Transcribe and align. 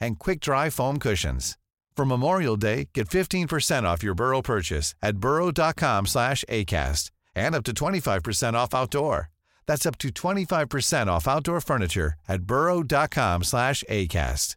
and 0.00 0.18
quick-dry 0.18 0.70
foam 0.70 0.98
cushions. 0.98 1.56
For 1.96 2.04
Memorial 2.04 2.56
Day, 2.56 2.90
get 2.94 3.08
15% 3.08 3.82
off 3.82 4.04
your 4.04 4.14
Burrow 4.14 4.40
purchase 4.40 4.94
at 5.02 5.18
burrow.com 5.18 6.06
slash 6.06 6.44
ACAST 6.48 7.10
and 7.34 7.56
up 7.56 7.64
to 7.64 7.72
25% 7.72 8.54
off 8.54 8.72
outdoor. 8.72 9.30
That's 9.66 9.84
up 9.84 9.98
to 9.98 10.08
25% 10.08 11.08
off 11.08 11.26
outdoor 11.26 11.60
furniture 11.60 12.14
at 12.28 12.42
burrow.com 12.42 13.42
slash 13.42 13.82
ACAST. 13.88 14.54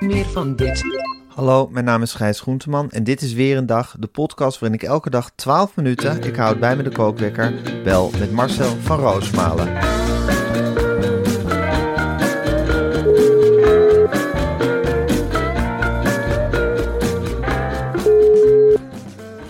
Meer 0.00 0.24
van 0.24 0.56
dit. 0.56 0.82
Hallo, 1.28 1.68
mijn 1.68 1.84
naam 1.84 2.02
is 2.02 2.12
Gijs 2.12 2.40
Groenteman 2.40 2.90
en 2.90 3.04
dit 3.04 3.22
is 3.22 3.32
weer 3.32 3.56
een 3.56 3.66
dag, 3.66 3.96
de 3.98 4.06
podcast 4.06 4.58
waarin 4.58 4.78
ik 4.80 4.88
elke 4.88 5.10
dag 5.10 5.30
12 5.34 5.76
minuten, 5.76 6.22
ik 6.22 6.36
houd 6.36 6.60
bij 6.60 6.76
me 6.76 6.82
de 6.82 6.90
kookwekker, 6.90 7.82
bel 7.82 8.10
met 8.18 8.32
Marcel 8.32 8.76
van 8.76 8.98
Roosmalen. 8.98 10.23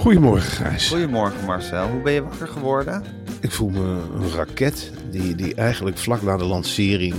Goedemorgen, 0.05 0.51
Gijs. 0.51 0.89
Goedemorgen 0.89 1.45
Marcel, 1.45 1.89
hoe 1.89 2.03
ben 2.03 2.13
je 2.13 2.23
wakker 2.23 2.49
geworden? 2.49 3.03
Ik 3.41 3.51
voel 3.51 3.69
me 3.69 4.03
een 4.15 4.31
raket 4.31 4.93
die, 5.11 5.35
die 5.35 5.55
eigenlijk 5.55 5.99
vlak 5.99 6.23
na 6.23 6.37
de 6.37 6.45
lancering 6.45 7.15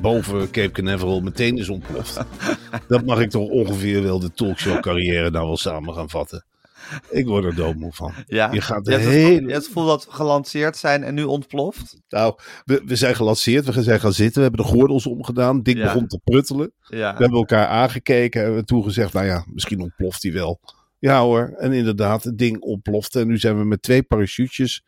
boven 0.00 0.50
Cape 0.50 0.70
Canaveral 0.70 1.20
meteen 1.20 1.58
is 1.58 1.68
ontploft. 1.68 2.20
Dat 2.88 3.04
mag 3.04 3.20
ik 3.20 3.30
toch 3.30 3.48
ongeveer 3.48 4.02
wel 4.02 4.18
de 4.18 4.32
talkshow 4.32 4.80
carrière 4.80 5.30
nou 5.30 5.46
wel 5.46 5.56
samen 5.56 5.94
gaan 5.94 6.10
vatten. 6.10 6.44
Ik 7.10 7.26
word 7.26 7.44
er 7.44 7.54
doodmoe 7.54 7.92
van. 7.92 8.12
Ja, 8.26 8.52
Je 8.52 8.60
gaat 8.60 8.86
je 8.86 8.92
het, 8.92 9.02
je 9.02 9.52
hebt 9.52 9.66
gevoel 9.66 9.86
dat 9.86 10.04
we 10.04 10.10
gelanceerd 10.10 10.76
zijn 10.76 11.04
en 11.04 11.14
nu 11.14 11.22
ontploft? 11.22 12.00
Nou, 12.08 12.34
we, 12.64 12.82
we 12.84 12.96
zijn 12.96 13.14
gelanceerd, 13.14 13.74
we 13.74 13.82
zijn 13.82 14.00
gaan 14.00 14.12
zitten, 14.12 14.42
we 14.42 14.48
hebben 14.48 14.64
de 14.64 14.72
gordels 14.72 15.06
omgedaan. 15.06 15.62
Dick 15.62 15.76
Ja. 15.76 15.82
begon 15.84 16.06
te 16.06 16.20
pruttelen. 16.24 16.72
Ja. 16.80 17.12
We 17.12 17.18
hebben 17.18 17.38
elkaar 17.38 17.66
aangekeken 17.66 18.40
en 18.40 18.46
we 18.46 18.54
hebben 18.54 18.66
toen 18.66 18.82
gezegd, 18.82 19.12
nou 19.12 19.26
ja, 19.26 19.44
misschien 19.52 19.80
ontploft 19.80 20.22
hij 20.22 20.32
wel. 20.32 20.60
Ja 20.98 21.20
hoor, 21.20 21.54
en 21.58 21.72
inderdaad, 21.72 22.24
het 22.24 22.38
ding 22.38 22.60
ontplofte. 22.60 23.20
En 23.20 23.26
nu 23.26 23.38
zijn 23.38 23.58
we 23.58 23.64
met 23.64 23.82
twee 23.82 24.02
parachutes 24.02 24.82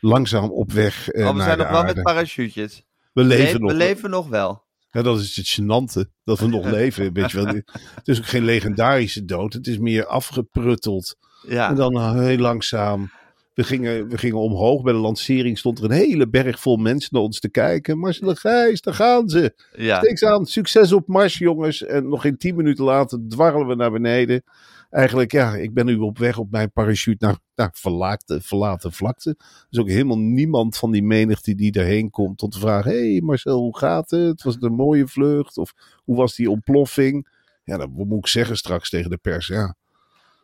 langzaam 0.00 0.50
op 0.50 0.72
weg 0.72 1.08
eh, 1.08 1.24
oh, 1.26 1.30
we 1.30 1.36
naar 1.36 1.46
zijn 1.46 1.58
nog 1.58 1.68
wel 1.68 1.78
aarde. 1.80 1.94
met 1.94 2.02
parachutjes. 2.02 2.82
we 3.12 3.22
We 3.22 3.28
leven 3.28 3.60
nog. 3.60 3.70
we 3.70 3.76
leven 3.76 4.10
nog 4.10 4.28
wel. 4.28 4.66
Ja, 4.90 5.02
dat 5.02 5.20
is 5.20 5.36
het 5.36 5.60
gênante, 5.60 6.10
dat 6.24 6.38
we 6.38 6.46
nog 6.46 6.70
leven. 6.78 7.12
Weet 7.12 7.30
je 7.30 7.44
wel. 7.44 7.54
Het 7.94 8.08
is 8.08 8.18
ook 8.18 8.26
geen 8.26 8.44
legendarische 8.44 9.24
dood, 9.24 9.52
het 9.52 9.66
is 9.66 9.78
meer 9.78 10.06
afgeprutteld. 10.06 11.16
Ja. 11.48 11.68
En 11.68 11.74
dan 11.74 11.94
eh, 11.94 12.12
heel 12.12 12.38
langzaam. 12.38 13.10
We 13.54 13.64
gingen, 13.64 14.08
we 14.08 14.18
gingen 14.18 14.38
omhoog. 14.38 14.82
Bij 14.82 14.92
de 14.92 14.98
lancering 14.98 15.58
stond 15.58 15.78
er 15.78 15.84
een 15.84 15.90
hele 15.90 16.28
berg 16.28 16.60
vol 16.60 16.76
mensen 16.76 17.08
naar 17.12 17.22
ons 17.22 17.40
te 17.40 17.48
kijken. 17.50 17.98
Marcel 17.98 18.34
Gijs, 18.34 18.80
daar 18.80 18.94
gaan 18.94 19.28
ze. 19.28 19.54
ja. 19.76 19.98
Steek 19.98 20.18
ze 20.18 20.26
aan. 20.28 20.46
Succes 20.46 20.92
op 20.92 21.06
Mars, 21.06 21.38
jongens. 21.38 21.84
En 21.84 22.08
nog 22.08 22.20
geen 22.22 22.36
tien 22.36 22.56
minuten 22.56 22.84
later 22.84 23.18
dwarrelen 23.28 23.66
we 23.66 23.74
naar 23.74 23.90
beneden. 23.90 24.42
Eigenlijk, 24.90 25.32
ja, 25.32 25.54
ik 25.54 25.74
ben 25.74 25.86
nu 25.86 25.96
op 25.96 26.18
weg 26.18 26.38
op 26.38 26.50
mijn 26.50 26.72
parachute 26.72 27.26
naar, 27.26 27.38
naar 27.54 27.70
verlaten, 27.72 28.42
verlaten 28.42 28.92
vlakte. 28.92 29.36
Is 29.70 29.78
ook 29.78 29.88
helemaal 29.88 30.18
niemand 30.18 30.76
van 30.76 30.90
die 30.90 31.02
menigte 31.02 31.54
die 31.54 31.72
daarheen 31.72 32.10
komt 32.10 32.42
om 32.42 32.48
te 32.48 32.58
vragen: 32.58 32.90
hey 32.90 33.20
Marcel, 33.20 33.58
hoe 33.58 33.78
gaat 33.78 34.10
het? 34.10 34.42
Was 34.42 34.54
het 34.54 34.62
een 34.62 34.74
mooie 34.74 35.06
vlucht? 35.06 35.56
Of 35.56 35.72
hoe 36.04 36.16
was 36.16 36.34
die 36.34 36.50
ontploffing? 36.50 37.28
Ja, 37.64 37.76
dat 37.76 37.88
moet 37.90 38.18
ik 38.18 38.26
zeggen 38.26 38.56
straks 38.56 38.90
tegen 38.90 39.10
de 39.10 39.16
pers. 39.16 39.46
Ja. 39.46 39.76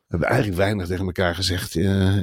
We 0.07 0.11
hebben 0.11 0.29
eigenlijk 0.29 0.59
weinig 0.59 0.87
tegen 0.87 1.07
elkaar 1.07 1.35
gezegd 1.35 1.77
eh, 1.77 2.17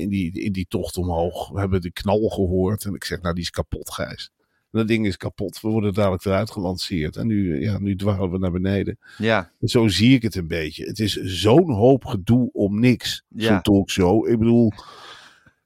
in, 0.00 0.08
die, 0.08 0.32
in 0.32 0.52
die 0.52 0.66
tocht 0.68 0.96
omhoog. 0.96 1.48
We 1.48 1.58
hebben 1.58 1.80
de 1.80 1.92
knal 1.92 2.28
gehoord 2.28 2.84
en 2.84 2.94
ik 2.94 3.04
zeg, 3.04 3.20
nou 3.20 3.34
die 3.34 3.42
is 3.42 3.50
kapot, 3.50 3.92
Gijs. 3.92 4.30
Dat 4.70 4.88
ding 4.88 5.06
is 5.06 5.16
kapot. 5.16 5.60
We 5.60 5.68
worden 5.68 5.94
dadelijk 5.94 6.24
eruit 6.24 6.50
gelanceerd. 6.50 7.16
En 7.16 7.26
nu, 7.26 7.60
ja, 7.60 7.78
nu 7.78 7.96
dwarrelen 7.96 8.30
we 8.30 8.38
naar 8.38 8.50
beneden. 8.50 8.98
ja. 9.18 9.50
Zo 9.60 9.88
zie 9.88 10.14
ik 10.14 10.22
het 10.22 10.34
een 10.34 10.48
beetje. 10.48 10.84
Het 10.84 10.98
is 10.98 11.14
zo'n 11.14 11.70
hoop 11.72 12.04
gedoe 12.04 12.50
om 12.52 12.80
niks. 12.80 13.24
Ja. 13.28 13.46
Zo'n 13.46 13.62
talkshow. 13.62 14.28
Ik 14.28 14.38
bedoel, 14.38 14.72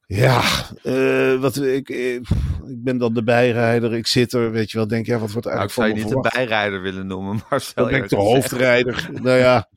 ja, 0.06 0.42
eh, 0.82 1.41
wat, 1.41 1.56
ik, 1.56 1.91
eh, 1.91 2.15
ik 2.15 2.82
ben 2.82 2.98
dan 2.98 3.15
de 3.15 3.22
bijrijder. 3.22 3.94
Ik 3.94 4.06
zit 4.06 4.32
er, 4.32 4.50
weet 4.50 4.70
je 4.70 4.78
wel. 4.78 4.87
Denk, 4.87 5.06
ja, 5.06 5.19
wat 5.19 5.32
wordt 5.32 5.47
Nou, 5.47 5.65
ik 5.65 5.71
eigenlijk 5.71 5.98
zou 5.98 6.10
je 6.10 6.16
niet 6.16 6.32
de 6.32 6.36
bijrijder 6.38 6.82
willen 6.82 7.06
noemen, 7.06 7.41
Marcel. 7.50 7.82
Dan 7.82 7.92
ben 7.92 8.03
ik 8.03 8.09
de 8.09 8.16
hoofdrijder. 8.16 9.09
nou 9.12 9.38
ja, 9.38 9.69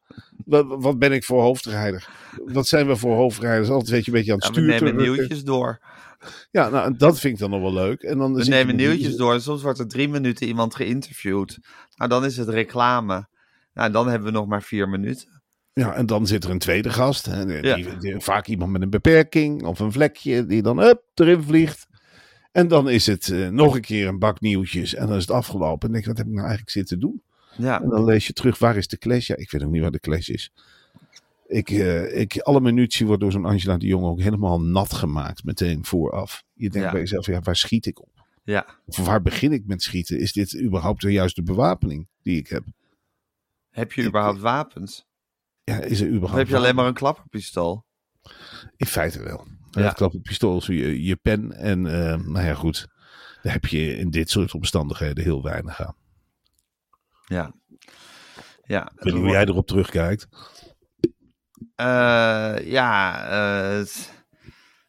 wat, 0.45 0.65
wat 0.67 0.99
ben 0.99 1.11
ik 1.11 1.23
voor 1.23 1.41
hoofdrijder? 1.41 2.07
Wat 2.45 2.67
zijn 2.67 2.88
we 2.88 2.95
voor 2.95 3.15
hoofdrijders? 3.15 3.69
Altijd 3.69 3.89
weet 3.89 4.05
je 4.05 4.11
een 4.11 4.17
beetje 4.17 4.31
aan 4.31 4.38
het 4.38 4.47
Ja, 4.47 4.53
we 4.53 4.61
stuur 4.61 4.77
te 4.77 4.83
nemen 4.83 5.01
nieuwtjes 5.01 5.44
door. 5.44 5.79
Ja, 6.51 6.69
nou, 6.69 6.97
dat 6.97 7.19
vind 7.19 7.33
ik 7.33 7.39
dan 7.39 7.49
nog 7.49 7.61
wel 7.61 7.73
leuk. 7.73 8.01
En 8.01 8.17
dan 8.17 8.33
We 8.33 8.43
nemen 8.43 8.77
die- 8.77 8.88
nieuwtjes 8.88 9.15
door 9.15 9.33
en 9.33 9.41
soms 9.41 9.61
wordt 9.61 9.79
er 9.79 9.88
drie 9.88 10.09
minuten 10.09 10.47
iemand 10.47 10.75
geïnterviewd. 10.75 11.57
Nou, 11.95 12.09
dan 12.09 12.25
is 12.25 12.38
het 12.38 12.49
reclame. 12.49 13.27
Nou, 13.73 13.91
dan 13.91 14.07
hebben 14.07 14.27
we 14.27 14.33
nog 14.38 14.47
maar 14.47 14.63
vier 14.63 14.89
minuten. 14.89 15.41
Ja, 15.73 15.93
en 15.93 16.05
dan 16.05 16.27
zit 16.27 16.43
er 16.43 16.49
een 16.49 16.59
tweede 16.59 16.89
gast. 16.89 17.27
En 17.27 17.47
die, 17.47 17.63
Ja. 17.63 17.75
die- 17.75 17.97
die- 17.97 18.19
vaak 18.19 18.47
iemand 18.47 18.71
met 18.71 18.81
een 18.81 18.89
beperking 18.89 19.63
of 19.63 19.79
een 19.79 19.91
vlekje 19.91 20.45
die 20.45 20.61
dan 20.61 20.79
up, 20.79 21.01
erin 21.13 21.43
vliegt. 21.43 21.85
En 22.51 22.67
dan 22.67 22.89
is 22.89 23.05
het 23.05 23.29
eh, 23.29 23.47
nog 23.49 23.75
een 23.75 23.81
keer 23.81 24.07
een 24.07 24.19
bak 24.19 24.39
nieuwtjes 24.41 24.95
en 24.95 25.07
dan 25.07 25.15
is 25.15 25.21
het 25.21 25.31
afgelopen. 25.31 25.88
En 25.88 25.94
denk 25.94 26.03
ik, 26.03 26.09
wat 26.09 26.17
heb 26.17 26.25
ik 26.27 26.31
nou 26.33 26.45
eigenlijk 26.47 26.71
zitten 26.71 26.99
doen? 26.99 27.21
Ja, 27.57 27.81
En 27.81 27.89
dan 27.89 28.05
lees 28.05 28.27
je 28.27 28.33
terug, 28.33 28.59
waar 28.59 28.77
is 28.77 28.88
de 28.88 28.97
clash? 28.97 29.27
Ja, 29.27 29.35
ik 29.35 29.51
weet 29.51 29.63
ook 29.63 29.71
niet 29.71 29.81
waar 29.81 29.91
de 29.91 29.99
clash 29.99 30.27
is. 30.29 30.51
Ik, 31.47 31.69
eh, 31.69 32.19
ik, 32.19 32.39
alle 32.39 32.61
munitie 32.61 33.05
wordt 33.05 33.21
door 33.21 33.31
zo'n 33.31 33.45
Angela 33.45 33.77
de 33.77 33.85
Jong 33.85 34.05
ook 34.05 34.21
helemaal 34.21 34.61
nat 34.61 34.93
gemaakt, 34.93 35.43
meteen 35.43 35.85
vooraf. 35.85 36.43
Je 36.53 36.69
denkt 36.69 36.85
Ja. 36.87 36.91
bij 36.91 37.01
jezelf, 37.01 37.25
ja, 37.25 37.41
waar 37.41 37.55
schiet 37.55 37.85
ik 37.85 38.01
op? 38.01 38.25
ja. 38.43 38.65
Of 38.85 38.97
waar 38.97 39.21
begin 39.21 39.51
ik 39.51 39.65
met 39.65 39.81
schieten? 39.83 40.19
Is 40.19 40.33
dit 40.33 40.59
überhaupt 40.61 41.01
de 41.01 41.11
juiste 41.11 41.43
bewapening 41.43 42.07
die 42.21 42.37
ik 42.37 42.47
heb? 42.47 42.63
Heb 43.69 43.91
je 43.93 44.03
überhaupt 44.03 44.39
wapens? 44.39 45.05
Ja, 45.63 45.79
is 45.79 45.99
er 45.99 46.07
Of 46.07 46.13
überhaupt... 46.13 46.37
heb 46.39 46.47
je 46.47 46.55
alleen 46.55 46.75
maar 46.75 46.87
een 46.87 46.93
klapperpistool? 46.93 47.85
In 48.77 48.85
feite 48.85 49.23
wel. 49.23 49.47
Ja. 49.71 49.81
Ja. 49.81 49.91
klap 49.91 50.13
op 50.13 50.23
pistool 50.23 50.57
is 50.57 50.65
je, 50.65 51.03
je 51.03 51.15
pen. 51.15 51.51
En 51.51 51.85
eh, 51.85 52.17
nou 52.25 52.45
ja, 52.45 52.53
goed. 52.53 52.87
Daar 53.41 53.53
heb 53.53 53.65
je 53.65 53.97
in 53.97 54.09
dit 54.09 54.29
soort 54.29 54.53
omstandigheden 54.53 55.23
heel 55.23 55.43
weinig 55.43 55.81
aan. 55.81 55.95
Ja. 57.25 57.53
Ja. 58.63 58.91
Ik 58.95 59.03
weet 59.03 59.13
niet 59.13 59.23
hoe 59.23 59.31
jij 59.31 59.45
erop 59.45 59.67
terugkijkt. 59.67 60.27
Eh, 61.77 62.55
ja, 62.63 63.23
eh, 63.29 63.85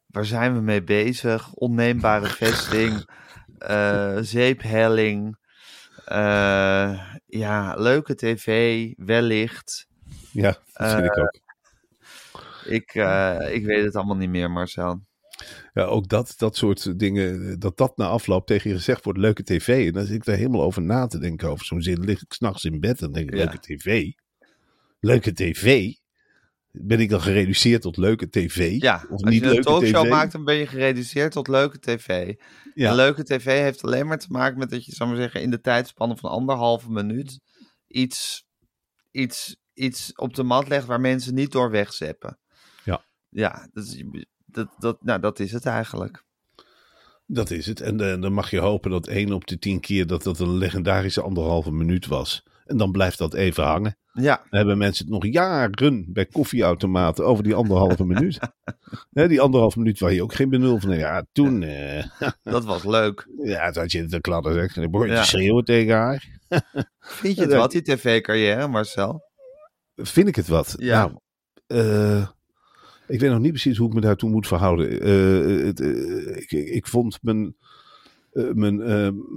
waar 0.06 0.24
zijn 0.24 0.54
we 0.54 0.60
mee 0.60 0.82
bezig? 0.82 1.52
Onneembare 1.52 2.26
vesting, 2.40 3.10
eh, 3.58 4.16
zeephelling, 4.20 5.36
eh, 6.04 7.00
ja, 7.26 7.74
leuke 7.74 8.14
tv, 8.14 8.92
wellicht. 8.96 9.86
Ja, 10.32 10.56
dat 10.72 10.90
vind 10.92 11.04
ik 11.04 11.18
ook. 11.18 11.40
Ik, 12.64 12.94
eh, 12.94 13.54
ik 13.54 13.64
weet 13.64 13.84
het 13.84 13.96
allemaal 13.96 14.16
niet 14.16 14.28
meer, 14.30 14.50
Marcel. 14.50 15.00
Ja, 15.72 15.82
ook 15.82 16.08
dat, 16.08 16.34
dat 16.36 16.56
soort 16.56 16.98
dingen, 16.98 17.58
dat 17.58 17.76
dat 17.76 17.96
na 17.96 18.06
afloop 18.06 18.46
tegen 18.46 18.70
je 18.70 18.76
gezegd 18.76 19.04
wordt, 19.04 19.18
leuke 19.18 19.42
tv. 19.42 19.86
En 19.86 19.92
dan 19.92 20.04
zit 20.04 20.14
ik 20.16 20.24
daar 20.24 20.36
helemaal 20.36 20.62
over 20.62 20.82
na 20.82 21.06
te 21.06 21.18
denken 21.18 21.48
over 21.48 21.66
zo'n 21.66 21.82
zin. 21.82 22.00
lig 22.04 22.22
ik 22.22 22.32
s'nachts 22.32 22.64
in 22.64 22.80
bed 22.80 23.02
en 23.02 23.12
denk 23.12 23.30
ik, 23.30 23.36
Ja. 23.36 23.44
leuke 23.44 23.58
tv? 23.58 24.10
Leuke 25.00 25.32
tv? 25.32 25.92
Ben 26.70 27.00
ik 27.00 27.10
dan 27.10 27.20
gereduceerd 27.20 27.82
tot 27.82 27.96
leuke 27.96 28.28
tv? 28.30 28.80
Ja, 28.80 28.94
of 28.94 29.10
als 29.10 29.22
niet 29.22 29.44
je 29.44 29.56
een 29.56 29.62
talkshow 29.62 30.02
tv? 30.02 30.10
maakt, 30.10 30.32
dan 30.32 30.44
ben 30.44 30.54
je 30.54 30.66
gereduceerd 30.66 31.32
tot 31.32 31.48
leuke 31.48 31.78
tv. 31.78 32.34
Ja. 32.74 32.90
En 32.90 32.96
leuke 32.96 33.24
tv 33.24 33.44
heeft 33.44 33.84
alleen 33.84 34.06
maar 34.06 34.18
te 34.18 34.26
maken 34.30 34.58
met 34.58 34.70
dat 34.70 34.84
je, 34.84 34.92
zou 34.92 35.08
maar 35.08 35.18
zeggen, 35.18 35.42
in 35.42 35.50
de 35.50 35.60
tijdspanne 35.60 36.16
van 36.16 36.30
anderhalve 36.30 36.90
minuut 36.90 37.40
iets, 37.86 38.44
iets, 39.10 39.56
iets 39.72 40.12
op 40.14 40.34
de 40.34 40.42
mat 40.42 40.68
legt 40.68 40.86
waar 40.86 41.00
mensen 41.00 41.34
niet 41.34 41.52
door 41.52 41.70
wegzeppen. 41.70 42.38
Ja. 42.84 43.04
Ja, 43.28 43.68
dat 43.72 43.84
is, 43.84 44.04
dat, 44.46 44.74
dat, 44.78 45.02
nou, 45.02 45.20
dat 45.20 45.40
is 45.40 45.52
het 45.52 45.66
eigenlijk. 45.66 46.24
Dat 47.26 47.50
is 47.50 47.66
het. 47.66 47.80
En 47.80 48.00
eh, 48.00 48.20
dan 48.20 48.32
mag 48.32 48.50
je 48.50 48.58
hopen 48.58 48.90
dat 48.90 49.06
één 49.06 49.32
op 49.32 49.46
de 49.46 49.58
tien 49.58 49.80
keer 49.80 50.06
dat 50.06 50.22
dat 50.22 50.38
een 50.38 50.56
legendarische 50.56 51.22
anderhalve 51.22 51.72
minuut 51.72 52.06
was. 52.06 52.42
En 52.68 52.76
dan 52.76 52.92
blijft 52.92 53.18
dat 53.18 53.34
even 53.34 53.64
hangen. 53.64 53.96
Ja, 54.12 54.36
Dan 54.36 54.58
hebben 54.58 54.78
mensen 54.78 55.04
het 55.04 55.14
nog 55.14 55.26
jaren 55.32 56.04
bij 56.12 56.26
koffieautomaten 56.26 57.26
over 57.26 57.44
die 57.44 57.54
anderhalve 57.54 58.04
minuut. 58.12 58.38
Hè, 59.12 59.28
die 59.28 59.40
anderhalve 59.40 59.78
minuut 59.78 59.98
waar 59.98 60.12
je 60.12 60.22
ook 60.22 60.34
geen 60.34 60.48
benul 60.48 60.78
van. 60.80 60.96
Ja, 60.96 61.24
toen, 61.32 61.62
eh, 61.62 62.04
dat 62.42 62.64
was 62.64 62.84
leuk. 62.84 63.28
ja, 63.42 63.70
toen 63.70 63.82
had 63.82 63.92
je 63.92 64.04
de 64.04 64.20
kladder 64.20 64.52
zeg. 64.52 64.74
Dan 64.74 64.90
begon 64.90 65.06
je 65.06 65.12
Ja. 65.12 65.20
te 65.20 65.28
schreeuwen 65.28 65.64
tegen 65.64 65.94
haar. 65.94 66.28
Vind 67.00 67.36
je 67.36 67.42
het 67.42 67.52
wat, 67.52 67.70
die 67.70 67.82
tv-carrière, 67.82 68.68
Marcel? 68.68 69.22
Vind 69.94 70.28
ik 70.28 70.36
het 70.36 70.48
wat? 70.48 70.74
Ja. 70.78 71.06
Nou, 71.06 71.18
eh, 71.66 72.28
ik 73.06 73.20
weet 73.20 73.30
nog 73.30 73.40
niet 73.40 73.50
precies 73.52 73.76
hoe 73.78 73.88
ik 73.88 73.94
me 73.94 74.00
daartoe 74.00 74.30
moet 74.30 74.46
verhouden. 74.46 75.00
Eh, 75.00 75.64
het, 75.66 75.80
ik, 76.36 76.50
ik 76.50 76.86
vond 76.86 77.18
mijn, 77.22 77.56
mijn, 78.32 78.76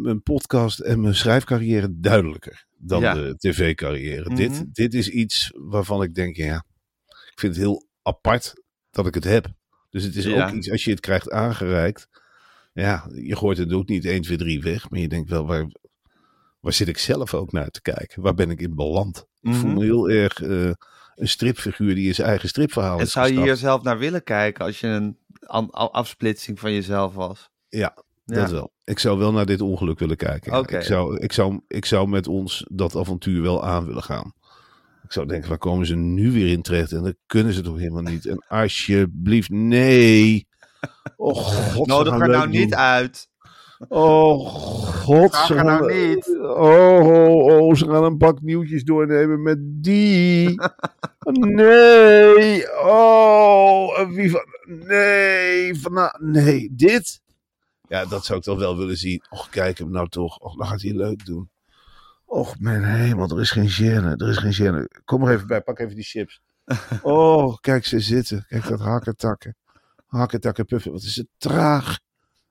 mijn 0.01 0.21
podcast 0.23 0.79
en 0.79 1.01
mijn 1.01 1.15
schrijfcarrière 1.15 1.99
duidelijker 1.99 2.69
dan 2.81 3.01
Ja. 3.01 3.13
de 3.13 3.35
tv-carrière. 3.37 4.23
Mhm. 4.29 4.35
dit, 4.35 4.65
dit 4.75 4.93
is 4.93 5.09
iets 5.09 5.51
waarvan 5.55 6.03
ik 6.03 6.13
denk, 6.13 6.35
ja, 6.35 6.65
ik 7.07 7.39
vind 7.39 7.55
het 7.55 7.63
heel 7.63 7.87
apart 8.01 8.53
dat 8.89 9.07
ik 9.07 9.13
het 9.13 9.23
heb. 9.23 9.47
Dus 9.89 10.03
het 10.03 10.15
is 10.15 10.25
Ja. 10.25 10.45
ook 10.47 10.53
iets, 10.55 10.71
als 10.71 10.83
je 10.83 10.91
het 10.91 10.99
krijgt 10.99 11.31
aangereikt, 11.31 12.07
ja, 12.73 13.09
je 13.13 13.35
gooit 13.35 13.57
het 13.57 13.73
ook 13.73 13.87
niet 13.87 14.05
1, 14.05 14.21
2, 14.21 14.37
3 14.37 14.61
weg, 14.61 14.89
maar 14.89 14.99
je 14.99 15.07
denkt 15.07 15.29
wel, 15.29 15.45
waar, 15.45 15.67
waar 16.59 16.73
zit 16.73 16.87
ik 16.87 16.97
zelf 16.97 17.33
ook 17.33 17.51
naar 17.51 17.69
te 17.69 17.81
kijken? 17.81 18.21
Waar 18.21 18.33
ben 18.33 18.49
ik 18.49 18.59
in 18.61 18.75
beland? 18.75 19.17
Ik 19.41 19.53
voel 19.53 19.69
Mhm. 19.69 19.77
me 19.79 19.83
heel 19.83 20.09
erg 20.09 20.41
eh, 20.41 20.71
een 21.15 21.27
stripfiguur 21.27 21.95
die 21.95 22.13
zijn 22.13 22.27
eigen 22.27 22.49
stripverhaal 22.49 22.99
En 22.99 23.07
zou 23.07 23.33
je 23.33 23.41
hier 23.41 23.55
zelf 23.55 23.81
naar 23.83 23.97
willen 23.97 24.23
kijken 24.23 24.65
als 24.65 24.79
je 24.79 24.87
een 24.87 25.17
afsplitsing 25.71 26.59
van 26.59 26.73
jezelf 26.73 27.13
was? 27.13 27.49
Ja, 27.69 28.03
Ja. 28.35 28.41
dat 28.41 28.51
wel. 28.51 28.71
Ik 28.83 28.99
zou 28.99 29.17
wel 29.17 29.31
naar 29.31 29.45
dit 29.45 29.61
ongeluk 29.61 29.99
willen 29.99 30.17
kijken. 30.17 30.53
Ik, 30.59 30.81
zou, 30.81 31.17
ik, 31.17 31.31
zou, 31.31 31.61
ik 31.67 31.85
zou 31.85 32.07
met 32.07 32.27
ons 32.27 32.65
dat 32.69 32.95
avontuur 32.95 33.41
wel 33.41 33.63
aan 33.63 33.85
willen 33.85 34.03
gaan. 34.03 34.33
Ik 35.03 35.11
zou 35.11 35.27
denken, 35.27 35.49
waar 35.49 35.57
komen 35.57 35.85
ze 35.85 35.95
nu 35.95 36.31
weer 36.31 36.51
in 36.51 36.61
terecht? 36.61 36.91
En 36.91 37.03
dat 37.03 37.15
kunnen 37.25 37.53
ze 37.53 37.61
toch 37.61 37.77
helemaal 37.77 38.01
niet? 38.01 38.25
En 38.25 38.45
alsjeblieft, 38.47 39.49
nee. 39.49 40.47
Oh 41.15 41.35
god, 41.73 41.87
Nodig 41.87 42.13
er 42.13 42.27
nou 42.27 42.41
doen. 42.41 42.49
niet 42.49 42.73
uit. 42.73 43.29
Oh 43.87 44.47
god, 44.47 45.29
Vraag 45.29 45.45
ze 45.45 45.53
er 45.53 45.59
gaan, 45.59 45.65
nou 45.65 45.93
niet. 45.93 46.37
Oh, 46.41 47.05
oh, 47.05 47.45
oh, 47.45 47.75
ze 47.75 47.85
gaan 47.85 48.03
een 48.03 48.17
bak 48.17 48.41
nieuwtjes 48.41 48.83
doornemen 48.83 49.41
met 49.41 49.57
die. 49.61 50.59
Nee, 51.31 52.65
oh, 52.83 54.09
wie 54.09 54.31
van, 54.31 54.45
nee, 54.87 55.79
van, 55.79 56.15
nee, 56.19 56.69
dit. 56.71 57.21
Ja, 57.91 58.05
dat 58.05 58.25
zou 58.25 58.37
ik 58.37 58.43
toch 58.43 58.59
wel 58.59 58.77
willen 58.77 58.97
zien. 58.97 59.23
Och, 59.29 59.49
kijk 59.49 59.77
hem 59.77 59.91
nou 59.91 60.09
toch. 60.09 60.37
Och, 60.37 60.55
dan 60.55 60.67
gaat 60.67 60.81
hij 60.81 60.93
leuk 60.93 61.25
doen. 61.25 61.49
Och, 62.25 62.59
mijn 62.59 62.83
hemel, 62.83 63.29
er 63.29 63.39
is 63.39 63.51
geen 63.51 63.69
gêne, 63.69 64.15
er 64.15 64.29
is 64.29 64.37
geen 64.37 64.53
gêne. 64.53 65.01
Kom 65.05 65.23
er 65.23 65.33
even 65.33 65.47
bij, 65.47 65.61
pak 65.61 65.79
even 65.79 65.95
die 65.95 66.03
chips. 66.03 66.41
Oh, 67.01 67.57
kijk 67.57 67.85
ze 67.85 67.99
zitten. 67.99 68.45
Kijk 68.47 68.67
dat 68.67 68.79
hakketakken. 68.79 69.55
Hakketakken 70.05 70.65
puffen. 70.65 70.91
Wat 70.91 71.01
is 71.03 71.15
het 71.15 71.27
traag. 71.37 71.99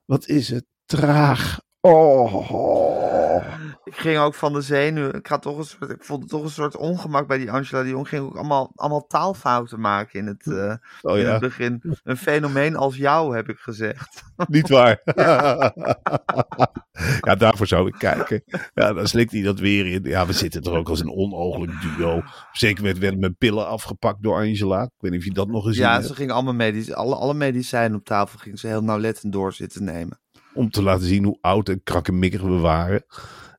Wat 0.05 0.27
is 0.27 0.49
het 0.49 0.65
traag. 0.85 1.59
Oh. 1.81 3.43
Ik 3.83 3.95
ging 3.95 4.17
ook 4.17 4.33
van 4.33 4.53
de 4.53 4.61
zenuwen. 4.61 5.13
Ik, 5.13 5.27
had 5.27 5.41
toch 5.41 5.57
een 5.57 5.63
soort, 5.63 5.91
ik 5.91 6.03
voelde 6.03 6.25
toch 6.25 6.43
een 6.43 6.49
soort 6.49 6.77
ongemak 6.77 7.27
bij 7.27 7.37
die 7.37 7.51
Angela 7.51 7.83
de 7.83 7.89
Jong. 7.89 8.07
Ging 8.07 8.23
ook 8.23 8.35
allemaal, 8.35 8.71
allemaal 8.75 9.07
taalfouten 9.07 9.79
maken 9.79 10.19
in 10.19 10.27
het, 10.27 10.47
eh, 10.47 10.73
Oh 11.01 11.17
in 11.17 11.23
ja, 11.23 11.31
het 11.31 11.41
begin. 11.41 11.83
Een 12.03 12.17
fenomeen 12.17 12.75
als 12.75 12.95
jou, 12.95 13.35
heb 13.35 13.49
ik 13.49 13.57
gezegd. 13.57 14.23
niet 14.47 14.69
waar. 14.69 15.01
ja, 17.21 17.35
daarvoor 17.35 17.67
zou 17.67 17.87
ik 17.87 17.95
kijken. 17.97 18.43
Ja, 18.73 18.93
dan 18.93 19.07
slikt 19.07 19.31
hij 19.31 19.41
dat 19.41 19.59
weer 19.59 19.85
in. 19.85 20.03
Ja, 20.03 20.25
we 20.25 20.33
zitten 20.33 20.63
er 20.63 20.77
ook 20.77 20.89
als 20.89 20.99
een 20.99 21.15
onooglijk 21.15 21.71
duo. 21.81 22.21
Zeker 22.51 22.83
werd, 22.83 22.97
werden 22.97 23.19
mijn 23.19 23.37
pillen 23.37 23.67
afgepakt 23.67 24.23
door 24.23 24.35
Angela. 24.35 24.81
Ik 24.83 24.89
weet 24.97 25.11
niet 25.11 25.19
of 25.19 25.25
je 25.25 25.33
dat 25.33 25.47
nog 25.47 25.63
gezien 25.63 25.83
Ja, 25.83 26.01
ze 26.01 26.15
ging 26.15 26.31
allemaal 26.31 26.53
medici 26.53 26.93
alle, 26.93 27.15
alle 27.15 27.33
medicijnen 27.33 27.97
op 27.97 28.05
tafel 28.05 28.39
ging 28.39 28.59
ze 28.59 28.67
heel 28.67 28.83
nauwlettend 28.83 29.33
door 29.33 29.53
zitten 29.53 29.83
nemen. 29.83 30.19
Om 30.53 30.69
te 30.69 30.83
laten 30.83 31.05
zien 31.05 31.23
hoe 31.23 31.37
oud 31.41 31.69
en 31.69 31.83
krakkemikkig 31.83 32.41
we 32.41 32.57
waren. 32.57 33.05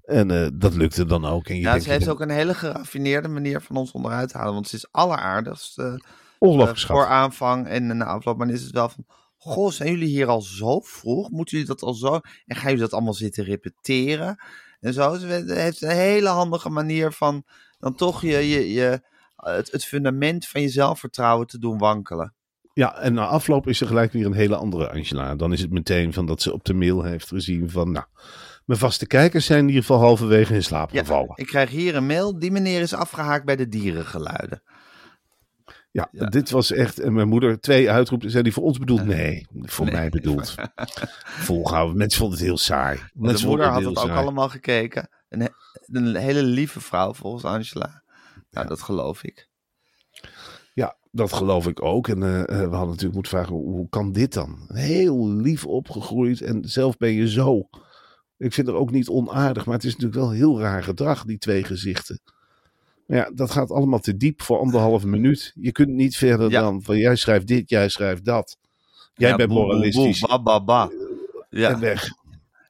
En 0.04 0.30
eh, 0.30 0.48
dat 0.52 0.74
lukte 0.74 1.04
dan 1.04 1.24
ook. 1.24 1.46
En 1.46 1.54
je 1.54 1.60
Ja, 1.60 1.78
ze 1.78 1.90
heeft 1.90 2.08
ook 2.08 2.20
een 2.20 2.30
hele 2.30 2.54
geraffineerde 2.54 3.28
manier 3.28 3.60
van 3.60 3.76
ons 3.76 3.92
onderuit 3.92 4.32
halen. 4.32 4.54
Want 4.54 4.68
ze 4.68 4.76
is 4.76 4.92
alleraardigst 4.92 5.78
eh, 5.78 5.94
ongelooflijk 6.38 6.78
eh, 6.78 6.86
voor 6.86 7.06
aanvang 7.06 7.66
en 7.66 7.96
na 7.96 8.04
afloop. 8.04 8.36
Maar 8.36 8.46
dan 8.46 8.56
is 8.56 8.62
het 8.62 8.72
wel 8.72 8.88
van... 8.88 9.04
Goh, 9.36 9.70
zijn 9.70 9.90
jullie 9.90 10.08
hier 10.08 10.26
al 10.26 10.40
zo 10.40 10.80
vroeg? 10.80 11.30
Moeten 11.30 11.58
jullie 11.58 11.72
dat 11.72 11.82
al 11.82 11.94
zo... 11.94 12.20
En 12.46 12.56
gaan 12.56 12.64
jullie 12.64 12.84
dat 12.84 12.92
allemaal 12.92 13.14
zitten 13.14 13.44
repeteren? 13.44 14.36
En 14.80 14.92
zo. 14.92 15.14
Ze 15.14 15.44
heeft 15.46 15.82
een 15.82 15.90
hele 15.90 16.28
handige 16.28 16.70
manier 16.70 17.12
van... 17.12 17.44
Dan 17.78 17.94
toch 17.94 18.22
je, 18.22 18.48
je, 18.48 18.72
je, 18.72 19.02
het, 19.36 19.70
het 19.70 19.84
fundament 19.84 20.46
van 20.46 20.60
je 20.60 20.68
zelfvertrouwen 20.68 21.46
te 21.46 21.58
doen 21.58 21.78
wankelen. 21.78 22.34
Ja, 22.74 22.98
en 22.98 23.14
na 23.14 23.26
afloop 23.26 23.68
is 23.68 23.80
er 23.80 23.86
gelijk 23.86 24.12
weer 24.12 24.26
een 24.26 24.32
hele 24.32 24.56
andere 24.56 24.90
Angela. 24.90 25.34
Dan 25.36 25.52
is 25.52 25.60
het 25.60 25.70
meteen 25.72 26.12
van 26.12 26.26
dat 26.26 26.42
ze 26.42 26.52
op 26.52 26.64
de 26.64 26.74
mail 26.74 27.02
heeft 27.02 27.28
gezien 27.28 27.70
van... 27.70 27.92
Nou, 27.92 28.04
mijn 28.64 28.78
vaste 28.78 29.06
kijkers 29.06 29.46
zijn 29.46 29.58
in 29.58 29.66
ieder 29.66 29.80
geval 29.80 30.00
halverwege 30.00 30.54
in 30.54 30.62
slaap 30.62 30.90
Ja, 30.92 31.00
gevallen. 31.00 31.32
ik 31.34 31.46
krijg 31.46 31.70
hier 31.70 31.96
een 31.96 32.06
mail. 32.06 32.38
Die 32.38 32.50
meneer 32.50 32.80
is 32.80 32.94
afgehaakt 32.94 33.44
bij 33.44 33.56
de 33.56 33.68
dierengeluiden. 33.68 34.62
Ja, 35.90 36.08
Ja. 36.12 36.26
dit 36.26 36.50
was 36.50 36.72
echt. 36.72 36.98
En 36.98 37.12
mijn 37.12 37.28
moeder 37.28 37.60
twee 37.60 37.90
uitroepen. 37.90 38.30
Zei 38.30 38.42
die 38.42 38.52
voor 38.52 38.62
ons 38.62 38.78
bedoeld? 38.78 39.04
Nee, 39.04 39.46
voor 39.52 39.86
mij 39.86 40.08
bedoeld. 40.08 40.54
Volhouden. 41.46 41.96
Mensen 41.96 42.18
vonden 42.18 42.38
het 42.38 42.46
heel 42.46 42.58
saai. 42.58 42.96
De 42.96 43.02
Mensen 43.14 43.48
moeder 43.48 43.66
had 43.66 43.84
het 43.84 43.98
ook 43.98 44.10
allemaal 44.10 44.48
gekeken. 44.48 45.08
Een, 45.28 45.48
een 45.86 46.16
hele 46.16 46.42
lieve 46.42 46.80
vrouw 46.80 47.14
volgens 47.14 47.44
Angela. 47.44 48.02
Nou, 48.50 48.66
dat 48.66 48.82
geloof 48.82 49.22
ik. 49.22 49.48
Ja, 50.74 50.96
dat 51.10 51.32
geloof 51.32 51.66
ik 51.66 51.82
ook. 51.82 52.08
En 52.08 52.22
eh, 52.22 52.40
eh, 52.40 52.46
we 52.46 52.54
hadden 52.54 52.88
natuurlijk 52.88 53.14
moeten 53.14 53.32
vragen: 53.32 53.54
hoe, 53.54 53.88
kan 53.88 54.12
dit 54.12 54.32
dan? 54.32 54.58
Heel 54.66 55.28
lief 55.28 55.66
opgegroeid 55.66 56.40
en 56.40 56.68
zelf 56.68 56.96
ben 56.96 57.12
je 57.12 57.28
zo. 57.28 57.68
Ik 58.38 58.52
vind 58.52 58.66
het 58.66 58.76
ook 58.76 58.90
niet 58.90 59.08
onaardig, 59.08 59.66
maar 59.66 59.74
het 59.74 59.84
is 59.84 59.92
natuurlijk 59.92 60.20
wel 60.20 60.30
heel 60.30 60.60
raar 60.60 60.82
gedrag, 60.82 61.24
die 61.24 61.38
twee 61.38 61.64
gezichten. 61.64 62.20
Maar 63.06 63.16
ja, 63.18 63.30
dat 63.34 63.50
gaat 63.50 63.70
allemaal 63.70 63.98
te 64.00 64.16
diep 64.16 64.42
voor 64.42 64.58
anderhalve 64.58 65.06
minuut. 65.16 65.52
Je 65.54 65.72
kunt 65.72 65.88
niet 65.88 66.16
verder 66.16 66.50
Ja. 66.50 66.60
dan 66.60 66.82
van 66.82 66.96
jij 66.96 67.16
schrijft 67.16 67.46
dit, 67.46 67.70
jij 67.70 67.88
schrijft 67.88 68.24
dat. 68.24 68.56
Jij 69.14 69.30
Ja, 69.30 69.36
bent 69.36 69.48
boe, 69.48 69.58
boe, 69.58 69.66
boe, 69.66 69.74
moralistisch 69.74 70.20
ba, 70.20 70.42
ba, 70.42 70.64
ba. 70.64 70.90
Ja, 71.50 71.70
en 71.70 71.80
weg. 71.80 72.08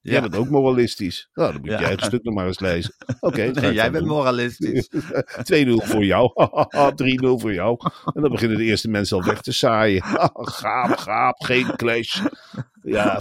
Ja. 0.03 0.13
Jij 0.13 0.21
bent 0.21 0.37
ook 0.37 0.49
moralistisch. 0.49 1.29
Nou, 1.35 1.53
dan 1.53 1.61
moet 1.61 1.71
jij 1.71 1.91
het 1.91 2.05
stuk 2.05 2.23
nog 2.23 2.35
maar 2.35 2.47
eens 2.47 2.61
lezen. 2.61 2.95
Oké, 3.21 3.43
Nee, 3.61 3.73
jij 3.73 3.91
bent 3.91 4.05
doen. 4.05 4.15
moralistisch. 4.15 4.89
2-0 5.55 5.69
voor 5.75 6.05
jou. 6.05 6.31
3-0 7.37 7.41
voor 7.41 7.53
jou. 7.55 7.77
En 8.15 8.23
dan 8.23 8.31
beginnen 8.31 8.59
de 8.59 8.65
eerste 8.65 8.89
mensen 8.89 9.17
al 9.17 9.25
weg 9.25 9.41
te 9.41 9.53
saaien. 9.53 10.03
gaap, 10.33 10.97
gaap, 10.97 11.43
geen 11.43 11.77
clash. 11.77 12.21
Ja. 12.83 13.21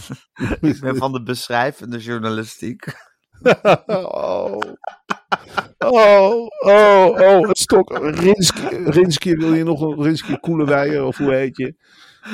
ik 0.62 0.80
ben 0.80 0.95
van 0.95 1.12
de 1.12 1.24
beschrijvende 1.24 1.98
journalistiek. 1.98 2.86
Oh. 3.86 4.60
Oh, 5.77 6.48
oh, 6.65 7.20
oh, 7.20 7.50
stok. 7.51 7.98
Rinski, 7.98 8.67
Rinski, 8.86 9.36
wil 9.36 9.53
je 9.53 9.63
nog 9.63 9.82
een 9.82 10.03
Rinski 10.03 10.38
Koeleweijer 10.39 11.03
of 11.03 11.17
hoe 11.17 11.34
heet 11.34 11.58
je? 11.58 11.75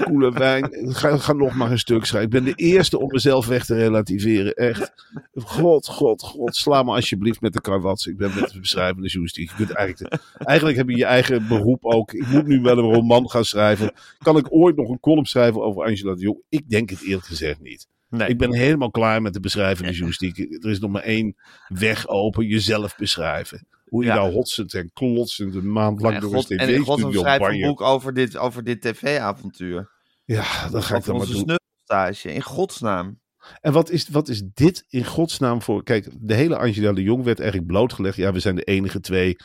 Koele 0.04 0.32
wijn. 0.32 0.70
Ga, 0.94 1.18
ga 1.18 1.34
nog 1.34 1.56
maar 1.56 1.72
een 1.72 1.80
stuk 1.80 2.06
schrijven. 2.06 2.30
Ik 2.38 2.44
ben 2.44 2.56
de 2.56 2.64
eerste 2.64 3.00
om 3.00 3.08
mezelf 3.08 3.48
weg 3.48 3.66
te 3.66 3.76
relativeren. 3.76 4.54
Echt. 4.54 4.94
God, 5.36 5.88
god, 5.88 6.22
god. 6.22 6.56
Sla 6.56 6.84
me 6.84 6.92
alsjeblieft 6.92 7.42
met 7.42 7.54
de 7.54 7.62
karwats. 7.62 8.08
Ik 8.08 8.18
ben 8.18 8.32
met 8.36 8.50
de 8.52 8.60
beschrijvende 8.60 9.08
journalistiek. 9.08 9.50
Je 9.50 9.56
kunt 9.56 9.72
eigenlijk, 9.72 10.12
de- 10.12 10.44
eigenlijk 10.46 10.78
heb 10.78 10.90
je 10.90 10.98
je 10.98 11.06
eigen 11.06 11.48
beroep 11.48 11.86
ook. 11.86 12.14
Ik 12.14 12.28
moet 12.28 12.48
nu 12.48 12.62
wel 12.62 12.78
een 12.78 12.94
roman 12.94 13.30
gaan 13.30 13.46
schrijven. 13.46 13.92
Kan 14.18 14.38
ik 14.38 14.46
ooit 14.50 14.76
nog 14.76 14.90
een 14.90 15.00
column 15.00 15.26
schrijven 15.26 15.62
over 15.64 15.84
Angela 15.84 16.14
de 16.16 16.22
Jong? 16.22 16.42
Ik 16.50 16.70
denk 16.70 16.90
het 16.90 17.02
eerlijk 17.04 17.26
gezegd 17.26 17.62
niet. 17.62 17.88
Nee, 18.10 18.28
Ik 18.30 18.38
ben 18.38 18.54
helemaal 18.54 18.92
klaar 18.92 19.22
met 19.22 19.34
de 19.34 19.40
beschrijvende 19.40 19.90
journalistiek. 19.92 20.38
Er 20.64 20.70
is 20.70 20.80
nog 20.80 20.92
maar 20.92 21.02
één 21.02 21.36
weg 21.68 22.08
open: 22.08 22.48
jezelf 22.48 22.96
beschrijven. 22.96 23.68
Hoe 23.90 24.04
je 24.04 24.10
daar 24.10 24.32
hotsend 24.32 24.74
en 24.74 24.92
klotsend 24.94 25.56
een 25.56 25.72
maand 25.72 26.02
lang 26.02 26.16
en 26.16 26.22
door 26.22 26.34
God, 26.34 26.52
een 26.52 26.58
en 26.58 26.68
tv-studio 26.68 27.20
schrijf 27.20 27.40
een 27.42 27.48
banjen. 27.48 27.68
boek 27.68 27.82
over 27.82 28.14
dit, 28.14 28.38
over 28.38 28.64
dit 28.64 28.82
tv-avontuur. 28.82 29.90
Ja, 30.26 30.70
dat 30.70 30.84
ga 30.84 30.96
ik 30.96 31.06
dan 31.06 31.16
maar 31.18 31.26
onze 31.28 31.34
doen. 31.34 31.42
snuffelstage. 31.42 32.34
In 32.34 32.42
godsnaam. 32.42 33.20
En 33.62 33.72
wat 33.74 33.90
is, 33.90 34.08
wat 34.10 34.28
is 34.28 34.44
dit 34.54 34.86
in 34.90 35.06
godsnaam 35.06 35.62
voor... 35.62 35.84
Kijk, 35.84 36.10
de 36.20 36.34
hele 36.34 36.58
Angela 36.58 36.94
de 36.94 37.02
Jong 37.04 37.24
werd 37.24 37.40
eigenlijk 37.40 37.70
blootgelegd. 37.72 38.16
Ja, 38.18 38.32
we 38.34 38.40
zijn 38.40 38.56
de 38.56 38.64
enige 38.64 39.00
twee 39.00 39.36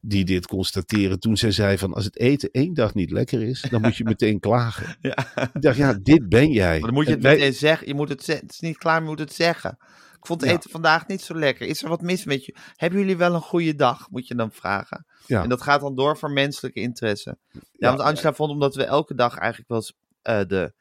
die 0.00 0.24
dit 0.24 0.46
constateren. 0.46 1.18
Toen 1.20 1.36
zij 1.36 1.50
zei 1.50 1.78
van, 1.78 1.92
als 1.92 2.04
het 2.04 2.18
eten 2.18 2.48
één 2.50 2.74
dag 2.74 2.94
niet 2.94 3.10
lekker 3.10 3.42
is, 3.42 3.66
dan 3.70 3.80
moet 3.80 3.96
je 3.96 4.04
meteen 4.04 4.40
klagen. 4.48 4.96
Ja. 5.00 5.16
Ik 5.52 5.62
dacht, 5.62 5.76
ja, 5.76 5.92
dit 6.02 6.28
ben 6.28 6.50
jij. 6.52 6.72
Maar 6.78 6.80
dan 6.80 6.94
moet 6.94 7.04
je 7.06 7.10
En 7.10 7.14
het 7.16 7.22
wij- 7.26 7.34
meteen 7.36 7.54
zeggen. 7.54 7.86
Je 7.86 7.94
moet 7.94 8.08
het, 8.08 8.26
het 8.26 8.50
is 8.52 8.60
niet 8.60 8.78
klaar, 8.78 9.00
je 9.00 9.06
moet 9.08 9.18
het 9.18 9.32
zeggen. 9.32 9.76
Ik 10.22 10.28
vond 10.28 10.40
het 10.40 10.50
Ja. 10.50 10.56
eten 10.56 10.70
vandaag 10.70 11.06
niet 11.06 11.22
zo 11.22 11.34
lekker. 11.34 11.66
Is 11.66 11.82
er 11.82 11.88
wat 11.88 12.00
mis 12.02 12.24
met 12.24 12.44
je? 12.44 12.54
Hebben 12.76 12.98
jullie 13.00 13.16
wel 13.16 13.34
een 13.34 13.40
goede 13.40 13.74
dag? 13.74 14.10
Moet 14.10 14.26
je 14.28 14.34
dan 14.34 14.52
vragen. 14.52 15.06
Ja. 15.26 15.42
En 15.42 15.48
dat 15.48 15.62
gaat 15.62 15.80
dan 15.80 15.94
door 15.96 16.18
voor 16.18 16.30
menselijke 16.30 16.80
interesse. 16.80 17.38
Ja, 17.50 17.60
Ja, 17.72 17.88
want 17.88 18.00
Angela 18.00 18.32
vond 18.32 18.50
omdat 18.50 18.74
we 18.74 18.84
elke 18.84 19.14
dag 19.14 19.36
eigenlijk 19.38 19.68
wel 19.70 19.78
eens 19.78 19.92
eh, 20.22 20.40
de 20.46 20.72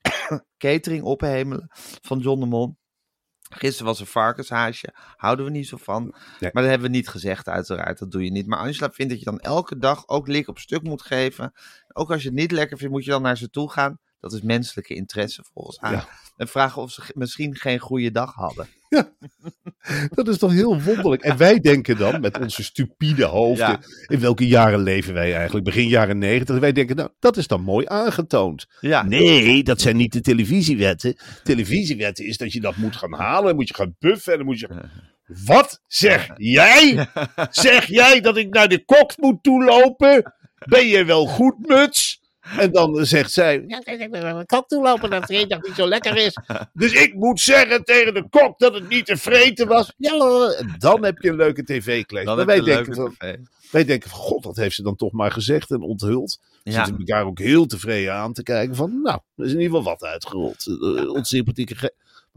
catering 0.58 1.02
ophemelen 1.04 1.66
van 2.02 2.18
John 2.18 2.40
de 2.40 2.46
Mol. 2.46 2.76
Gisteren 3.48 3.86
was 3.86 4.00
er 4.00 4.06
varkenshaasje. 4.06 4.94
Houden 5.16 5.44
we 5.44 5.50
niet 5.50 5.66
zo 5.68 5.76
van. 5.76 6.02
Nee. 6.40 6.50
Maar 6.52 6.62
dat 6.62 6.70
hebben 6.70 6.90
we 6.90 6.96
niet 6.96 7.08
gezegd, 7.08 7.48
uiteraard. 7.48 7.98
Dat 7.98 8.10
doe 8.10 8.24
je 8.24 8.30
niet. 8.30 8.46
Maar 8.46 8.58
Angela 8.58 8.90
vindt 8.90 9.10
dat 9.12 9.20
je 9.20 9.24
dan 9.30 9.40
elke 9.40 9.78
dag 9.78 10.08
ook 10.08 10.28
lik 10.28 10.48
op 10.48 10.58
stuk 10.58 10.82
moet 10.82 11.02
geven. 11.02 11.52
Ook 11.92 12.10
als 12.10 12.22
je 12.22 12.28
het 12.28 12.38
niet 12.38 12.50
lekker 12.52 12.76
vindt, 12.76 12.92
moet 12.92 13.04
je 13.04 13.10
dan 13.10 13.22
naar 13.22 13.36
ze 13.36 13.50
toe 13.50 13.70
gaan. 13.70 13.98
Dat 14.20 14.32
is 14.32 14.40
menselijke 14.40 14.94
interesse 14.94 15.44
volgens 15.52 15.78
haar. 15.80 15.92
Ja. 15.92 16.08
En 16.36 16.48
vragen 16.48 16.82
of 16.82 16.90
ze 16.90 17.02
misschien 17.14 17.56
geen 17.56 17.78
goede 17.78 18.10
dag 18.10 18.34
hadden. 18.34 18.68
Dat 20.14 20.28
is 20.28 20.38
toch 20.38 20.52
heel 20.52 20.82
wonderlijk. 20.82 21.22
En 21.22 21.36
wij 21.36 21.60
denken 21.60 21.96
dan, 21.96 22.20
met 22.20 22.38
onze 22.38 22.62
stupide 22.62 23.24
hoofden, 23.24 23.66
Ja. 23.68 23.80
in 24.06 24.20
welke 24.20 24.46
jaren 24.46 24.82
leven 24.82 25.14
wij 25.14 25.34
eigenlijk? 25.34 25.64
Begin 25.64 25.88
jaren 25.88 26.18
negentig. 26.18 26.58
Wij 26.58 26.72
denken, 26.72 26.96
nou, 26.96 27.10
dat 27.18 27.36
is 27.36 27.46
dan 27.46 27.60
mooi 27.62 27.86
aangetoond. 27.88 28.66
Ja, 28.80 29.02
Nee, 29.02 29.62
dat 29.62 29.80
zijn 29.80 29.96
niet 29.96 30.12
de 30.12 30.20
televisiewetten. 30.20 31.16
Televisiewetten 31.42 32.24
is 32.26 32.36
dat 32.36 32.52
je 32.52 32.60
dat 32.60 32.76
moet 32.76 32.96
gaan 32.96 33.12
halen. 33.14 33.44
Dan 33.46 33.54
moet 33.56 33.68
je 33.68 33.74
gaan 33.74 33.96
buffen. 33.98 34.32
En 34.32 34.38
dan 34.38 34.46
moet 34.46 34.58
je. 34.58 34.68
Wat 35.44 35.80
zeg 35.86 36.30
jij? 36.36 37.08
Zeg 37.50 37.86
jij 37.86 38.20
dat 38.20 38.36
ik 38.36 38.54
naar 38.54 38.68
de 38.68 38.84
kok 38.84 39.16
moet 39.16 39.42
toelopen? 39.42 40.34
Ben 40.66 40.86
je 40.86 41.04
wel 41.04 41.26
goed, 41.26 41.66
muts? 41.68 42.20
En 42.58 42.72
dan 42.72 43.06
zegt 43.06 43.32
zij. 43.32 43.64
Kok 44.46 44.68
toelopen 44.68 45.10
dat 45.10 45.28
het 45.28 45.30
niet 45.66 45.74
zo 45.76 45.86
lekker 45.86 46.16
is. 46.16 46.36
Dus 46.72 46.92
ik 46.92 47.14
moet 47.14 47.40
zeggen 47.40 47.84
tegen 47.84 48.14
de 48.14 48.28
kok 48.30 48.58
dat 48.58 48.74
het 48.74 48.88
niet 48.88 49.06
te 49.06 49.16
vreten 49.16 49.66
was. 49.68 49.92
Ja, 49.96 50.12
en 50.58 50.74
dan 50.78 51.04
heb 51.04 51.18
je 51.18 51.28
een 51.28 51.36
leuke 51.36 51.64
tv-kleed. 51.64 52.24
dan 52.24 52.46
wij 52.46 52.60
denken, 52.60 52.94
van, 52.94 53.14
tv. 53.18 53.36
wij 53.70 53.84
denken 53.84 54.10
van, 54.10 54.18
god, 54.18 54.42
dat 54.42 54.56
heeft 54.56 54.74
ze 54.74 54.82
dan 54.82 54.96
toch 54.96 55.12
maar 55.12 55.30
gezegd 55.32 55.70
en 55.70 55.80
onthuld. 55.80 56.30
Ze 56.30 56.70
Ja. 56.70 56.84
zitten 56.84 56.98
elkaar 56.98 57.24
ook 57.26 57.38
heel 57.38 57.66
tevreden 57.66 58.12
aan 58.12 58.32
te 58.32 58.42
kijken 58.42 58.76
van, 58.76 59.00
nou, 59.02 59.18
er 59.36 59.44
is 59.44 59.52
in 59.52 59.60
ieder 59.60 59.76
geval 59.76 59.92
wat 59.92 60.02
uitgerold. 60.10 60.66
Uh, 60.66 61.10
onsympathieke 61.12 61.74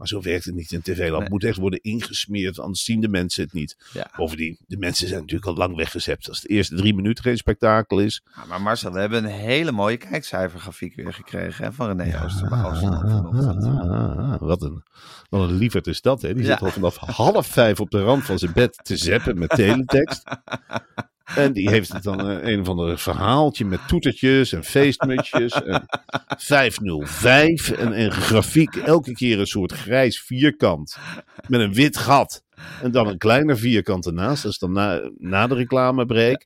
Maar 0.00 0.08
zo 0.08 0.20
werkt 0.20 0.44
het 0.44 0.54
niet 0.54 0.72
in 0.72 0.82
tv-land. 0.82 1.10
Nee. 1.12 1.20
Het 1.20 1.30
moet 1.30 1.44
echt 1.44 1.56
worden 1.58 1.80
ingesmeerd, 1.82 2.58
anders 2.58 2.84
zien 2.84 3.00
de 3.00 3.08
mensen 3.08 3.44
het 3.44 3.52
niet. 3.52 3.76
Ja. 3.92 4.10
Bovendien, 4.16 4.58
de 4.66 4.76
mensen 4.76 5.08
zijn 5.08 5.20
natuurlijk 5.20 5.50
al 5.50 5.54
lang 5.56 5.76
weggezept. 5.76 6.28
Als 6.28 6.40
de 6.40 6.48
eerste 6.48 6.74
drie 6.76 6.94
minuten 6.94 7.24
geen 7.24 7.36
spektakel 7.36 7.98
is. 8.00 8.22
Ja, 8.36 8.44
maar 8.44 8.60
Marcel, 8.60 8.92
we 8.92 9.00
hebben 9.00 9.24
een 9.24 9.30
hele 9.30 9.72
mooie 9.72 9.96
kijkcijfergrafiek 9.96 10.94
weer 10.94 11.12
gekregen 11.12 11.64
hè, 11.64 11.72
van 11.72 11.86
René 11.96 12.24
Oosterbouw. 12.24 12.70
Ah, 12.70 14.40
wat 14.40 14.62
een, 14.62 14.82
wat 15.28 15.48
een 15.48 15.56
lieverd 15.56 15.86
is 15.86 16.00
dat, 16.00 16.22
hè? 16.22 16.34
Die 16.34 16.44
Ja. 16.44 16.50
zit 16.50 16.60
al 16.62 16.70
vanaf 16.70 16.96
half 16.96 17.46
vijf 17.46 17.80
op 17.80 17.90
de 17.90 18.02
rand 18.02 18.24
van 18.24 18.38
zijn 18.38 18.52
bed 18.52 18.78
te 18.82 18.96
zeppen 18.96 19.38
met 19.38 19.48
teletext. 19.64 20.22
En 21.36 21.52
die 21.52 21.70
heeft 21.70 21.92
het 21.92 22.02
dan 22.02 22.28
eh, 22.28 22.52
een 22.52 22.60
of 22.60 22.68
ander 22.68 22.98
verhaaltje 22.98 23.64
met 23.64 23.88
toetertjes 23.88 24.52
en 24.52 24.64
feestmutjes. 24.64 25.52
En 25.52 25.84
505 26.38 27.70
en 27.70 28.00
een 28.00 28.12
grafiek. 28.12 28.76
Elke 28.76 29.12
keer 29.12 29.38
een 29.38 29.46
soort 29.46 29.72
grijs 29.72 30.20
vierkant 30.20 30.96
met 31.48 31.60
een 31.60 31.72
wit 31.72 31.96
gat. 31.96 32.44
En 32.82 32.90
dan 32.90 33.06
een 33.06 33.18
kleiner 33.18 33.58
vierkant 33.58 34.06
ernaast. 34.06 34.42
Dat 34.42 34.52
is 34.52 34.58
dan 34.58 34.72
na, 34.72 35.10
na 35.18 35.46
de 35.46 35.54
reclamebreak. 35.54 36.44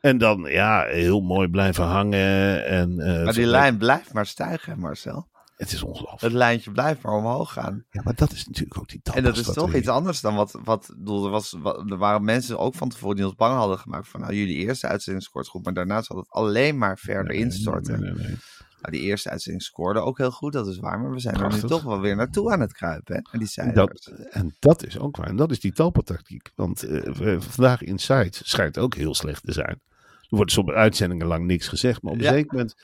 En 0.00 0.18
dan, 0.18 0.46
ja, 0.48 0.84
heel 0.84 1.20
mooi 1.20 1.48
blijven 1.48 1.84
hangen. 1.84 2.66
En, 2.66 2.98
eh, 2.98 3.24
Maar 3.24 3.32
die 3.32 3.46
lijn 3.46 3.78
blijft 3.78 4.12
maar 4.12 4.26
stijgen, 4.26 4.78
Marcel. 4.78 5.29
Het 5.60 5.72
is 5.72 5.82
ongelooflijk. 5.82 6.20
Het 6.22 6.32
lijntje 6.32 6.70
blijft 6.70 7.02
maar 7.02 7.12
omhoog 7.12 7.52
gaan. 7.52 7.84
Ja, 7.90 8.00
maar 8.04 8.14
dat 8.14 8.32
is 8.32 8.46
natuurlijk 8.46 8.78
ook 8.78 8.88
die 8.88 9.00
En 9.14 9.22
dat 9.22 9.36
is 9.36 9.46
toch 9.52 9.74
iets 9.74 9.88
anders 9.88 10.20
dan 10.20 10.34
wat, 10.34 10.58
wat, 10.64 10.92
bedoel, 10.96 11.24
er, 11.24 11.30
was, 11.30 11.56
wat, 11.62 11.90
er 11.90 11.96
waren 11.96 12.24
mensen 12.24 12.58
ook 12.58 12.74
van 12.74 12.88
tevoren 12.88 13.16
die 13.16 13.24
ons 13.24 13.34
bang 13.34 13.54
hadden 13.56 13.78
gemaakt 13.78 14.08
van 14.08 14.20
nou 14.20 14.34
jullie 14.34 14.56
eerste 14.56 14.86
uitzending 14.86 15.24
scoort 15.24 15.48
goed, 15.48 15.64
maar 15.64 15.74
daarna 15.74 16.02
zal 16.02 16.16
het 16.16 16.28
alleen 16.30 16.78
maar 16.78 16.98
verder 16.98 17.32
instorten. 17.34 18.00
Nee, 18.00 18.12
nee, 18.12 18.26
nee. 18.26 18.36
Nou, 18.80 18.92
die 18.92 19.00
eerste 19.00 19.30
uitzending 19.30 19.64
scoorde 19.64 20.00
ook 20.00 20.18
heel 20.18 20.30
goed, 20.30 20.52
dat 20.52 20.66
is 20.66 20.78
waar, 20.78 21.00
maar 21.00 21.10
we 21.10 21.18
zijn 21.20 21.34
er 21.34 21.52
nu 21.52 21.60
toch 21.60 21.82
wel 21.82 22.00
weer 22.00 22.16
naartoe 22.16 22.52
aan 22.52 22.60
het 22.60 22.72
kruipen, 22.72 23.14
hè, 23.14 23.20
die 23.30 23.40
En 23.40 23.46
cijfers. 23.46 23.74
dat, 24.04 24.12
en 24.30 24.56
dat 24.58 24.84
is 24.86 24.98
ook 24.98 25.16
waar. 25.16 25.26
En 25.26 25.36
dat 25.36 25.50
is 25.50 25.60
die 25.60 25.72
talpatactiek. 25.72 26.50
Want 26.54 26.80
we- 26.80 27.36
vandaag 27.40 27.82
Inside 27.82 28.30
schijnt 28.42 28.78
ook 28.78 28.94
heel 28.94 29.14
slecht 29.14 29.42
te 29.42 29.52
zijn. 29.52 29.80
Er 30.30 30.36
wordt 30.36 30.52
soms 30.52 30.70
uitzendingen 30.70 31.26
lang 31.26 31.46
niks 31.46 31.68
gezegd. 31.68 32.02
Maar 32.02 32.12
op 32.12 32.18
een 32.18 32.24
Ja. 32.24 32.32
zeker 32.32 32.50
moment, 32.52 32.74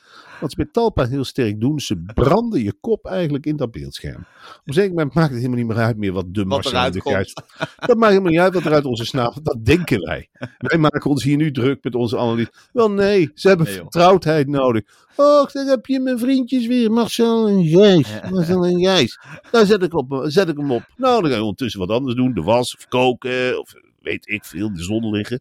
wat 0.40 0.50
ze 0.50 0.56
met 0.58 0.72
Talpa 0.72 1.06
heel 1.06 1.24
sterk 1.24 1.60
doen, 1.60 1.80
ze 1.80 1.96
branden 2.14 2.62
je 2.62 2.72
kop 2.80 3.06
eigenlijk 3.06 3.46
in 3.46 3.56
dat 3.56 3.70
beeldscherm. 3.70 4.20
Op 4.20 4.60
een 4.64 4.74
zeker 4.74 4.94
moment 4.94 5.14
maakt 5.14 5.28
het 5.28 5.36
helemaal 5.36 5.58
niet 5.58 5.66
meer 5.66 5.76
uit 5.76 5.96
meer 5.96 6.12
wat 6.12 6.34
de 6.34 6.44
Marcel 6.44 6.90
de. 6.90 7.00
Kruis. 7.00 7.34
Dat 7.76 7.96
maakt 7.96 8.10
helemaal 8.12 8.30
niet 8.32 8.40
uit 8.40 8.54
wat 8.54 8.64
er 8.64 8.72
uit 8.72 8.84
onze 8.84 9.04
snavel. 9.04 9.42
Dat 9.42 9.64
denken 9.64 10.00
wij. 10.00 10.28
Wij 10.58 10.78
maken 10.78 11.10
ons 11.10 11.22
hier 11.22 11.36
nu 11.36 11.50
druk 11.50 11.84
met 11.84 11.94
onze 11.94 12.18
analyse. 12.18 12.50
Wel 12.72 12.90
nee, 12.90 13.30
ze 13.34 13.48
hebben 13.48 13.66
Nee, 13.66 13.74
vertrouwdheid 13.76 14.48
nodig. 14.48 14.82
Och, 15.16 15.52
daar 15.52 15.66
heb 15.66 15.86
je 15.86 16.00
mijn 16.00 16.18
vriendjes 16.18 16.66
weer. 16.66 16.90
Marcel 16.92 17.48
en 17.48 17.64
Gijs. 17.66 18.20
Marcel 18.30 18.64
en 18.64 18.78
Gijs. 18.80 19.18
Daar 19.50 19.66
zet 19.66 19.82
ik, 19.82 19.94
op, 19.94 20.24
zet 20.26 20.48
ik 20.48 20.56
hem 20.56 20.70
op. 20.72 20.82
Nou, 20.96 21.20
dan 21.22 21.30
ga 21.30 21.36
je 21.36 21.42
ondertussen 21.42 21.80
wat 21.80 21.90
anders 21.90 22.14
doen. 22.14 22.34
De 22.34 22.42
was 22.42 22.76
of 22.76 22.88
koken 22.88 23.60
of 23.60 23.74
weet 24.00 24.28
ik 24.28 24.44
veel, 24.44 24.74
de 24.74 24.82
zon 24.82 25.10
liggen. 25.10 25.40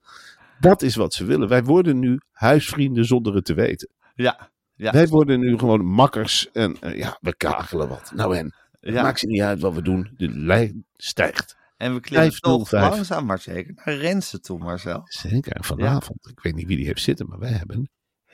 Dat 0.60 0.82
is 0.82 0.96
wat 0.96 1.14
ze 1.14 1.26
willen. 1.26 1.48
Wij 1.48 1.64
worden 1.64 2.00
nu 2.00 2.20
huisvrienden 2.32 3.06
zonder 3.06 3.36
het 3.36 3.46
te 3.46 3.54
weten. 3.54 3.90
Ja, 4.16 4.52
ja, 4.76 4.92
Wij 4.92 5.08
worden 5.08 5.40
nu 5.40 5.58
gewoon 5.58 5.86
makkers 5.86 6.52
en 6.52 6.78
eh, 6.82 6.98
ja, 6.98 7.18
we 7.22 7.36
kakelen 7.36 7.88
wat. 7.88 8.12
Nou 8.16 8.38
en, 8.38 8.54
het 8.80 8.94
ja. 8.94 9.02
maakt 9.02 9.20
ze 9.20 9.28
niet 9.28 9.42
uit 9.42 9.62
wat 9.62 9.74
we 9.74 9.82
doen. 9.82 10.14
De 10.18 10.30
lijn 10.30 10.86
stijgt. 10.94 11.58
En 11.78 11.94
we 11.94 12.00
klimmen 12.00 12.40
toch 12.40 12.70
505. 12.70 12.90
langzaam 12.92 13.26
maar 13.26 13.40
zeker 13.40 13.74
naar 13.76 13.96
Rensen 13.96 14.42
toe, 14.42 14.60
Marcel. 14.60 15.02
Zeker. 15.06 15.52
En 15.52 15.64
vanavond, 15.64 16.28
ik 16.30 16.40
weet 16.40 16.56
niet 16.56 16.68
wie 16.68 16.78
die 16.78 16.86
heeft 16.86 17.02
zitten, 17.02 17.28
maar 17.28 17.40
wij 17.40 17.52
hebben 17.52 17.76
een 17.78 17.90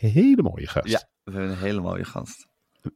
hele 0.09 0.41
mooie 0.41 0.67
gast. 0.67 0.87
Ja, 0.87 1.09
we 1.23 1.31
hebben 1.31 1.51
een 1.51 1.57
hele 1.57 1.81
mooie 1.81 2.05
gast. 2.05 2.47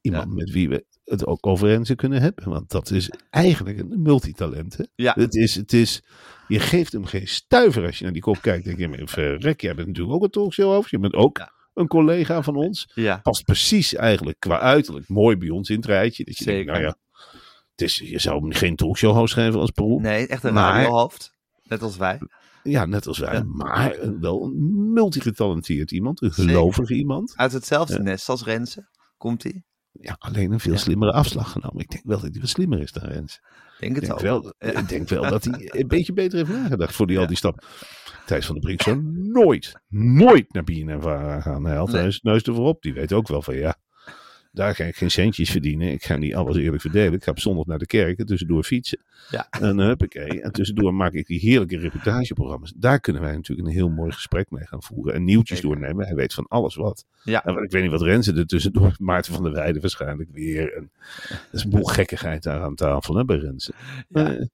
Iemand 0.02 0.34
met 0.34 0.50
wie 0.52 0.70
we 0.70 0.86
het 1.04 1.26
ook 1.26 1.48
over 1.48 1.68
Renze 1.68 1.96
kunnen 1.96 2.22
hebben. 2.22 2.50
Want 2.50 2.70
dat 2.70 2.92
is 2.92 3.10
eigenlijk 3.30 3.80
een 3.80 4.02
multitalent. 4.02 4.78
Hè? 4.78 4.84
Ja, 4.96 5.14
Het 5.18 5.36
is, 5.36 5.56
het 5.56 5.74
is, 5.74 6.04
je 6.48 6.60
geeft 6.60 6.92
hem 6.92 7.06
geen 7.06 7.28
stuiver 7.28 7.86
als 7.86 7.98
je 7.98 8.04
naar 8.04 8.14
die 8.14 8.22
kop 8.22 8.42
kijkt. 8.42 8.66
Denk 8.66 8.80
je, 8.80 9.08
verrek, 9.08 9.62
jij 9.62 9.76
bent 9.76 9.88
natuurlijk 9.88 10.16
ook 10.16 10.24
een 10.24 10.30
talkshow 10.30 10.72
over. 10.72 10.88
Je 10.92 11.00
bent 11.00 11.14
ook 11.14 11.38
Ja. 11.38 11.52
een 11.74 11.88
collega 11.88 12.42
van 12.42 12.56
ons. 12.56 12.92
ja, 12.94 13.18
Past 13.24 13.44
precies 13.44 13.94
eigenlijk 13.96 14.40
qua 14.40 14.60
uiterlijk 14.60 15.10
mooi 15.10 15.38
bij 15.38 15.50
ons 15.50 15.70
in 15.70 15.76
het 15.76 15.86
rijtje. 15.86 16.24
Dat 16.26 16.38
je 16.38 16.46
denkt, 16.46 16.60
Zeker. 16.60 16.74
nou 16.82 16.86
ja, 16.86 16.98
het 17.72 17.82
is, 17.82 17.98
je 17.98 18.20
zou 18.20 18.42
hem 18.42 18.52
geen 18.54 18.76
talkshow 18.76 19.16
host 19.16 19.34
geven 19.34 19.60
als 19.60 19.72
beroep. 19.72 20.02
nee, 20.02 20.28
echt 20.28 20.44
een 20.44 20.54
Maar- 20.54 20.74
radiohoofd. 20.76 21.34
Net 21.64 21.82
als 21.82 21.98
wij. 21.98 22.20
Ja, 22.64 22.86
net 22.86 23.08
als 23.08 23.18
wij. 23.18 23.34
Ja. 23.34 23.44
Maar 23.46 23.98
wel 24.20 24.44
een 24.44 24.92
multigetalenteerd 24.94 25.92
iemand. 25.92 26.22
Een 26.22 26.32
Zeker. 26.34 26.52
gelovig 26.52 26.90
iemand. 26.90 27.34
Uit 27.36 27.52
hetzelfde 27.52 28.00
nest 28.00 28.30
als 28.30 28.44
Rensen. 28.44 28.90
Komt 29.18 29.44
hij? 29.44 29.64
Ja, 30.06 30.16
alleen 30.20 30.52
een 30.52 30.60
veel 30.60 30.78
slimmere 30.78 31.12
afslag 31.12 31.52
genomen. 31.52 31.82
Ik 31.82 31.90
denk 31.90 32.04
wel 32.06 32.20
dat 32.20 32.32
hij 32.32 32.40
wat 32.42 32.50
slimmer 32.50 32.80
is 32.82 32.92
dan 32.92 33.04
Rens. 33.10 33.40
Denk 33.80 33.96
Ik 33.96 34.02
het 34.02 34.06
denk, 34.06 34.14
ook. 34.14 34.20
wel, 34.44 34.54
ik 34.82 34.90
denk 34.90 35.10
wel 35.10 35.30
dat 35.30 35.44
hij 35.44 35.70
een 35.82 35.88
beetje 35.88 36.14
beter 36.14 36.38
heeft 36.38 36.50
nagedacht 36.60 36.96
voor 36.96 37.08
die, 37.08 37.20
al 37.20 37.28
die 37.28 37.38
stap. 37.38 37.66
Thijs 38.26 38.46
van 38.46 38.56
der 38.56 38.64
Brink 38.64 38.82
zou 38.82 39.02
nooit, 39.32 39.80
nooit 39.90 40.54
naar 40.54 40.64
BNNVARA 40.64 41.42
gaan. 41.42 41.66
Hij 41.66 41.76
had 41.76 41.92
Nee. 41.92 42.02
neus, 42.02 42.22
neus 42.22 42.44
ervoor 42.44 42.68
op. 42.68 42.82
Die 42.82 42.94
weet 42.94 43.14
ook 43.14 43.28
wel 43.28 43.42
van 43.42 43.56
ja, 43.56 43.76
daar 44.56 44.76
ga 44.76 44.84
ik 44.84 44.96
geen 44.96 45.12
centjes 45.12 45.52
verdienen. 45.52 45.92
Ik 45.92 46.04
ga 46.04 46.16
niet 46.16 46.36
alles 46.36 46.58
eerlijk 46.58 46.82
verdelen. 46.82 47.14
Ik 47.14 47.24
ga 47.24 47.32
op 47.32 47.40
zondag 47.40 47.66
naar 47.66 47.78
de 47.78 47.86
kerk 47.86 48.20
en 48.20 48.26
tussendoor 48.26 48.64
fietsen. 48.64 49.00
Ja. 49.30 49.48
En 49.50 49.80
uh, 49.80 49.86
huppakee. 49.86 50.42
En 50.42 50.52
tussendoor 50.52 50.94
maak 50.94 51.14
ik 51.14 51.28
die 51.28 51.40
heerlijke 51.40 51.78
reportageprogramma's. 51.78 52.74
Daar 52.76 53.00
kunnen 53.00 53.22
wij 53.22 53.36
natuurlijk 53.36 53.68
een 53.68 53.74
heel 53.74 53.90
mooi 53.90 54.12
gesprek 54.12 54.52
mee 54.52 54.66
gaan 54.66 54.84
voeren. 54.84 55.14
En 55.14 55.24
nieuwtjes 55.24 55.60
Zeker. 55.60 55.76
doornemen. 55.76 56.06
Hij 56.06 56.16
weet 56.16 56.34
van 56.34 56.48
alles 56.48 56.76
wat. 56.76 57.06
Ja. 57.24 57.44
En 57.44 57.64
ik 57.64 57.72
weet 57.72 57.82
niet 57.82 57.92
wat 57.92 58.02
Renze 58.02 58.34
er 58.34 58.48
tussendoor. 58.48 58.96
Maarten 59.00 59.34
van 59.34 59.44
der 59.44 59.52
Weijden 59.52 59.82
waarschijnlijk 59.82 60.30
weer. 60.32 60.74
En 60.74 60.92
dat 61.30 61.50
is 61.52 61.64
een 61.64 61.70
boel 61.70 61.84
gekkigheid 61.84 62.44
daar 62.44 62.62
aan 62.62 62.76
tafel 62.76 63.16
hè, 63.16 63.26
bij 63.26 63.38
Renze. 63.38 63.74
Ja. 64.10 64.34
Eh, 64.34 64.46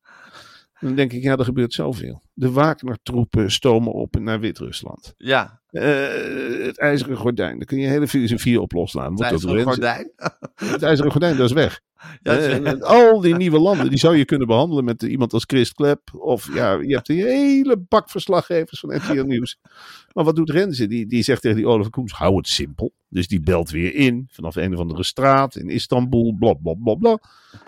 dan 0.79 0.96
denk 0.96 1.13
ik, 1.13 1.24
ja, 1.24 1.38
er 1.38 1.46
gebeurt 1.46 1.74
zoveel. 1.74 2.22
De 2.34 2.51
Wagner-troepen 2.51 3.51
stomen 3.51 3.93
op 3.93 4.20
naar 4.20 4.39
Wit-Rusland. 4.39 5.13
Ja, 5.17 5.60
Eh, 5.71 6.65
het 6.65 6.77
ijzeren 6.77 7.17
gordijn, 7.17 7.57
daar 7.57 7.65
kun 7.65 7.77
je 7.79 7.87
hele 7.87 8.07
filosofie 8.07 8.61
op 8.61 8.71
loslaten. 8.71 9.15
Dat 9.15 9.41
van 9.41 9.49
Renze- 9.51 9.63
Gordijn. 9.69 10.11
Het 10.55 10.83
ijzeren 10.83 11.11
gordijn, 11.11 11.37
dat 11.37 11.45
is 11.49 11.53
weg. 11.55 11.79
Ja, 12.21 12.37
Eh, 12.37 12.67
en 12.67 12.81
al 12.81 13.21
die 13.21 13.35
nieuwe 13.35 13.59
landen, 13.59 13.89
die 13.89 13.97
zou 13.99 14.17
je 14.17 14.25
kunnen 14.25 14.47
behandelen 14.47 14.83
met 14.83 15.03
iemand 15.03 15.33
als 15.33 15.43
Chris 15.47 15.73
Klep. 15.73 16.01
Of 16.13 16.53
ja, 16.53 16.73
je 16.73 16.93
hebt 16.95 17.09
een 17.09 17.15
hele 17.15 17.77
bak 17.77 18.09
verslaggevers 18.09 18.79
van 18.79 18.95
RTL 18.95 19.23
Nieuws. 19.23 19.57
Maar 20.13 20.23
wat 20.23 20.35
doet 20.35 20.49
Renze? 20.49 20.87
Die, 20.87 21.05
die 21.07 21.23
zegt 21.23 21.41
tegen 21.41 21.57
die 21.57 21.67
Olaf 21.67 21.89
Koens, 21.89 22.11
hou 22.13 22.35
het 22.37 22.47
simpel. 22.47 22.93
Dus 23.07 23.27
die 23.27 23.39
belt 23.41 23.69
weer 23.69 23.95
in, 23.95 24.27
vanaf 24.31 24.55
een 24.55 24.73
of 24.73 24.79
andere 24.79 25.03
straat 25.03 25.55
in 25.55 25.69
Istanbul, 25.69 26.35
bla 26.39 26.53
bla 26.53 26.73
bla 26.83 26.93
bla. 26.95 27.17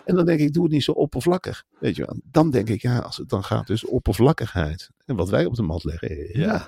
En 0.06 0.16
dan 0.16 0.26
denk 0.26 0.40
ik, 0.40 0.54
doe 0.54 0.64
het 0.64 0.72
niet 0.72 0.84
zo 0.84 0.92
oppervlakkig. 0.92 1.64
Weet 1.80 1.96
je 1.96 2.06
wel. 2.06 2.18
Dan 2.24 2.52
denk 2.52 2.70
ik, 2.70 2.82
ja, 2.82 2.98
als 3.00 3.18
het 3.18 3.30
dan 3.30 3.44
gaat 3.44 3.68
dus 3.68 3.86
oppervlakkigheid. 3.86 4.90
En 5.06 5.16
wat 5.16 5.30
wij 5.30 5.46
op 5.46 5.56
de 5.56 5.62
mat 5.64 5.84
leggen, 5.84 6.10
eh, 6.10 6.34
ja. 6.36 6.68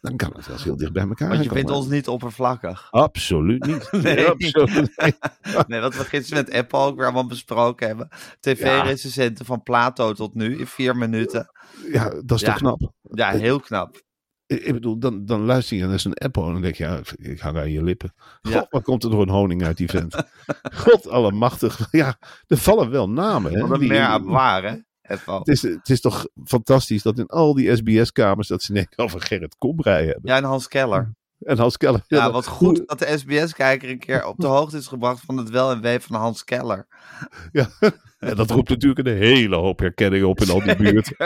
Dan 0.00 0.16
kan 0.16 0.32
het 0.36 0.46
wel 0.46 0.56
heel 0.58 0.76
dicht 0.76 0.92
bij 0.92 1.02
elkaar 1.08 1.28
Want 1.28 1.44
je 1.44 1.50
vindt 1.50 1.70
ons 1.70 1.86
niet 1.88 2.08
oppervlakkig. 2.08 2.88
Absoluut 2.90 3.66
niet. 3.66 3.88
Nee. 4.02 4.26
absoluut 4.26 4.74
niet. 5.04 5.18
Nee, 5.66 5.80
wat 5.80 5.96
we 5.96 6.04
gisteren 6.04 6.44
met 6.44 6.54
Apple 6.54 6.78
ook 6.78 6.94
weer 6.96 7.04
allemaal 7.04 7.26
besproken 7.26 7.86
hebben. 7.86 8.08
TV-recensenten 8.40 9.44
van 9.44 9.62
Plato 9.62 10.12
tot 10.12 10.34
nu 10.34 10.58
in 10.58 10.66
vier 10.66 10.96
minuten. 10.96 11.50
Ja, 11.92 12.08
dat 12.24 12.38
is 12.38 12.42
toch 12.42 12.54
knap. 12.56 12.92
Ja, 13.02 13.30
heel 13.30 13.60
knap. 13.60 14.02
Ik 14.46 14.72
bedoel, 14.72 14.98
dan, 14.98 15.24
dan 15.24 15.40
luister 15.44 15.76
je 15.76 15.86
naar 15.86 16.00
zo'n 16.00 16.14
apple 16.14 16.44
en 16.46 16.52
dan 16.52 16.62
denk 16.62 16.74
je, 16.74 16.84
ja, 16.84 17.00
ik- 17.16 17.40
hang 17.40 17.56
aan 17.56 17.70
je 17.70 17.82
lippen. 17.82 18.12
God, 18.42 18.52
Ja. 18.52 18.66
wat 18.70 18.82
komt 18.82 19.04
er 19.04 19.10
door 19.10 19.22
een 19.22 19.28
honing 19.28 19.64
uit 19.64 19.76
die 19.76 19.88
vent? 19.88 20.14
God 20.84 21.08
allemachtig. 21.08 21.88
Ja, 21.90 22.18
er 22.46 22.56
vallen 22.56 22.90
wel 22.90 23.10
namen. 23.10 23.52
Hè, 23.52 23.66
Wat 23.66 23.80
een 23.80 23.86
meer 23.86 24.02
aan 24.04 24.24
waar, 24.24 24.62
hè? 24.62 24.76
Het, 25.18 25.48
is, 25.48 25.62
het 25.62 25.88
is 25.88 26.00
toch 26.00 26.26
fantastisch 26.44 27.02
dat 27.02 27.18
in 27.18 27.26
al 27.26 27.54
die 27.54 27.76
SBS-kamers 27.76 28.48
dat 28.48 28.62
ze 28.62 28.72
denken 28.72 28.98
over 29.04 29.20
Gerrit 29.20 29.56
Komrij 29.58 30.04
hebben. 30.04 30.22
Ja, 30.24 30.36
en 30.36 30.44
Hans 30.44 30.68
Keller. 30.68 31.14
En 31.40 31.58
Hans 31.58 31.76
Keller. 31.76 32.02
Ja, 32.06 32.30
wat 32.30 32.46
goed 32.46 32.82
dat 32.86 32.98
de 32.98 33.18
SBS-kijker 33.18 33.90
een 33.90 33.98
keer 33.98 34.26
op 34.26 34.38
de 34.38 34.46
hoogte 34.46 34.76
is 34.76 34.86
gebracht 34.86 35.22
van 35.26 35.36
het 35.36 35.50
wel 35.50 35.70
en 35.70 35.80
wee 35.80 36.00
van 36.00 36.16
Hans 36.16 36.44
Keller. 36.44 36.86
Ja, 37.52 37.68
en 38.18 38.36
dat 38.36 38.50
roept 38.50 38.68
natuurlijk 38.68 39.08
een 39.08 39.16
hele 39.16 39.56
hoop 39.56 39.78
herkenning 39.78 40.24
op 40.24 40.40
in 40.40 40.50
al 40.50 40.62
die 40.62 40.76
buurt. 40.76 41.12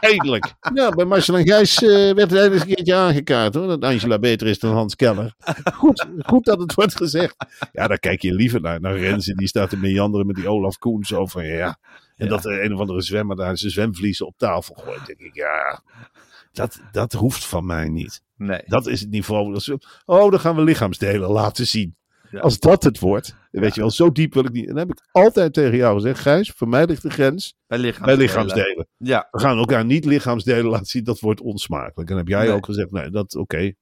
Eindelijk. 0.00 0.54
Ja, 0.74 0.90
bij 0.90 1.04
Marcel 1.04 1.36
en 1.36 1.46
Gijs 1.46 1.82
eh, 1.82 1.88
werd 1.90 2.30
het 2.30 2.32
eindelijk 2.32 2.60
een 2.60 2.74
keertje 2.74 2.94
aangekaart 2.94 3.54
hoor. 3.54 3.66
Dat 3.66 3.84
Angela 3.84 4.18
beter 4.18 4.46
is 4.46 4.58
dan 4.58 4.74
Hans 4.74 4.96
Keller. 4.96 5.34
Goed, 5.74 6.06
goed 6.26 6.44
dat 6.44 6.60
het 6.60 6.74
wordt 6.74 6.96
gezegd. 6.96 7.36
Ja, 7.72 7.86
daar 7.86 7.98
kijk 7.98 8.22
je 8.22 8.34
liever 8.34 8.60
naar. 8.60 8.80
Naar 8.80 8.98
Renze, 8.98 9.34
die 9.34 9.48
staat 9.48 9.70
te 9.70 9.76
meanderen 9.76 10.26
met 10.26 10.36
die 10.36 10.48
Olaf 10.48 10.78
Koen. 10.78 11.04
Zo 11.04 11.26
van 11.26 11.46
ja. 11.46 11.78
En 12.16 12.24
Ja. 12.26 12.30
dat 12.30 12.44
er 12.44 12.64
een 12.64 12.74
of 12.74 12.80
andere 12.80 13.02
zwemmer 13.02 13.36
daar 13.36 13.58
zijn 13.58 13.72
zwemvliezen 13.72 14.26
op 14.26 14.34
tafel 14.36 14.74
gooit. 14.74 15.06
denk 15.06 15.18
ik, 15.20 15.34
ja. 15.34 15.82
Dat, 16.52 16.80
dat 16.92 17.12
hoeft 17.12 17.46
van 17.46 17.66
mij 17.66 17.88
niet. 17.88 18.22
Nee. 18.36 18.62
Dat 18.66 18.86
is 18.86 19.00
het 19.00 19.10
niveau. 19.10 19.52
Dat 19.52 19.62
ze, 19.62 19.78
oh, 20.04 20.30
dan 20.30 20.40
gaan 20.40 20.56
we 20.56 20.62
lichaamsdelen 20.62 21.30
laten 21.30 21.66
zien. 21.66 21.96
Ja. 22.30 22.40
Als 22.40 22.58
dat 22.58 22.82
het 22.82 22.98
wordt, 22.98 23.36
weet 23.50 23.74
je 23.74 23.80
wel, 23.80 23.90
zo 23.90 24.12
diep 24.12 24.34
wil 24.34 24.44
ik 24.44 24.52
niet. 24.52 24.66
En 24.68 24.74
dan 24.74 24.88
heb 24.88 24.90
ik 24.90 25.08
altijd 25.12 25.52
tegen 25.52 25.76
jou 25.76 25.94
gezegd, 25.94 26.20
Gijs, 26.20 26.50
voor 26.56 26.68
mij 26.68 26.86
ligt 26.86 27.02
de 27.02 27.10
grens 27.10 27.54
Bij 27.66 27.94
bij 28.04 28.16
lichaamsdelen. 28.16 28.88
Ja, 28.96 29.28
We 29.30 29.40
gaan 29.40 29.58
elkaar 29.58 29.84
niet 29.84 30.04
lichaamsdelen 30.04 30.64
laten 30.70 30.86
zien, 30.86 31.04
dat 31.04 31.20
wordt 31.20 31.40
onsmakelijk. 31.40 31.98
En 31.98 32.06
dan 32.06 32.16
heb 32.16 32.28
jij 32.28 32.44
Nee. 32.46 32.50
ook 32.54 32.64
gezegd, 32.64 32.90
nee, 32.90 33.10
dat 33.10 33.34
oké, 33.36 33.72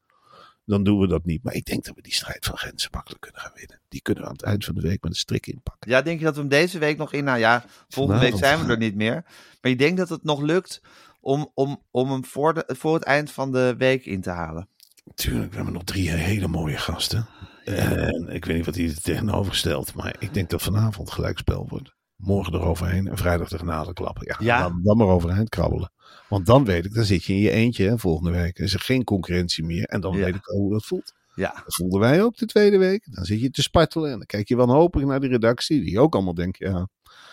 dan 0.65 0.85
doen 0.85 0.99
we 1.01 1.07
dat 1.07 1.25
niet. 1.25 1.43
Maar 1.43 1.55
ik 1.55 1.65
denk 1.65 1.85
dat 1.85 1.95
we 1.95 2.03
die 2.03 2.15
strijd 2.15 2.45
van 2.45 2.57
grenzen 2.57 2.91
makkelijk 2.93 3.21
kunnen 3.21 3.41
gaan 3.41 3.53
winnen. 3.55 3.81
Die 3.89 4.03
kunnen 4.03 4.23
we 4.23 4.29
aan 4.29 4.37
het 4.37 4.45
eind 4.45 4.65
van 4.65 4.75
de 4.75 4.81
week 4.81 5.03
met 5.03 5.11
een 5.11 5.17
strik 5.19 5.47
inpakken. 5.47 5.91
ja, 5.91 6.03
denk 6.03 6.19
je 6.19 6.25
dat 6.25 6.35
we 6.35 6.41
hem 6.41 6.49
deze 6.49 6.79
week 6.79 6.97
nog 6.97 7.13
in... 7.13 7.25
Nou 7.25 7.39
ja, 7.39 7.65
volgende 7.89 8.21
week 8.21 8.37
zijn 8.37 8.65
we 8.67 8.73
er 8.73 8.79
niet 8.79 8.95
meer. 8.95 9.25
Maar 9.61 9.71
je 9.71 9.77
denkt 9.77 9.97
dat 9.97 10.09
het 10.09 10.25
nog 10.25 10.41
lukt 10.41 10.81
om, 11.21 11.51
om, 11.55 11.83
om 11.91 12.11
hem 12.11 12.25
voor, 12.25 12.55
de, 12.55 12.65
voor 12.67 12.95
het 12.95 13.03
eind 13.03 13.31
van 13.31 13.53
de 13.53 13.75
week 13.79 14.07
in 14.07 14.21
te 14.21 14.31
halen? 14.31 14.69
Tuurlijk, 15.15 15.51
we 15.51 15.57
hebben 15.57 15.75
nog 15.75 15.85
drie 15.85 16.11
hele 16.11 16.49
mooie 16.49 16.77
gasten. 16.77 17.27
En 17.65 18.29
ik 18.29 18.45
weet 18.45 18.57
niet 18.57 18.67
wat 18.67 18.75
hij 18.75 18.85
er 18.85 19.01
tegenover 19.01 19.55
stelt, 19.55 19.95
maar 19.95 20.17
ik 20.19 20.35
denk 20.35 20.51
dat 20.51 20.63
vanavond 20.63 21.11
gelijkspel 21.11 21.67
wordt. 21.69 21.95
Morgen 22.17 22.55
eroverheen 22.55 23.09
en 23.09 23.17
vrijdag 23.17 23.49
de 23.49 23.59
genade 23.59 23.93
klappen. 23.93 24.27
Ja, 24.27 24.37
Ja. 24.39 24.63
Dan, 24.63 24.81
dan 24.83 24.97
maar 24.97 25.07
overeind 25.07 25.49
krabbelen. 25.49 25.93
Want 26.33 26.47
dan 26.47 26.65
weet 26.65 26.85
ik, 26.85 26.95
dan 26.95 27.05
zit 27.05 27.25
je 27.25 27.33
in 27.33 27.39
je 27.39 27.51
eentje 27.51 27.89
hè, 27.89 27.99
volgende 27.99 28.31
week. 28.31 28.59
Er 28.59 28.65
is 28.65 28.75
er 28.75 28.81
geen 28.81 29.05
concurrentie 29.05 29.65
meer. 29.65 29.85
En 29.85 30.01
dan 30.01 30.17
Ja. 30.17 30.25
weet 30.25 30.35
ik 30.35 30.47
al 30.49 30.59
hoe 30.59 30.73
dat 30.73 30.85
voelt. 30.85 31.13
Ja, 31.35 31.53
Dat 31.65 31.75
voelden 31.75 32.01
wij 32.01 32.23
ook 32.23 32.37
de 32.37 32.47
tweede 32.47 32.79
week. 32.79 33.07
Dan 33.15 33.25
zit 33.25 33.41
je 33.41 33.51
te 33.51 33.63
spartelen 33.63 34.11
en 34.11 34.17
dan 34.17 34.27
kijk 34.27 34.49
je 34.49 34.57
wanhopig 34.57 35.03
naar 35.05 35.21
de 35.21 35.27
redactie. 35.27 35.81
Die 35.85 36.01
ook 36.01 36.15
allemaal 36.15 36.35
denken, 36.35 36.71
ja, 36.71 36.89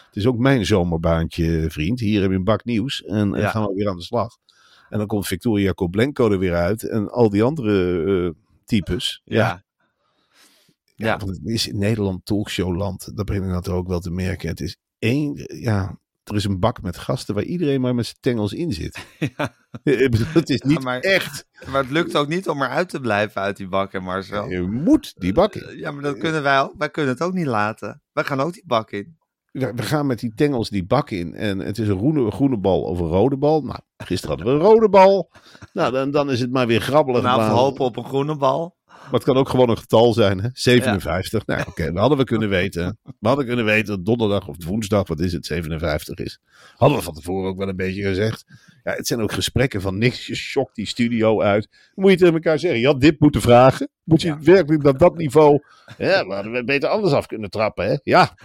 het 0.06 0.16
is 0.16 0.26
ook 0.26 0.38
mijn 0.38 0.66
zomerbaantje, 0.66 1.66
vriend. 1.70 2.00
Hier 2.00 2.22
heb 2.22 2.30
je 2.30 2.36
een 2.36 2.44
bak 2.44 2.66
nieuws. 2.66 3.04
En, 3.04 3.34
en 3.36 3.42
Ja. 3.42 3.50
gaan 3.50 3.66
we 3.66 3.74
weer 3.74 3.90
aan 3.90 3.96
de 3.98 4.04
slag. 4.04 4.38
En 4.90 4.98
dan 4.98 5.08
komt 5.08 5.28
Victoria 5.28 5.72
Koblenko 5.72 6.32
er 6.32 6.40
weer 6.40 6.56
uit. 6.56 6.84
En 6.90 7.10
al 7.10 7.30
die 7.30 7.44
andere 7.44 8.04
eh, 8.28 8.32
types. 8.66 9.22
ja. 9.24 9.38
Ja, 9.38 9.64
Ja. 10.96 11.18
want 11.18 11.30
het 11.38 11.46
is 11.48 11.68
in 11.68 11.78
Nederland 11.78 12.26
talkshowland. 12.26 13.16
Dat 13.16 13.26
begin 13.26 13.44
ik 13.44 13.50
nou 13.50 13.62
toch 13.62 13.76
ook 13.76 13.88
wel 13.88 14.00
te 14.00 14.12
merken. 14.12 14.50
Het 14.50 14.60
is 14.62 14.78
één, 15.00 15.34
ja, 15.60 16.00
er 16.30 16.36
is 16.36 16.44
een 16.44 16.60
bak 16.60 16.82
met 16.82 16.98
gasten 16.98 17.36
waar 17.36 17.44
iedereen 17.44 17.82
maar 17.82 17.96
met 17.96 18.06
zijn 18.06 18.18
tengels 18.20 18.54
in 18.54 18.72
zit. 18.74 19.06
Ja. 19.38 19.54
Is 20.44 20.62
niet 20.62 20.84
maar- 20.84 21.00
echt. 21.00 21.46
Maar 21.72 21.82
het 21.82 21.92
lukt 21.92 22.16
ook 22.16 22.28
niet 22.28 22.50
om 22.50 22.62
eruit 22.62 22.90
te 22.90 23.00
blijven 23.00 23.42
uit 23.42 23.58
die 23.58 23.68
bak, 23.68 23.92
hè 23.92 24.00
Marcel? 24.00 24.50
Je 24.50 24.62
moet 24.62 25.14
die 25.18 25.34
bak 25.34 25.56
in. 25.56 25.78
Ja, 25.78 25.92
maar 25.92 26.04
dat 26.04 26.18
kunnen 26.18 26.44
wij 26.44 26.60
ook. 26.62 26.74
Wij 26.78 26.90
kunnen 26.90 27.12
het 27.14 27.22
ook 27.24 27.34
niet 27.34 27.46
laten. 27.46 28.02
Wij 28.14 28.24
gaan 28.24 28.40
ook 28.40 28.54
die 28.54 28.64
bak 28.66 28.92
in. 28.92 29.18
we 29.52 29.72
we 29.76 29.82
gaan 29.84 30.06
met 30.08 30.20
die 30.20 30.34
tengels 30.36 30.70
die 30.70 30.86
bak 30.86 31.10
in. 31.10 31.34
En 31.34 31.60
het 31.60 31.78
is 31.78 31.88
een 31.88 31.98
groene, 31.98 32.32
groene 32.32 32.58
bal 32.58 32.82
of 32.82 33.00
een 33.00 33.08
rode 33.08 33.38
bal. 33.38 33.62
Nou, 33.62 33.80
gisteren 33.98 34.36
hadden 34.36 34.56
we 34.58 34.60
een 34.64 34.70
rode 34.72 34.90
bal. 34.90 35.32
Nou, 35.74 35.92
dan, 35.92 36.12
dan 36.12 36.32
is 36.32 36.40
het 36.40 36.52
maar 36.52 36.68
weer 36.68 36.82
grabbelig. 36.82 37.22
Vanavond 37.22 37.48
maar- 37.48 37.56
hopen 37.58 37.86
op 37.86 37.98
een 37.98 38.06
groene 38.06 38.36
bal. 38.38 38.78
Maar 39.12 39.20
het 39.20 39.30
kan 39.30 39.38
ook 39.38 39.50
gewoon 39.50 39.70
een 39.70 39.78
getal 39.78 40.14
zijn, 40.14 40.40
hè? 40.40 40.50
57. 40.54 41.46
Nou, 41.46 41.64
oké, 41.68 41.86
dat 41.86 41.98
hadden 41.98 42.18
we 42.18 42.24
kunnen 42.24 42.50
weten. 42.50 42.98
We 43.04 43.28
hadden 43.28 43.46
kunnen 43.46 43.66
weten 43.66 43.96
dat 43.96 44.06
donderdag 44.06 44.48
of 44.48 44.66
woensdag, 44.66 45.08
wat 45.08 45.20
is 45.20 45.34
het, 45.34 45.46
57 45.46 46.18
is. 46.18 46.40
Hadden 46.76 46.98
we 46.98 47.04
van 47.04 47.14
tevoren 47.14 47.50
ook 47.50 47.58
wel 47.58 47.68
een 47.68 47.76
beetje 47.76 48.04
gezegd. 48.04 48.46
Ja, 48.90 48.96
het 48.96 49.08
zijn 49.08 49.22
ook 49.22 49.32
gesprekken 49.32 49.82
van 49.82 49.98
niks. 49.98 50.28
Je 50.28 50.36
shokt 50.36 50.76
die 50.76 50.86
studio 50.88 51.42
uit. 51.42 51.68
Dan 51.72 51.80
moet 52.04 52.12
je 52.12 52.18
tegen 52.18 52.34
elkaar 52.34 52.60
zeggen, 52.60 52.80
je 52.80 52.86
had 52.86 53.02
dit 53.02 53.20
moeten 53.20 53.42
vragen. 53.42 53.90
Moet 54.04 54.22
je 54.22 54.28
Ja. 54.28 54.40
werkelijk 54.42 54.84
dat 54.84 55.00
dat 55.00 55.16
niveau... 55.18 55.60
Ja, 55.98 56.28
we 56.28 56.34
hadden 56.34 56.52
we 56.52 56.64
beter 56.64 56.90
anders 56.90 57.14
af 57.14 57.26
kunnen 57.26 57.50
trappen, 57.50 57.86
hè? 57.86 57.98
Ja, 58.04 58.36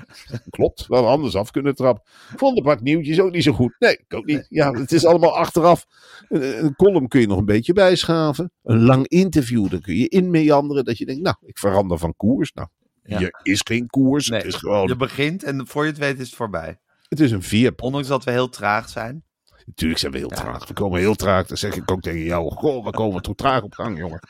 klopt. 0.51 0.87
We 0.87 0.95
hadden 0.95 1.13
anders 1.13 1.35
af 1.37 1.51
kunnen 1.51 1.75
trappen. 1.75 2.03
Vond 2.37 2.57
de 2.57 2.63
bak 2.63 2.81
nieuwtjes 2.81 3.21
ook 3.21 3.33
niet 3.33 3.43
zo 3.43 3.53
goed. 3.53 3.77
Nee, 3.79 3.93
ik 4.07 4.15
ook 4.15 4.25
niet. 4.25 4.47
Ja, 4.49 4.71
het 4.73 4.93
is 4.93 5.05
allemaal 5.05 5.37
achteraf. 5.37 5.87
Een, 6.29 6.65
een 6.65 6.75
column 6.77 7.09
kun 7.09 7.21
je 7.21 7.27
nog 7.27 7.39
een 7.39 7.45
beetje 7.45 7.73
bijschaven. 7.73 8.53
Een 8.63 8.83
lang 8.83 9.09
interview, 9.09 9.71
dan 9.71 9.81
kun 9.81 9.95
je 9.97 10.09
in 10.09 10.31
meanderen. 10.31 10.85
Dat 10.85 10.99
je 10.99 11.07
denkt, 11.07 11.23
nou, 11.23 11.37
ik 11.43 11.59
verander 11.59 11.99
van 11.99 12.15
koers. 12.17 12.53
Nou, 12.53 12.69
Ja. 13.03 13.19
hier 13.19 13.41
is 13.43 13.61
geen 13.65 13.87
koers. 13.87 14.29
Nee, 14.29 14.39
Het 14.39 14.49
is 14.49 14.55
gewoon, 14.55 14.87
Je 14.89 14.97
begint 14.97 15.43
en 15.43 15.67
voor 15.67 15.83
je 15.85 15.91
het 15.91 15.99
weet 15.99 16.19
is 16.19 16.27
het 16.27 16.37
voorbij. 16.37 16.79
het 17.09 17.21
is 17.21 17.31
een 17.31 17.43
vier. 17.43 17.73
Ondanks 17.83 18.09
dat 18.09 18.25
we 18.25 18.31
heel 18.31 18.49
traag 18.49 18.89
zijn. 18.89 19.25
Natuurlijk 19.67 20.01
zijn 20.01 20.13
we 20.13 20.19
heel 20.19 20.29
traag. 20.29 20.67
We 20.69 20.75
komen 20.75 20.99
heel 21.01 21.15
traag. 21.15 21.47
Dan 21.47 21.57
zeg 21.57 21.75
ik 21.77 21.91
ook 21.91 22.01
tegen 22.01 22.21
jou, 22.25 22.51
goh, 22.51 22.85
waar 22.85 22.93
komen 22.93 23.17
we 23.17 23.21
toch 23.23 23.35
traag 23.35 23.63
op 23.63 23.73
gang, 23.75 23.99
jongen. 23.99 24.21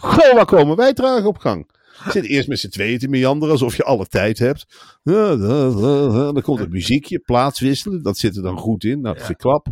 Goh, 0.00 0.34
waar 0.34 0.44
komen 0.44 0.76
wij 0.76 0.92
traag 0.92 1.24
op 1.24 1.38
gang? 1.38 1.70
Je 2.04 2.10
zit 2.10 2.24
eerst 2.24 2.48
met 2.48 2.58
z'n 2.58 2.68
tweeën 2.68 2.98
te 2.98 3.08
meanderen, 3.08 3.52
alsof 3.52 3.76
je 3.76 3.84
alle 3.84 4.06
tijd 4.06 4.38
hebt. 4.38 4.66
Dan 5.02 6.42
komt 6.42 6.58
het 6.58 6.70
muziekje, 6.70 7.18
plaatswisselen. 7.18 8.02
Dat 8.02 8.18
zit 8.18 8.36
er 8.36 8.42
dan 8.42 8.58
goed 8.58 8.84
in. 8.84 9.00
Nou, 9.00 9.14
dat 9.14 9.24
Ja. 9.24 9.30
ik 9.30 9.36
klap. 9.38 9.66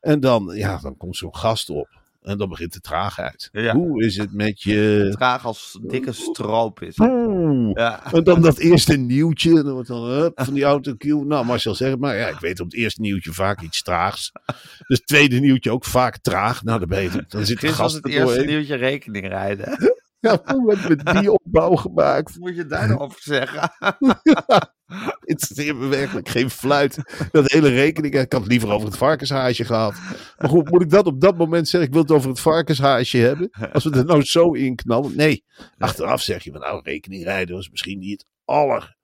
En 0.00 0.20
dan, 0.20 0.50
ja, 0.54 0.78
dan 0.82 0.96
komt 0.96 1.16
zo'n 1.16 1.36
gast 1.36 1.70
op. 1.70 1.88
En 2.28 2.38
dan 2.38 2.48
begint 2.48 2.72
de 2.72 2.80
traagheid. 2.80 3.48
Ja. 3.52 3.74
Hoe 3.74 4.04
is 4.04 4.16
het 4.16 4.32
met 4.32 4.62
je... 4.62 5.08
Traag 5.16 5.44
als 5.44 5.78
dikke 5.82 6.12
stroop 6.12 6.82
is. 6.82 6.96
Ja. 6.96 8.12
En 8.12 8.24
dan 8.24 8.40
dat 8.40 8.58
eerste 8.58 8.96
nieuwtje. 8.96 9.62
Dan 9.62 9.72
wordt 9.72 9.88
dan 9.88 10.04
hup, 10.04 10.40
van 10.42 10.54
die 10.54 10.64
autocue. 10.64 11.24
Nou, 11.24 11.44
Marcel 11.44 11.76
het 11.78 12.00
maar. 12.00 12.16
Ja, 12.16 12.28
ik 12.28 12.38
weet 12.38 12.60
op 12.60 12.66
het 12.66 12.74
eerste 12.74 13.00
nieuwtje 13.00 13.32
vaak 13.32 13.60
iets 13.60 13.82
traags. 13.82 14.32
Dus 14.86 14.98
het 14.98 15.06
tweede 15.06 15.38
nieuwtje 15.38 15.70
ook 15.70 15.84
vaak 15.84 16.18
traag. 16.18 16.62
Nou, 16.64 16.78
dan 16.78 16.88
ben 16.88 17.02
je 17.02 17.24
Dan 17.28 17.46
zit 17.46 17.60
de 17.60 17.68
gast 17.68 17.94
het 17.94 18.04
er 18.04 18.10
eerste 18.10 18.26
doorheen. 18.26 18.46
nieuwtje 18.46 18.74
rekening 18.76 19.28
rijden. 19.28 19.96
Ja, 20.20 20.42
hoe 20.44 20.66
werd 20.66 20.88
met 21.04 21.16
die 21.16 21.32
opbouw 21.32 21.74
gemaakt? 21.74 22.38
Moet 22.38 22.56
je 22.56 22.66
daar 22.66 22.88
nou 22.88 23.00
over 23.00 23.20
zeggen? 23.22 23.70
Het 25.20 25.50
is 25.56 25.72
werkelijk 25.72 26.28
geen 26.28 26.50
fluit. 26.50 26.96
Dat 27.30 27.50
hele 27.52 27.68
rekening. 27.68 28.14
Ik 28.14 28.32
had 28.32 28.40
het 28.42 28.50
liever 28.50 28.70
over 28.70 28.86
het 28.88 28.96
varkenshaasje 28.96 29.64
gehad. 29.64 29.94
Maar 30.38 30.48
goed, 30.48 30.70
moet 30.70 30.82
ik 30.82 30.90
dat 30.90 31.06
op 31.06 31.20
dat 31.20 31.36
moment 31.36 31.68
zeggen? 31.68 31.88
Ik 31.88 31.94
wil 31.94 32.02
het 32.02 32.12
over 32.12 32.28
het 32.28 32.40
varkenshaasje 32.40 33.18
hebben. 33.18 33.50
Als 33.72 33.84
we 33.84 33.90
er 33.90 34.04
nou 34.04 34.22
zo 34.22 34.52
in 34.52 34.74
knallen. 34.76 35.16
Nee, 35.16 35.44
achteraf 35.78 36.22
zeg 36.22 36.44
je 36.44 36.52
van 36.52 36.60
nou, 36.60 36.80
rekening 36.82 37.24
rijden 37.24 37.54
was 37.54 37.70
misschien 37.70 37.98
niet 37.98 38.20
het 38.20 38.26
aller, 38.44 38.96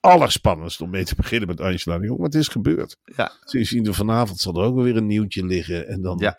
allerspannendst 0.00 0.80
om 0.80 0.90
mee 0.90 1.04
te 1.04 1.14
beginnen 1.14 1.48
met 1.48 1.60
Angela 1.60 1.98
de 1.98 2.04
Jong. 2.06 2.18
Maar 2.18 2.28
het 2.28 2.34
is 2.38 2.48
gebeurd. 2.48 2.96
Ja. 3.16 3.32
Je 3.44 3.64
zien, 3.64 3.94
vanavond 3.94 4.40
zal 4.40 4.54
er 4.54 4.64
ook 4.64 4.76
weer 4.82 4.96
een 4.96 5.06
nieuwtje 5.06 5.44
liggen. 5.46 5.88
En 5.88 6.02
dan 6.02 6.18
Ja. 6.18 6.38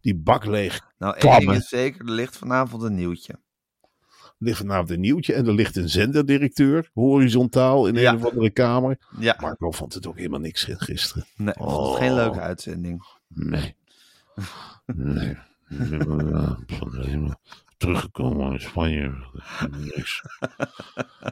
die 0.00 0.16
bak 0.16 0.44
leeg. 0.44 0.80
Nou, 0.98 1.16
één 1.16 1.38
ding 1.40 1.52
is 1.52 1.68
zeker, 1.68 2.00
er 2.06 2.10
ligt 2.12 2.36
vanavond 2.36 2.82
een 2.82 2.94
nieuwtje. 2.94 3.38
Er 4.44 4.50
ligt 4.50 4.62
vanavond 4.62 4.90
een 4.90 5.00
nieuwtje. 5.00 5.32
En 5.34 5.46
er 5.46 5.52
ligt 5.54 5.76
een 5.76 5.88
zenderdirecteur. 5.88 6.90
Horizontaal 6.94 7.86
in 7.86 7.94
Ja. 7.94 8.12
een 8.12 8.16
of 8.24 8.30
andere 8.30 8.50
kamer. 8.50 8.98
Ja, 9.18 9.36
Marco 9.40 9.70
vond 9.70 9.94
het 9.94 10.06
ook 10.06 10.16
helemaal 10.16 10.40
niks 10.40 10.64
gisteren. 10.78 11.26
nee, 11.36 11.48
ik 11.54 11.60
vond 11.60 11.70
het 11.70 11.78
Oh. 11.80 11.96
geen 11.96 12.14
leuke 12.14 12.40
uitzending. 12.40 13.04
Nee. 13.28 13.76
Nee. 14.86 15.36
Eh, 15.68 17.30
teruggekomen 17.76 18.50
uit 18.52 18.62
Spanje. 18.62 19.14
Niks. 19.94 20.22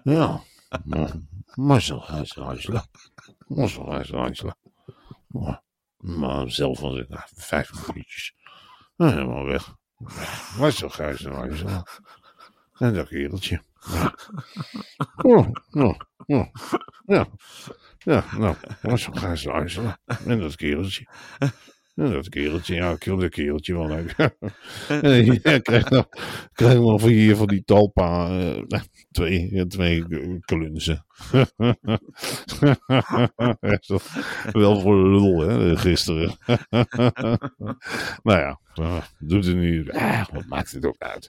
Ja. 0.05 0.41
Maar- 0.85 1.11
Marcel 1.55 2.05
Huisla. 2.07 2.85
Marcel 3.47 3.91
Huisla. 3.91 4.57
Maar, 5.27 5.63
maar 5.97 6.51
zelf 6.51 6.81
was 6.81 6.97
ik 6.99 7.07
vijf 7.35 7.87
minuutjes 7.87 8.35
helemaal 8.97 9.45
weg. 9.45 9.75
Marcel 10.59 10.91
Huisla. 10.93 11.87
En 12.83 12.95
dat 12.95 13.09
kereltje. 13.09 13.63
Ja. 13.93 14.15
Oh, 15.17 15.51
oh, 15.71 15.99
oh. 16.27 16.47
Ja. 17.07 17.27
Ja, 17.99 18.25
nou, 18.39 18.57
Marcel 18.83 19.53
Huisla. 19.53 19.99
En 20.27 20.41
dat 20.41 20.57
kereltje. 20.57 21.07
Dat 21.95 22.29
kereltje, 22.29 22.75
ja, 22.75 22.91
ik 22.91 23.05
wil 23.05 23.17
dat 23.17 23.31
kereltje 23.31 23.75
wel 23.75 23.87
leuk. 23.89 24.15
En 24.89 25.25
je 25.25 25.61
krijgt 25.63 25.91
nou, 25.91 26.05
krijg 26.53 26.79
nog 26.79 27.01
van 27.01 27.11
hier 27.11 27.37
van 27.37 27.47
die 27.47 27.65
talpa, 27.65 28.39
eh, 28.41 28.81
twee, 29.11 29.67
twee 29.67 30.05
eh, 30.09 30.29
klunzen. 30.41 31.05
Wel 34.53 34.81
voor 34.81 35.03
de 35.03 35.09
lul, 35.11 35.41
hè, 35.41 35.77
gisteren. 35.77 36.37
nou 38.23 38.39
ja, 38.39 38.61
eh, 38.75 39.03
doet 39.19 39.45
het 39.45 39.57
nu, 39.57 39.91
ah, 39.91 40.25
wat 40.33 40.47
maakt 40.47 40.73
het 40.73 40.87
ook 40.87 40.99
uit. 40.99 41.29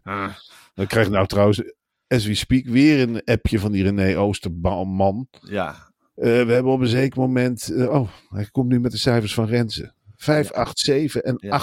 Dan 0.73 0.87
krijg 0.87 1.05
ik 1.05 1.11
nou 1.11 1.27
trouwens, 1.27 1.61
as 2.07 2.25
we 2.25 2.33
speak, 2.33 2.65
weer 2.65 3.01
een 3.01 3.23
appje 3.23 3.59
van 3.59 3.71
die 3.71 3.83
René 3.83 4.17
Oosterman. 4.17 5.27
Ja, 5.41 5.91
Eh, 6.15 6.23
we 6.45 6.51
hebben 6.53 6.71
op 6.71 6.79
een 6.81 6.87
zeker 6.87 7.19
moment. 7.19 7.69
eh, 7.69 7.89
oh, 7.89 8.09
hij 8.29 8.47
komt 8.51 8.69
nu 8.69 8.79
met 8.79 8.91
de 8.91 8.97
cijfers 8.97 9.33
van 9.33 9.45
Renze. 9.45 9.92
587 10.23 11.21
en 11.21 11.35
Ja. 11.37 11.61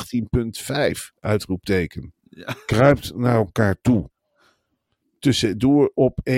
18.5 0.94 1.00
uitroepteken. 1.20 2.12
Ja. 2.30 2.54
Kruipt 2.66 3.14
naar 3.16 3.34
elkaar 3.34 3.76
toe. 3.80 4.10
Tussendoor 5.18 5.90
op 5.94 6.18
18575.0010.4. 6.30 6.36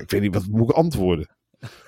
Ik 0.00 0.10
weet 0.10 0.20
niet, 0.20 0.34
wat 0.34 0.46
moet 0.46 0.70
ik 0.70 0.76
antwoorden? 0.76 1.28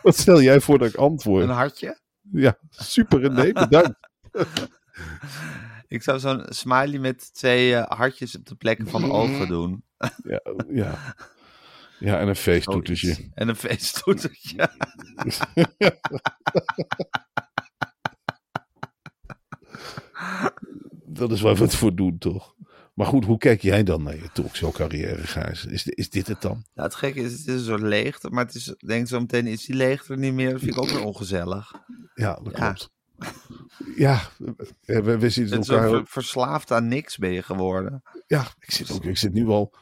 Wat 0.03 0.17
stel 0.19 0.43
jij 0.43 0.61
voor 0.61 0.79
dat 0.79 0.89
ik 0.89 0.95
antwoord? 0.95 1.43
een 1.45 1.49
hartje. 1.51 1.99
Ja, 2.33 2.59
super 2.71 3.21
René, 3.21 3.53
bedankt. 3.53 3.99
Ik 5.89 6.03
zou 6.03 6.19
zo'n 6.19 6.45
smiley 6.49 6.99
met 6.99 7.35
twee 7.35 7.75
eh, 7.75 7.99
hartjes 7.99 8.37
op 8.37 8.47
de 8.47 8.55
plekken 8.55 8.89
van 8.89 9.01
de 9.03 9.11
ogen 9.11 9.49
doen. 9.57 9.85
Ja, 10.23 10.41
ja. 10.69 11.15
Ja 12.05 12.19
en 12.19 12.29
een 12.29 12.37
feesttoetertje. 12.37 13.31
En 13.35 13.49
een 13.49 13.57
feesttoetertje. 13.57 14.69
Dat 21.07 21.31
is 21.33 21.41
waar 21.41 21.55
we 21.55 21.63
het 21.63 21.75
voor 21.75 21.95
doen, 21.95 22.19
toch? 22.19 22.55
Maar 22.95 23.07
goed, 23.07 23.25
hoe 23.25 23.39
kijk 23.39 23.63
jij 23.63 23.83
dan 23.83 24.03
naar 24.03 24.15
je 24.17 24.29
talkshow 24.33 24.73
carrière, 24.75 25.27
Gijs? 25.27 25.65
Is, 25.67 25.87
is 25.87 26.11
dit 26.11 26.27
het 26.27 26.41
dan? 26.43 26.65
Nou, 26.75 26.89
het 26.89 26.97
gekke 26.97 27.21
is, 27.21 27.33
het 27.33 27.47
is 27.47 27.55
een 27.55 27.65
soort 27.65 27.81
leegte, 27.83 28.31
maar 28.31 28.45
het 28.45 28.55
is, 28.55 28.75
denk 28.87 29.09
zo 29.09 29.21
meteen 29.21 29.47
is 29.47 29.65
die 29.65 29.77
leegte 29.77 30.13
er 30.13 30.19
niet 30.19 30.33
meer. 30.35 30.51
Dat 30.51 30.61
vind 30.61 30.73
ik 30.77 30.81
ook 30.83 30.89
weer 30.91 31.05
ongezellig. 31.05 31.73
Ja, 32.15 32.41
dat 32.43 32.57
Ja. 32.57 32.73
klopt. 32.73 32.93
Ja, 33.97 34.21
we, 34.81 35.19
we, 35.19 35.31
zitten 35.31 35.53
Het 35.55 35.61
is 35.63 35.67
zo 35.67 35.75
elkaar... 35.75 35.89
ver- 35.91 36.07
verslaafd 36.07 36.71
aan 36.73 36.89
niks 36.89 37.17
ben 37.17 37.31
je 37.33 37.43
geworden. 37.43 38.03
Ja, 38.27 38.47
ik 38.59 38.71
zit, 38.71 38.91
ook, 38.91 39.05
ik 39.05 39.17
zit 39.19 39.33
nu 39.33 39.47
al... 39.47 39.73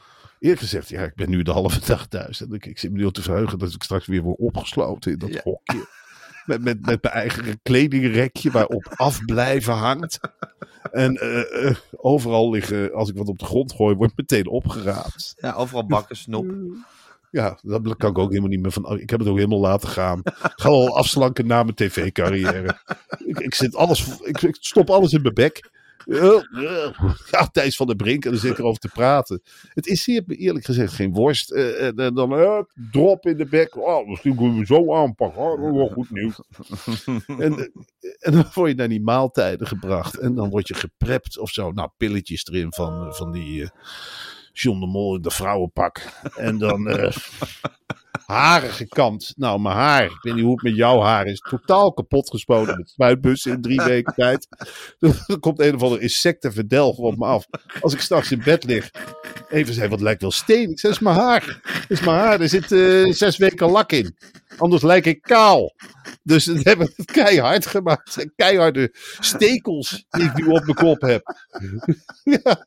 Eerlijk 0.43 0.61
gezegd, 0.61 0.89
ja, 0.89 1.01
ik 1.01 1.15
ben 1.15 1.29
nu 1.29 1.43
de 1.43 1.51
halve 1.51 1.79
dag 1.87 2.07
thuis. 2.07 2.41
En 2.41 2.53
ik, 2.53 2.65
ik 2.65 2.79
zit 2.79 2.91
me 2.91 2.97
nu 2.97 3.05
al 3.05 3.11
te 3.11 3.21
verheugen 3.21 3.59
dat 3.59 3.73
ik 3.73 3.83
straks 3.83 4.05
weer 4.05 4.21
word 4.21 4.39
opgesloten 4.39 5.11
in 5.11 5.17
dat 5.17 5.33
Ja. 5.33 5.41
hokje. 5.43 5.87
Met, 6.45 6.61
met, 6.63 6.85
met 6.85 7.01
mijn 7.03 7.13
eigen 7.13 7.59
kledingrekje 7.61 8.51
waarop 8.51 8.93
afblijven 8.95 9.73
hangt. 9.73 10.19
En 10.91 11.15
eh, 11.17 11.67
eh, 11.67 11.75
overal 11.91 12.49
liggen, 12.49 12.93
als 12.93 13.09
ik 13.09 13.17
wat 13.17 13.27
op 13.27 13.39
de 13.39 13.45
grond 13.45 13.73
gooi, 13.73 13.95
wordt 13.95 14.17
meteen 14.17 14.47
opgeraapt. 14.47 15.33
Ja, 15.37 15.53
overal 15.53 15.85
bakken 15.85 16.15
snoep. 16.15 16.53
Ja, 17.31 17.57
daar 17.61 17.95
kan 17.95 18.09
ik 18.09 18.17
ook 18.17 18.29
helemaal 18.29 18.49
niet 18.49 18.61
meer 18.61 18.71
van. 18.71 18.99
Ik 18.99 19.09
heb 19.09 19.19
het 19.19 19.29
ook 19.29 19.35
helemaal 19.37 19.59
laten 19.59 19.89
gaan. 19.89 20.19
Ik 20.23 20.51
ga 20.55 20.69
al 20.69 20.97
afslanken 20.97 21.47
na 21.47 21.63
mijn 21.63 21.75
tv-carrière. 21.75 22.77
Ik, 23.25 23.39
ik, 23.39 23.53
zit 23.55 23.75
alles, 23.75 24.19
ik, 24.21 24.41
ik 24.41 24.57
stop 24.59 24.89
alles 24.89 25.13
in 25.13 25.21
mijn 25.21 25.33
bek. 25.33 25.71
Eh, 26.05 26.35
eh. 26.35 26.93
Ja, 27.31 27.47
Thijs 27.51 27.75
van 27.75 27.87
der 27.87 27.95
Brink, 27.95 28.25
en 28.25 28.31
dan 28.31 28.39
zit 28.39 28.51
ik 28.51 28.57
erover 28.57 28.79
te 28.79 28.87
praten. 28.87 29.41
Het 29.73 29.87
is 29.87 30.05
hier 30.05 30.23
eerlijk 30.27 30.65
gezegd 30.65 30.93
geen 30.93 31.13
worst. 31.13 31.51
Eh, 31.51 31.85
en, 31.85 31.95
en 31.95 32.13
dan 32.13 32.33
eh, 32.33 32.59
drop 32.91 33.25
in 33.25 33.37
de 33.37 33.45
bek. 33.45 33.75
Oh, 33.77 34.07
misschien 34.07 34.35
kunnen 34.35 34.59
we 34.59 34.65
zo 34.65 34.93
aanpakken. 34.93 35.41
Oh, 35.41 35.91
goed 35.91 36.09
nieuws. 36.09 36.41
en, 37.27 37.57
eh, 37.57 37.67
en 38.19 38.31
dan 38.31 38.45
word 38.53 38.69
je 38.69 38.75
naar 38.75 38.89
die 38.89 39.01
maaltijden 39.01 39.67
gebracht. 39.67 40.17
En 40.17 40.35
dan 40.35 40.49
word 40.49 40.67
je 40.67 40.73
geprept 40.73 41.37
of 41.37 41.49
zo. 41.49 41.71
Nou, 41.71 41.89
pilletjes 41.97 42.45
erin 42.45 42.73
van, 42.73 43.07
eh, 43.07 43.13
van 43.13 43.31
die 43.31 43.63
eh 43.63 43.69
John 44.55 44.79
de 44.79 44.87
Mol 44.87 45.15
in 45.15 45.21
de 45.21 45.31
vrouwenpak. 45.31 46.07
En 46.35 46.57
dan 46.57 46.87
eh 46.87 47.15
haren 48.25 48.69
gekamd. 48.69 49.33
Nou, 49.35 49.59
mijn 49.59 49.75
haar, 49.75 50.03
ik 50.03 50.19
weet 50.21 50.33
niet 50.33 50.43
hoe 50.43 50.53
het 50.53 50.63
met 50.63 50.75
jouw 50.75 51.01
haar 51.01 51.25
is, 51.25 51.39
totaal 51.39 51.93
kapot 51.93 52.29
gespoten 52.29 52.77
met 52.77 52.89
spuitbussen 52.89 53.51
in 53.51 53.61
drie 53.61 53.81
weken 53.81 54.13
tijd. 54.13 54.47
Er 55.27 55.39
komt 55.39 55.59
een 55.59 55.75
of 55.75 55.81
ander 55.81 56.01
insectenverdelg 56.01 56.97
op 56.97 57.17
me 57.17 57.25
af. 57.25 57.45
Als 57.81 57.93
ik 57.93 57.99
straks 57.99 58.31
in 58.31 58.41
bed 58.43 58.63
lig, 58.63 58.91
even 59.49 59.73
zeggen, 59.73 59.91
wat 59.91 60.01
lijkt 60.01 60.21
wel 60.21 60.31
steen. 60.31 60.69
Ik 60.69 60.83
is 60.83 60.99
mijn 60.99 61.15
haar. 61.15 61.61
Is 61.87 62.01
mijn 62.01 62.17
haar, 62.17 62.41
er 62.41 62.49
zit 62.49 62.71
eh, 62.71 63.11
zes 63.11 63.37
weken 63.37 63.69
lak 63.69 63.91
in. 63.91 64.17
Anders 64.57 64.81
lijk 64.81 65.05
ik 65.05 65.21
kaal. 65.21 65.75
Dus 66.23 66.45
dat 66.45 66.63
hebben 66.63 66.87
we 66.87 66.93
het 66.95 67.11
keihard 67.11 67.65
gemaakt. 67.65 68.25
Keiharde 68.35 68.89
stekels 69.19 70.05
die 70.09 70.23
ik 70.23 70.35
nu 70.35 70.45
op 70.45 70.63
mijn 70.63 70.75
kop 70.75 71.01
heb. 71.01 71.35
ja. 72.43 72.65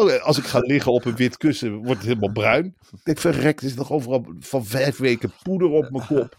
Oh, 0.00 0.22
Als 0.22 0.38
ik 0.38 0.44
ga 0.44 0.58
liggen 0.58 0.92
op 0.92 1.04
een 1.04 1.16
wit 1.16 1.36
kussen, 1.36 1.74
wordt 1.74 1.90
het 1.90 2.02
helemaal 2.06 2.32
bruin. 2.32 2.64
Ik 2.92 2.98
denk, 3.04 3.18
verrekt, 3.18 3.60
er 3.60 3.66
is 3.66 3.74
nog 3.74 3.92
overal 3.92 4.26
van 4.38 4.64
vijf 4.66 4.96
weken 4.96 5.32
poeder 5.42 5.68
op 5.70 5.90
mijn 5.90 6.06
kop. 6.06 6.38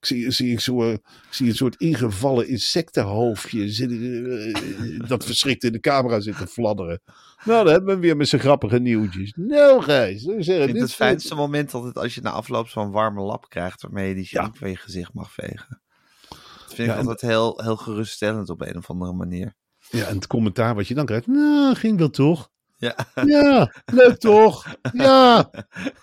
Ik 0.00 0.06
zie, 0.06 0.30
zie, 0.30 0.52
ik 0.52 0.60
zo, 0.60 0.90
ik 0.92 1.00
zie 1.30 1.48
een 1.48 1.54
soort 1.54 1.76
ingevallen 1.76 2.48
insectenhoofdje 2.48 3.68
zit, 3.70 3.90
eh, 3.90 5.08
dat 5.08 5.24
verschrikt 5.24 5.64
in 5.64 5.72
de 5.72 5.80
camera 5.80 6.20
zit 6.20 6.36
te 6.38 6.46
fladderen. 6.46 7.00
Nou, 7.44 7.64
dan 7.64 7.72
hebben 7.72 7.94
we 7.94 8.00
weer 8.00 8.16
met 8.16 8.28
zijn 8.28 8.40
grappige 8.40 8.78
nieuwtjes. 8.78 9.32
Nou, 9.36 9.82
Gijs. 9.82 10.22
Ik 10.24 10.44
vind 10.44 10.72
dit 10.72 10.80
het 10.80 10.92
fijnste 10.94 11.34
moment 11.34 11.74
altijd 11.74 11.98
als 11.98 12.14
je 12.14 12.20
na 12.20 12.30
afloop 12.30 12.68
zo'n 12.68 12.90
warme 12.90 13.20
lap 13.20 13.48
krijgt 13.48 13.82
waarmee 13.82 14.08
je 14.08 14.14
die 14.14 14.28
Ja. 14.30 14.42
chink 14.42 14.56
van 14.56 14.70
je 14.70 14.76
gezicht 14.76 15.12
mag 15.14 15.32
vegen. 15.32 15.80
Dat 16.28 16.38
vind 16.74 16.76
Ja, 16.88 16.94
ik 16.94 17.00
en- 17.00 17.06
altijd 17.08 17.30
heel, 17.30 17.60
heel 17.62 17.76
geruststellend 17.76 18.48
op 18.50 18.60
een 18.60 18.76
of 18.76 18.90
andere 18.90 19.12
manier. 19.12 19.54
Ja, 19.90 20.06
en 20.06 20.14
het 20.14 20.26
commentaar 20.26 20.74
wat 20.74 20.88
je 20.88 20.94
dan 20.94 21.06
krijgt. 21.06 21.26
Nou, 21.26 21.74
ging 21.74 21.98
wel 21.98 22.10
toch? 22.10 22.49
Ja, 22.80 22.94
Ja, 23.26 23.72
leuk 23.92 24.18
toch? 24.18 24.66
Ja. 24.92 25.50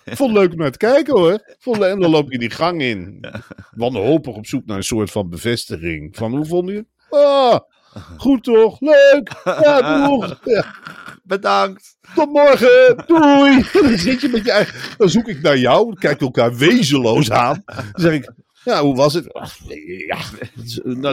Vond 0.05 0.33
leuk 0.33 0.51
om 0.51 0.57
naar 0.57 0.71
te 0.71 0.77
kijken 0.77 1.17
hoor. 1.17 1.55
Vond, 1.59 1.81
en 1.81 1.99
dan 1.99 2.09
loop 2.11 2.31
je 2.31 2.37
die 2.37 2.49
gang 2.49 2.81
in. 2.81 3.25
Wanhopig 3.71 4.35
op 4.35 4.45
zoek 4.45 4.65
naar 4.65 4.77
een 4.77 4.83
soort 4.83 5.11
van 5.11 5.29
bevestiging. 5.29 6.15
Van 6.15 6.31
hoe 6.31 6.45
vond 6.45 6.69
je? 6.69 6.85
Ah, 7.09 7.59
goed 8.17 8.43
toch? 8.43 8.79
Leuk. 8.79 9.31
Ja, 9.43 10.05
doeg. 10.07 10.39
Ja, 10.43 10.65
bedankt. 11.23 11.97
tot 12.15 12.31
morgen. 12.31 13.03
Doei. 13.07 13.65
Dan 13.73 13.97
zit 13.97 14.21
je 14.21 14.29
met 14.29 14.45
je 14.45 14.51
eigen... 14.51 14.97
Dan 14.97 15.09
zoek 15.09 15.27
ik 15.27 15.41
naar 15.41 15.57
jou. 15.57 15.85
Dan 15.85 15.95
kijken 15.95 16.19
we 16.19 16.25
elkaar 16.25 16.55
wezenloos 16.57 17.31
aan. 17.31 17.63
Dan 17.65 17.85
zeg 17.93 18.13
ik... 18.13 18.31
Ja, 18.63 18.81
hoe 18.81 18.95
was 18.95 19.13
het? 19.13 19.33
Ach, 19.33 19.57
Ja, 20.07 20.17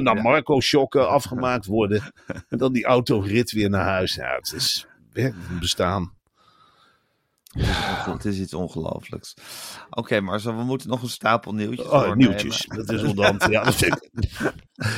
naar 0.00 0.22
Marco 0.22 0.60
shocken, 0.60 1.08
afgemaakt 1.08 1.66
worden. 1.66 2.12
En 2.48 2.58
dan 2.58 2.72
die 2.72 2.84
autorit 2.84 3.52
weer 3.52 3.70
naar 3.70 3.84
huis. 3.84 4.14
Ja, 4.14 4.34
het 4.36 4.52
is 4.56 4.86
bestaan. 5.60 6.12
Het 8.12 8.24
is 8.24 8.38
iets 8.38 8.54
ongelooflijks. 8.54 9.34
Oké, 9.90 10.20
maar 10.20 10.40
zo, 10.40 10.56
we 10.56 10.62
moeten 10.62 10.88
nog 10.88 11.02
een 11.02 11.08
stapel 11.08 11.54
nieuwtjes 11.54 11.86
Oh, 11.86 12.12
nieuwtjes. 12.12 12.66
Dat 12.66 12.90
is 12.92 13.02
onderhand. 13.02 13.46
Ja, 13.50 13.72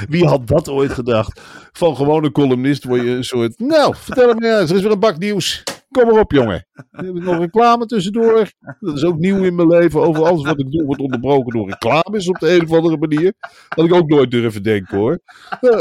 Wie 0.09 0.27
had 0.27 0.47
dat 0.47 0.69
ooit 0.69 0.93
gedacht? 0.93 1.41
Van 1.73 1.97
gewone 1.97 2.33
columnist 2.33 2.85
word 2.85 3.03
je 3.03 3.09
een 3.09 3.25
soort. 3.25 3.59
Nou, 3.59 3.95
vertel 3.97 4.35
me 4.35 4.59
eens. 4.59 4.71
Er 4.71 4.77
is 4.77 4.83
weer 4.83 4.93
een 4.93 5.01
bak 5.01 5.19
nieuws. 5.19 5.63
Kom 5.97 6.07
maar 6.13 6.21
op, 6.21 6.33
jongen. 6.33 6.67
Dan 6.91 7.05
heb 7.07 7.17
ik 7.17 7.23
nog 7.23 7.39
reclame 7.39 7.87
tussendoor. 7.87 8.51
Dat 8.81 8.97
is 8.97 9.05
ook 9.05 9.19
nieuw 9.19 9.43
in 9.45 9.55
mijn 9.55 9.69
leven. 9.69 10.01
Over 10.01 10.25
alles 10.27 10.45
wat 10.45 10.61
ik 10.61 10.71
doe 10.71 10.85
wordt 10.85 11.01
onderbroken 11.01 11.53
door 11.53 11.69
reclames 11.69 12.29
op 12.29 12.39
de 12.39 12.55
een 12.55 12.63
of 12.63 12.73
andere 12.73 12.97
manier. 12.97 13.33
Dat 13.69 13.85
ik 13.85 13.95
ook 13.95 14.09
nooit 14.09 14.31
durven 14.31 14.63
denken 14.63 14.97
hoor. 14.99 15.19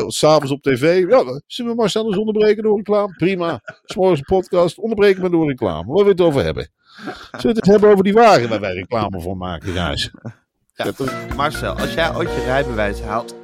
S'avonds 0.08 0.52
op 0.52 0.62
tv. 0.62 1.10
Ja, 1.10 1.42
zullen 1.48 1.72
we 1.72 1.78
Marcel 1.78 2.06
eens 2.06 2.18
onderbreken 2.18 2.64
door 2.64 2.78
reclame? 2.78 3.14
Prima. 3.18 3.62
S'morgens 3.84 4.20
een 4.20 4.26
podcast. 4.26 4.78
Onderbreken 4.78 5.22
we 5.22 5.30
door 5.30 5.48
reclame. 5.48 5.94
Waar 5.94 6.04
we 6.04 6.10
het 6.12 6.22
over 6.22 6.44
hebben. 6.44 6.70
Zullen 7.32 7.42
we 7.42 7.48
het 7.48 7.66
hebben 7.66 7.90
over 7.90 8.04
die 8.04 8.14
wagen 8.14 8.50
waar 8.50 8.60
wij 8.60 8.74
reclame 8.74 9.22
voor 9.22 9.38
maken, 9.38 9.74
Gijs? 9.74 10.12
Ja, 10.74 10.92
Marcel, 11.36 11.74
als 11.74 11.94
jij 11.94 12.16
ooit 12.16 12.34
je 12.34 12.44
rijbewijs 12.44 13.02
haalt. 13.02 13.36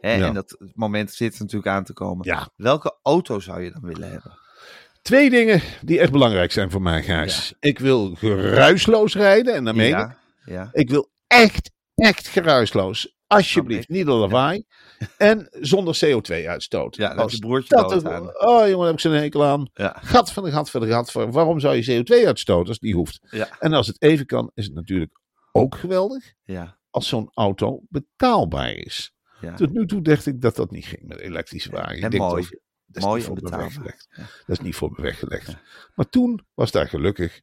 hè, 0.00 0.14
Ja. 0.14 0.26
En 0.26 0.34
dat 0.34 0.56
moment 0.74 1.10
zit 1.12 1.34
er 1.34 1.40
natuurlijk 1.40 1.72
aan 1.72 1.84
te 1.84 1.92
komen. 1.92 2.26
Ja. 2.26 2.48
Welke 2.56 2.96
auto 3.02 3.40
zou 3.40 3.62
je 3.62 3.70
dan 3.70 3.82
willen 3.82 4.10
hebben? 4.10 4.40
Twee 5.02 5.30
dingen 5.30 5.60
die 5.84 5.98
echt 6.00 6.12
belangrijk 6.12 6.52
zijn 6.52 6.70
voor 6.70 6.82
mij, 6.82 7.02
Gijs. 7.02 7.54
Ik 7.60 7.78
wil 7.78 8.14
geruisloos 8.14 9.14
rijden 9.14 9.54
en 9.54 9.64
daarmee. 9.64 9.88
Ja, 9.88 10.18
ja. 10.44 10.68
Ik 10.72 10.90
wil 10.90 11.10
echt, 11.26 11.70
echt 11.94 12.26
geruisloos. 12.28 13.14
Alsjeblieft, 13.26 13.88
niet 13.88 14.06
de 14.06 14.12
lawaai. 14.12 14.64
En 15.16 15.48
zonder 15.50 15.98
CO2-uitstoot. 16.04 16.96
Ja, 16.96 17.14
dat 17.14 17.38
broertje 17.38 17.76
dat 17.76 17.90
het-. 17.90 18.04
Oh 18.06 18.58
jongen, 18.58 18.76
daar 18.76 18.84
heb 18.86 18.92
ik 18.94 19.00
zo'n 19.00 19.12
hekel 19.12 19.44
aan. 19.44 19.70
Ja. 19.74 19.96
Gat 20.02 20.32
van 20.32 20.44
de 20.44 20.50
gat 20.50 20.70
van 20.70 20.80
de 20.80 20.86
gat. 20.86 21.10
van- 21.10 21.30
Waarom 21.30 21.60
zou 21.60 21.76
je 21.76 21.84
CO2 22.02 22.26
uitstoten 22.26 22.66
als 22.66 22.74
het 22.76 22.82
niet 22.82 22.94
hoeft? 22.94 23.20
En 23.58 23.72
als 23.72 23.86
het 23.86 24.02
even 24.02 24.26
kan, 24.26 24.50
is 24.54 24.64
het 24.64 24.74
natuurlijk 24.74 25.18
ook 25.52 25.74
geweldig 25.74 26.32
Ja, 26.44 26.78
als 26.90 27.08
zo'n 27.08 27.30
auto 27.34 27.80
betaalbaar 27.88 28.72
is. 28.74 29.12
ja. 29.40 29.54
Tot 29.54 29.72
nu 29.72 29.86
toe 29.86 30.02
dacht 30.02 30.26
ik 30.26 30.40
dat 30.40 30.56
dat 30.56 30.70
niet 30.70 30.86
ging 30.86 31.02
met 31.02 31.18
elektrische 31.18 31.70
wagen. 31.70 31.96
Ik 31.96 32.02
En 32.02 32.10
denk 32.10 32.22
mooi. 32.22 32.48
Dat 32.92 33.02
is 33.02 33.08
Mooi 33.08 33.18
niet 33.18 33.26
voor 33.26 33.50
me 33.50 33.56
weggelegd. 33.56 34.08
Dat 34.16 34.58
is 34.58 34.60
niet 34.60 34.74
voor 34.74 34.90
me 34.96 35.02
weggelegd. 35.02 35.56
Maar 35.94 36.08
toen 36.08 36.46
was 36.54 36.70
daar 36.70 36.88
gelukkig 36.88 37.40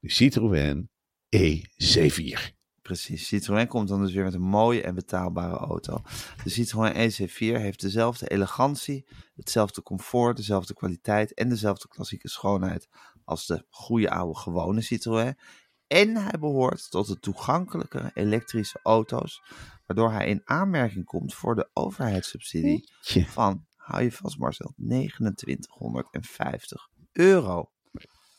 de 0.00 0.10
Citroën 0.10 0.90
E 1.28 1.62
E4. 1.78 2.54
Precies. 2.82 3.26
Citroën 3.26 3.66
komt 3.66 3.88
dan 3.88 4.00
dus 4.00 4.12
weer 4.12 4.24
met 4.24 4.34
een 4.34 4.40
mooie 4.40 4.82
en 4.82 4.94
betaalbare 4.94 5.56
auto. 5.56 6.02
De 6.44 6.50
Citroën 6.50 6.92
EC4 6.92 7.60
heeft 7.60 7.80
dezelfde 7.80 8.28
elegantie, 8.28 9.06
hetzelfde 9.34 9.82
comfort, 9.82 10.36
dezelfde 10.36 10.74
kwaliteit 10.74 11.34
en 11.34 11.48
dezelfde 11.48 11.88
klassieke 11.88 12.28
schoonheid 12.28 12.88
als 13.24 13.46
de 13.46 13.64
goede 13.68 14.10
oude 14.10 14.38
gewone 14.38 14.80
Citroën. 14.80 15.38
En 15.86 16.16
hij 16.16 16.38
behoort 16.38 16.90
tot 16.90 17.06
de 17.06 17.18
toegankelijke 17.18 18.10
elektrische 18.14 18.80
auto's, 18.82 19.42
waardoor 19.86 20.12
hij 20.12 20.26
in 20.26 20.42
aanmerking 20.44 21.04
komt 21.04 21.34
voor 21.34 21.54
de 21.54 21.70
overheidssubsidie 21.72 22.90
van, 23.26 23.65
hou 23.86 24.02
je 24.02 24.12
vast 24.12 24.38
Marcel, 24.38 24.72
2950 24.76 26.88
euro. 27.12 27.70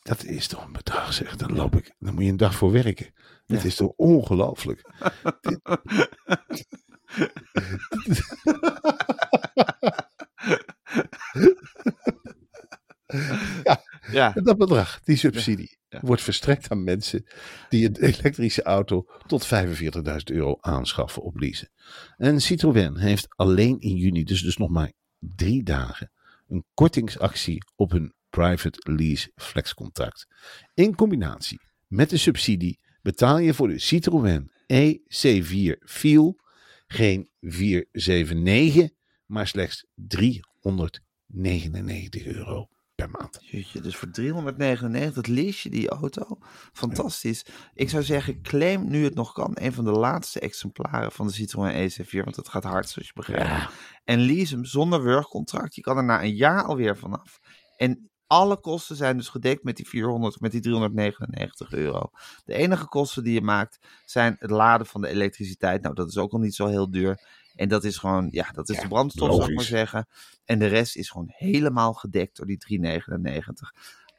Dat 0.02 0.24
is 0.24 0.46
toch 0.46 0.64
een 0.64 0.72
bedrag, 0.72 1.12
zeg. 1.12 1.36
Dan 1.36 1.52
loop 1.52 1.76
ik. 1.76 1.94
Dan 1.98 2.14
moet 2.14 2.24
je 2.24 2.30
een 2.30 2.36
dag 2.36 2.54
voor 2.54 2.72
werken. 2.72 3.12
Ja. 3.46 3.62
is 3.62 3.76
toch 3.76 3.92
ongelooflijk. 3.96 4.82
Ja, 14.10 14.34
En 14.34 14.44
dat 14.44 14.58
bedrag, 14.58 15.00
die 15.00 15.16
subsidie, 15.16 15.78
Ja. 15.88 16.00
wordt 16.02 16.22
verstrekt 16.22 16.70
aan 16.70 16.84
mensen 16.84 17.26
die 17.68 17.86
een 17.86 17.96
elektrische 17.96 18.62
auto 18.62 19.04
tot 19.26 19.46
45.000 19.46 20.16
euro 20.24 20.56
aanschaffen 20.60 21.22
op 21.22 21.36
leasen. 21.36 21.70
En 22.16 22.40
Citroën 22.40 22.96
heeft 22.96 23.26
alleen 23.28 23.78
in 23.80 23.96
juni, 23.96 24.24
dus, 24.24 24.42
dus 24.42 24.56
nog 24.56 24.70
maar 24.70 24.92
drie 25.18 25.62
dagen, 25.62 26.12
een 26.46 26.64
kortingsactie 26.74 27.64
op 27.76 27.90
hun 27.90 28.14
private 28.30 28.92
lease 28.92 29.32
flexcontract. 29.34 30.26
In 30.74 30.94
combinatie 30.94 31.60
met 31.86 32.10
de 32.10 32.16
subsidie 32.16 32.78
betaal 33.02 33.38
je 33.38 33.54
voor 33.54 33.68
de 33.68 33.78
Citroën 33.78 34.50
EC4 34.72 35.78
Feel 35.84 36.40
geen 36.86 37.30
479, 37.40 38.90
maar 39.26 39.46
slechts 39.46 39.86
399 39.94 42.26
euro 42.26 42.68
per 42.98 43.10
maand. 43.10 43.38
Jeetje, 43.40 43.80
dus 43.80 43.96
voor 43.96 44.10
399 44.10 45.26
lease 45.26 45.60
je 45.62 45.74
die 45.74 45.88
auto. 45.88 46.38
Fantastisch. 46.72 47.46
Ik 47.74 47.90
zou 47.90 48.02
zeggen, 48.02 48.42
claim 48.42 48.88
nu 48.88 49.04
het 49.04 49.14
nog 49.14 49.32
kan. 49.32 49.50
Een 49.54 49.72
van 49.72 49.84
de 49.84 49.90
laatste 49.90 50.40
exemplaren 50.40 51.12
van 51.12 51.26
de 51.26 51.32
Citroën 51.32 51.90
EC4. 51.90 52.24
Want 52.24 52.36
het 52.36 52.48
gaat 52.48 52.64
hard, 52.64 52.88
zoals 52.88 53.08
je 53.08 53.14
begrijpt. 53.14 53.72
En 54.04 54.20
lease 54.20 54.54
hem 54.54 54.64
zonder 54.64 55.02
wurgcontract. 55.02 55.74
Je 55.74 55.80
kan 55.80 55.96
er 55.96 56.04
na 56.04 56.22
een 56.22 56.34
jaar 56.34 56.64
alweer 56.64 56.96
vanaf. 56.96 57.40
En 57.76 58.10
alle 58.26 58.60
kosten 58.60 58.96
zijn 58.96 59.16
dus 59.16 59.28
gedekt 59.28 59.64
met 59.64 59.76
die 59.76 59.88
400, 59.88 60.40
met 60.40 60.52
die 60.52 60.60
399 60.60 61.72
euro. 61.72 62.10
De 62.44 62.54
enige 62.54 62.86
kosten 62.86 63.24
die 63.24 63.34
je 63.34 63.42
maakt 63.42 63.78
zijn 64.04 64.36
het 64.38 64.50
laden 64.50 64.86
van 64.86 65.00
de 65.00 65.08
elektriciteit. 65.08 65.82
Nou, 65.82 65.94
dat 65.94 66.08
is 66.08 66.18
ook 66.18 66.32
al 66.32 66.38
niet 66.38 66.54
zo 66.54 66.66
heel 66.66 66.90
duur. 66.90 67.20
En 67.58 67.68
dat 67.68 67.84
is 67.84 67.96
gewoon, 67.96 68.28
ja, 68.30 68.50
dat 68.52 68.68
is 68.68 68.80
de 68.80 68.88
brandstof, 68.88 69.34
zou 69.34 69.48
ik 69.48 69.56
maar 69.56 69.64
zeggen. 69.64 70.08
En 70.44 70.58
de 70.58 70.66
rest 70.66 70.96
is 70.96 71.10
gewoon 71.10 71.28
helemaal 71.28 71.92
gedekt 71.92 72.36
door 72.36 72.46
die 72.46 72.80
3,99. 72.80 73.12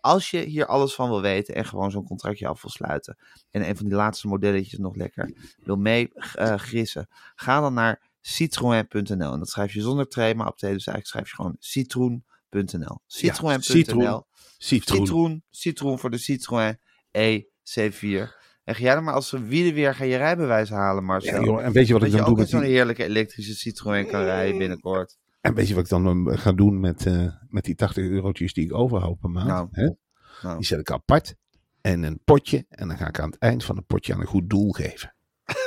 Als 0.02 0.32
je 0.32 0.40
hier 0.40 0.66
alles 0.66 0.94
van 0.94 1.10
wil 1.10 1.22
weten 1.22 1.56
en 1.56 1.66
gewoon 1.66 1.92
zo'n 1.92 2.04
contractje 2.04 2.48
af 2.48 2.62
wil 2.62 2.72
sluiten. 2.72 3.18
En 3.52 3.70
een 3.70 3.78
van 3.78 3.86
die 3.86 3.96
laatste 3.96 4.28
modelletjes 4.28 4.80
nog 4.80 4.96
lekker 4.96 5.34
wil 5.64 5.76
meegrissen. 5.76 7.02
Eh, 7.02 7.08
uh, 7.08 7.34
ga 7.36 7.60
dan 7.60 7.74
naar 7.74 8.02
citroen.nl. 8.22 9.34
En 9.34 9.40
dat 9.40 9.50
schrijf 9.50 9.74
je 9.74 9.82
zonder 9.82 10.08
trema 10.08 10.34
maar 10.34 10.52
op. 10.52 10.60
Dus 10.60 10.70
eigenlijk 10.70 11.08
schrijf 11.08 11.30
je 11.30 11.36
gewoon 11.36 11.56
citroen.nl. 11.60 13.02
Citroen.nl. 13.06 13.62
Citroen. 13.62 13.62
Citroen. 13.62 14.24
citroen. 14.58 15.44
Citroen 15.50 16.00
voor 16.00 16.10
de 16.10 16.18
Citroën 16.18 16.80
E 17.12 17.42
C4. 17.64 18.39
Echt, 18.70 18.80
ja, 18.80 19.00
maar 19.00 19.14
als 19.14 19.32
we 19.32 19.38
er 19.38 19.74
weer 19.74 19.96
gaan 19.96 20.08
je 20.08 20.18
rijbewijs 20.18 20.70
halen, 20.70 21.04
Marcel. 21.04 21.44
Ja, 21.44 21.60
en 21.60 21.72
weet 21.72 21.88
je 21.88 21.94
wat 21.94 22.02
dat 22.02 22.12
ik 22.12 22.18
dan 22.18 22.26
doe? 22.26 22.36
Je 22.36 22.42
ook 22.42 22.50
zo'n 22.50 22.62
heerlijke 22.62 23.04
elektrische 23.04 23.56
Citroën 23.56 24.08
kan 24.08 24.24
rijden 24.24 24.58
binnenkort. 24.58 25.18
En 25.42 25.54
weet 25.54 25.68
je 25.68 25.74
wat 25.74 25.84
ik 25.84 25.90
dan 25.90 26.32
eh, 26.32 26.38
ga 26.38 26.52
doen 26.52 26.80
met, 26.80 27.06
eh, 27.06 27.28
met 27.48 27.64
die 27.64 27.76
80 27.76 28.04
eurotjes 28.04 28.54
die 28.54 28.66
ik 28.66 28.74
overhoud 28.74 29.20
per 29.20 29.30
maand? 29.30 29.48
Nou. 29.48 29.68
Hè? 29.72 29.90
Nou. 30.42 30.58
Die 30.58 30.66
zet 30.66 30.80
ik 30.80 30.92
apart 30.92 31.36
en 31.82 32.04
een 32.04 32.20
potje. 32.24 32.66
En 32.70 32.88
dan 32.88 32.98
ga 32.98 33.08
ik 33.08 33.20
aan 33.20 33.30
het 33.30 33.40
eind 33.40 33.64
van 33.64 33.76
het 33.76 33.88
potje 33.88 34.14
aan 34.14 34.20
een 34.20 34.28
goed 34.28 34.50
doel 34.50 34.72
geven. 34.72 35.14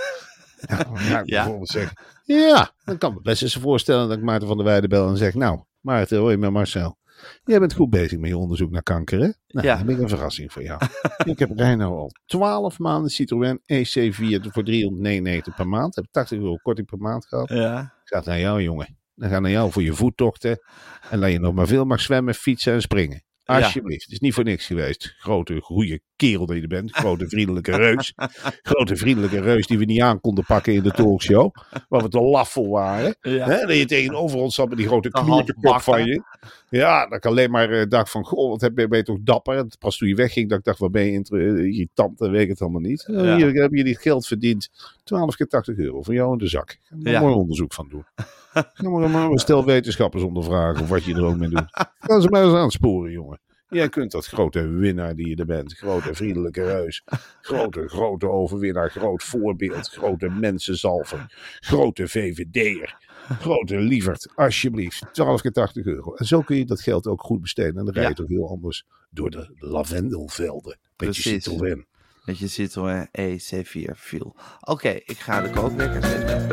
Nou, 0.69 1.05
ja, 1.05 1.17
dan 1.17 1.25
bijvoorbeeld 1.25 1.93
ja, 2.25 2.75
dan 2.85 2.99
kan 2.99 3.11
ik 3.11 3.17
me 3.17 3.23
best 3.23 3.43
eens 3.43 3.57
voorstellen 3.57 4.09
dat 4.09 4.17
ik 4.17 4.25
Maarten 4.25 4.49
van 4.49 4.57
der 4.57 4.67
Weijden 4.67 4.89
bel 4.89 5.09
en 5.09 5.17
zeg, 5.17 5.35
nou 5.35 5.61
Maarten, 5.81 6.19
hoor 6.19 6.31
je 6.31 6.37
met 6.37 6.51
Marcel? 6.51 6.99
Jij 7.45 7.59
bent 7.59 7.73
goed 7.75 7.91
bezig 7.91 8.19
met 8.19 8.29
je 8.31 8.37
onderzoek 8.37 8.71
naar 8.71 8.83
kanker, 8.83 9.19
hè? 9.21 9.31
Nou, 9.49 9.67
Ja. 9.67 9.77
dan 9.77 9.87
heb 9.87 9.97
ik 9.97 10.03
een 10.03 10.09
verrassing 10.09 10.53
voor 10.53 10.63
jou. 10.63 10.81
ik 11.25 11.39
heb 11.39 11.51
rij 11.57 11.75
nou 11.75 11.93
al 11.95 12.11
12 12.27 12.79
maanden 12.79 13.11
Citroën 13.11 13.59
EC4 13.59 14.41
voor 14.41 14.65
399 14.65 15.55
per 15.55 15.69
maand. 15.69 15.95
Heb 15.95 16.05
80 16.11 16.39
euro 16.39 16.57
korting 16.57 16.87
per 16.87 16.99
maand 16.99 17.27
gehad. 17.27 17.49
Ja. 17.49 17.95
Gaat 18.05 18.25
naar 18.25 18.39
jou, 18.41 18.63
jongen. 18.63 18.97
Dan 19.15 19.31
gaat 19.31 19.41
naar 19.41 19.51
jou 19.51 19.73
voor 19.73 19.83
je 19.83 19.93
voettochten. 19.95 20.59
En 21.11 21.21
dat 21.21 21.31
je 21.31 21.39
nog 21.41 21.55
maar 21.55 21.67
veel 21.67 21.85
mag 21.85 22.01
zwemmen, 22.01 22.35
fietsen 22.35 22.73
en 22.73 22.81
springen. 22.81 23.23
Alsjeblieft. 23.45 24.03
Het 24.03 24.13
is 24.13 24.21
niet 24.21 24.35
voor 24.35 24.45
niks 24.45 24.67
geweest. 24.67 25.15
Grote, 25.19 25.61
goede 25.61 26.01
kerel 26.17 26.47
die 26.47 26.61
je 26.61 26.67
bent. 26.67 26.93
Grote, 26.93 27.29
vriendelijke 27.29 27.77
reus. 27.77 28.13
Grote, 28.63 28.97
vriendelijke 28.97 29.41
reus 29.41 29.67
die 29.67 29.79
we 29.79 29.85
niet 29.85 30.01
aan 30.01 30.21
konden 30.21 30.45
pakken 30.45 30.73
in 30.75 30.83
de 30.83 30.91
talkshow. 30.91 31.55
Waar 31.89 32.03
we 32.03 32.09
te 32.09 32.21
laf 32.21 32.51
voor 32.51 32.69
waren. 32.69 33.17
Ja. 33.21 33.47
Dat 33.47 33.77
je 33.77 33.85
tegenover 33.85 34.39
ons 34.39 34.55
zat 34.55 34.69
met 34.69 34.79
die 34.79 34.87
grote 34.87 35.11
knoertekop 35.11 35.81
van 35.81 36.05
je. 36.05 36.23
Ja, 36.69 37.07
dat 37.07 37.17
ik 37.19 37.27
alleen 37.27 37.51
maar 37.51 37.71
eh, 37.71 37.89
dacht 37.89 38.11
van, 38.11 38.25
goh, 38.25 38.51
wat 38.51 38.75
ben 38.75 38.97
je 38.97 39.03
toch 39.03 39.19
dapper? 39.21 39.57
En 39.57 39.71
Pas 39.79 39.97
toen 39.97 40.09
je 40.09 40.15
wegging, 40.15 40.49
dat 40.49 40.59
ik 40.59 40.65
dacht, 40.65 40.79
wat 40.79 40.91
ben 40.91 41.05
je 41.05 41.23
eh, 41.29 41.39
irritant, 41.39 42.19
dan 42.19 42.31
weet 42.31 42.43
ik 42.43 42.49
het 42.49 42.61
allemaal 42.61 42.81
niet. 42.81 43.05
Ja. 43.07 43.37
Hier 43.37 43.53
heb 43.53 43.73
je 43.73 43.85
dit 43.85 43.99
geld 43.99 44.27
verdiend. 44.27 44.69
12 45.05 45.37
keer 45.37 45.47
80 45.47 45.77
euro 45.77 46.03
voor 46.03 46.15
jou 46.15 46.33
in 46.33 46.39
de 46.39 46.49
zak. 46.49 46.79
Ja. 46.99 47.21
mooi 47.21 47.35
onderzoek 47.35 47.73
van 47.73 47.89
doen. 47.89 48.05
Ga 48.53 48.89
maar, 48.89 49.11
maar 49.11 49.39
stel 49.39 49.65
wetenschappers 49.65 50.23
ondervragen 50.23 50.83
of 50.83 50.89
wat 50.89 51.05
je 51.05 51.15
er 51.15 51.25
ook 51.25 51.37
mee 51.37 51.49
doet. 51.49 51.65
Ga 52.01 52.21
ze 52.21 52.29
maar 52.29 52.45
eens 52.45 52.55
aansporen, 52.55 53.13
jongen. 53.13 53.41
Jij 53.69 53.89
kunt 53.89 54.11
dat 54.11 54.27
grote 54.27 54.67
winnaar 54.69 55.15
die 55.15 55.29
je 55.29 55.37
er 55.37 55.47
bent. 55.47 55.73
Grote 55.75 56.15
vriendelijke 56.15 56.65
reus. 56.65 57.03
Grote, 57.41 57.89
grote 57.89 58.29
overwinnaar. 58.29 58.91
Groot 58.91 59.23
voorbeeld. 59.23 59.89
Grote 59.89 60.29
mensenzalver. 60.29 61.27
Grote 61.61 62.09
VVD'er. 62.09 62.97
Grote 63.41 63.79
lieverd. 63.79 64.33
Alsjeblieft. 64.35 65.05
12 65.13 65.41
keer 65.41 65.53
80 65.53 65.85
euro. 65.87 66.15
En 66.15 66.27
zo 66.27 66.41
kun 66.41 66.57
je 66.57 66.65
dat 66.65 66.81
geld 66.81 67.07
ook 67.07 67.23
goed 67.23 67.41
besteden. 67.41 67.77
En 67.77 67.85
dan 67.85 67.95
rij 67.95 68.03
je 68.03 68.09
Ja. 68.09 68.15
toch 68.15 68.29
heel 68.29 68.49
anders 68.49 68.87
door 69.11 69.31
de 69.31 69.55
lavendelvelden. 69.59 70.79
Met 70.97 71.17
je. 71.17 71.23
Citroën. 71.23 71.87
Met 72.25 72.39
je 72.39 72.49
Citroën 72.49 73.09
EC4 73.11 73.91
viel. 73.95 74.37
Oké, 74.61 74.89
ik 74.89 75.19
ga 75.19 75.41
de 75.43 75.51
kookwekker 75.51 76.05
zetten. 76.05 76.51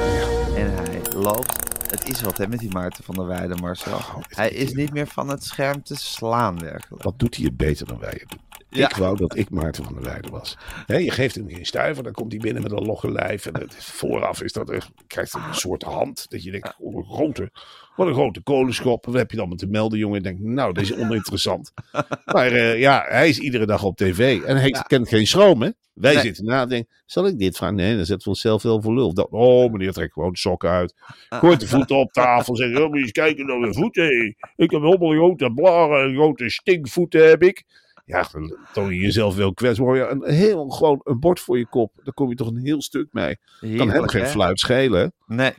En 0.55 0.73
hij 0.73 1.01
loopt. 1.15 1.68
Het 1.89 2.09
is 2.09 2.21
wat 2.21 2.37
hè 2.37 2.47
met 2.47 2.59
die 2.59 2.71
Maarten 2.71 3.03
van 3.03 3.15
der 3.15 3.27
Weijden, 3.27 3.59
Marcel. 3.59 3.93
Oh, 3.93 4.15
hij 4.27 4.49
is 4.49 4.73
niet 4.73 4.93
meer 4.93 5.07
van 5.07 5.29
het 5.29 5.43
scherm 5.43 5.83
te 5.83 5.95
slaan, 5.95 6.59
werkelijk. 6.59 7.03
Wat 7.03 7.19
doet 7.19 7.35
hij 7.35 7.45
het 7.45 7.57
beter 7.57 7.87
dan 7.87 7.99
wij 7.99 8.17
het 8.19 8.29
doen? 8.29 8.48
Ja. 8.69 8.89
Ik 8.89 8.95
wou 8.95 9.17
dat 9.17 9.35
ik 9.37 9.49
Maarten 9.49 9.83
van 9.83 9.93
der 9.93 10.03
Weijden 10.03 10.31
was. 10.31 10.57
Je 10.87 11.11
geeft 11.11 11.35
hem 11.35 11.49
geen 11.49 11.65
stuiver, 11.65 12.03
dan 12.03 12.13
komt 12.13 12.31
hij 12.31 12.41
binnen 12.41 12.63
met 12.63 12.71
een 12.71 12.85
logge 12.85 13.11
lijf. 13.11 13.45
En 13.45 13.59
het, 13.61 13.75
vooraf 13.85 14.41
is 14.41 14.53
dat, 14.53 14.69
er, 14.69 14.87
krijgt 15.07 15.33
hij 15.33 15.41
een 15.47 15.53
soort 15.55 15.83
hand. 15.83 16.29
Dat 16.29 16.43
je 16.43 16.51
denkt, 16.51 16.75
oh, 16.77 16.95
een 16.95 17.05
grote, 17.05 17.49
wat 17.95 18.07
een 18.07 18.13
grote 18.13 18.41
kolenschop. 18.41 19.05
Wat 19.05 19.15
heb 19.15 19.31
je 19.31 19.37
dan 19.37 19.49
met 19.49 19.57
te 19.57 19.67
melden, 19.67 19.99
jongen? 19.99 20.17
En 20.17 20.23
denkt, 20.23 20.41
nou, 20.41 20.73
dat 20.73 20.83
is 20.83 20.95
oninteressant. 20.95 21.71
maar 22.33 22.51
eh, 22.51 22.79
ja, 22.79 23.05
hij 23.07 23.29
is 23.29 23.39
iedere 23.39 23.65
dag 23.65 23.83
op 23.83 23.97
tv. 23.97 24.41
En 24.43 24.57
hij 24.57 24.71
kent 24.87 25.07
geen 25.09 25.27
schroom, 25.27 25.61
hè? 25.61 25.69
Wij 25.93 26.13
Nee. 26.13 26.23
zitten 26.23 26.45
na 26.45 26.61
en 26.61 26.69
denken, 26.69 26.89
zal 27.05 27.27
ik 27.27 27.39
dit 27.39 27.57
vragen? 27.57 27.75
Nee, 27.75 27.95
dan 27.95 28.05
zetten 28.05 28.23
we 28.23 28.29
onszelf 28.29 28.63
wel 28.63 28.81
voor 28.81 28.93
lul. 28.93 29.13
Dat, 29.13 29.27
oh, 29.29 29.71
meneer, 29.71 29.91
trek 29.91 30.13
gewoon 30.13 30.31
de 30.31 30.37
sokken 30.37 30.69
uit. 30.69 30.93
Gooit 31.29 31.59
de 31.59 31.67
voeten 31.67 31.95
op 31.95 32.11
tafel. 32.11 32.55
Zeg, 32.55 32.77
oh, 32.79 32.97
eens 32.97 33.11
kijken 33.11 33.45
naar 33.45 33.59
mijn 33.59 33.73
voeten. 33.73 34.35
Ik 34.55 34.71
heb 34.71 34.81
allemaal 34.81 35.11
grote 35.11 35.51
blaren, 35.53 36.13
grote 36.13 36.49
stinkvoeten 36.49 37.27
heb 37.27 37.43
ik. 37.43 37.63
Ja, 38.09 38.27
dan 38.31 38.57
toon 38.73 38.93
je 38.93 38.99
jezelf 38.99 39.35
wel 39.35 39.53
kwetsbaar. 39.53 39.95
Ja, 39.95 40.09
een 40.09 40.23
heel 40.33 40.69
gewoon 40.69 41.01
een 41.03 41.19
bord 41.19 41.39
voor 41.39 41.57
je 41.57 41.65
kop. 41.67 41.91
Daar 42.03 42.13
kom 42.13 42.29
je 42.29 42.35
toch 42.35 42.47
een 42.47 42.65
heel 42.65 42.81
stuk 42.81 43.07
mee. 43.11 43.37
Kan 43.59 43.69
hem 43.69 43.89
Heerlijk, 43.89 44.11
geen 44.11 44.21
hè? 44.23 44.27
fluit 44.27 44.59
schelen. 44.59 45.13
Nee. 45.25 45.53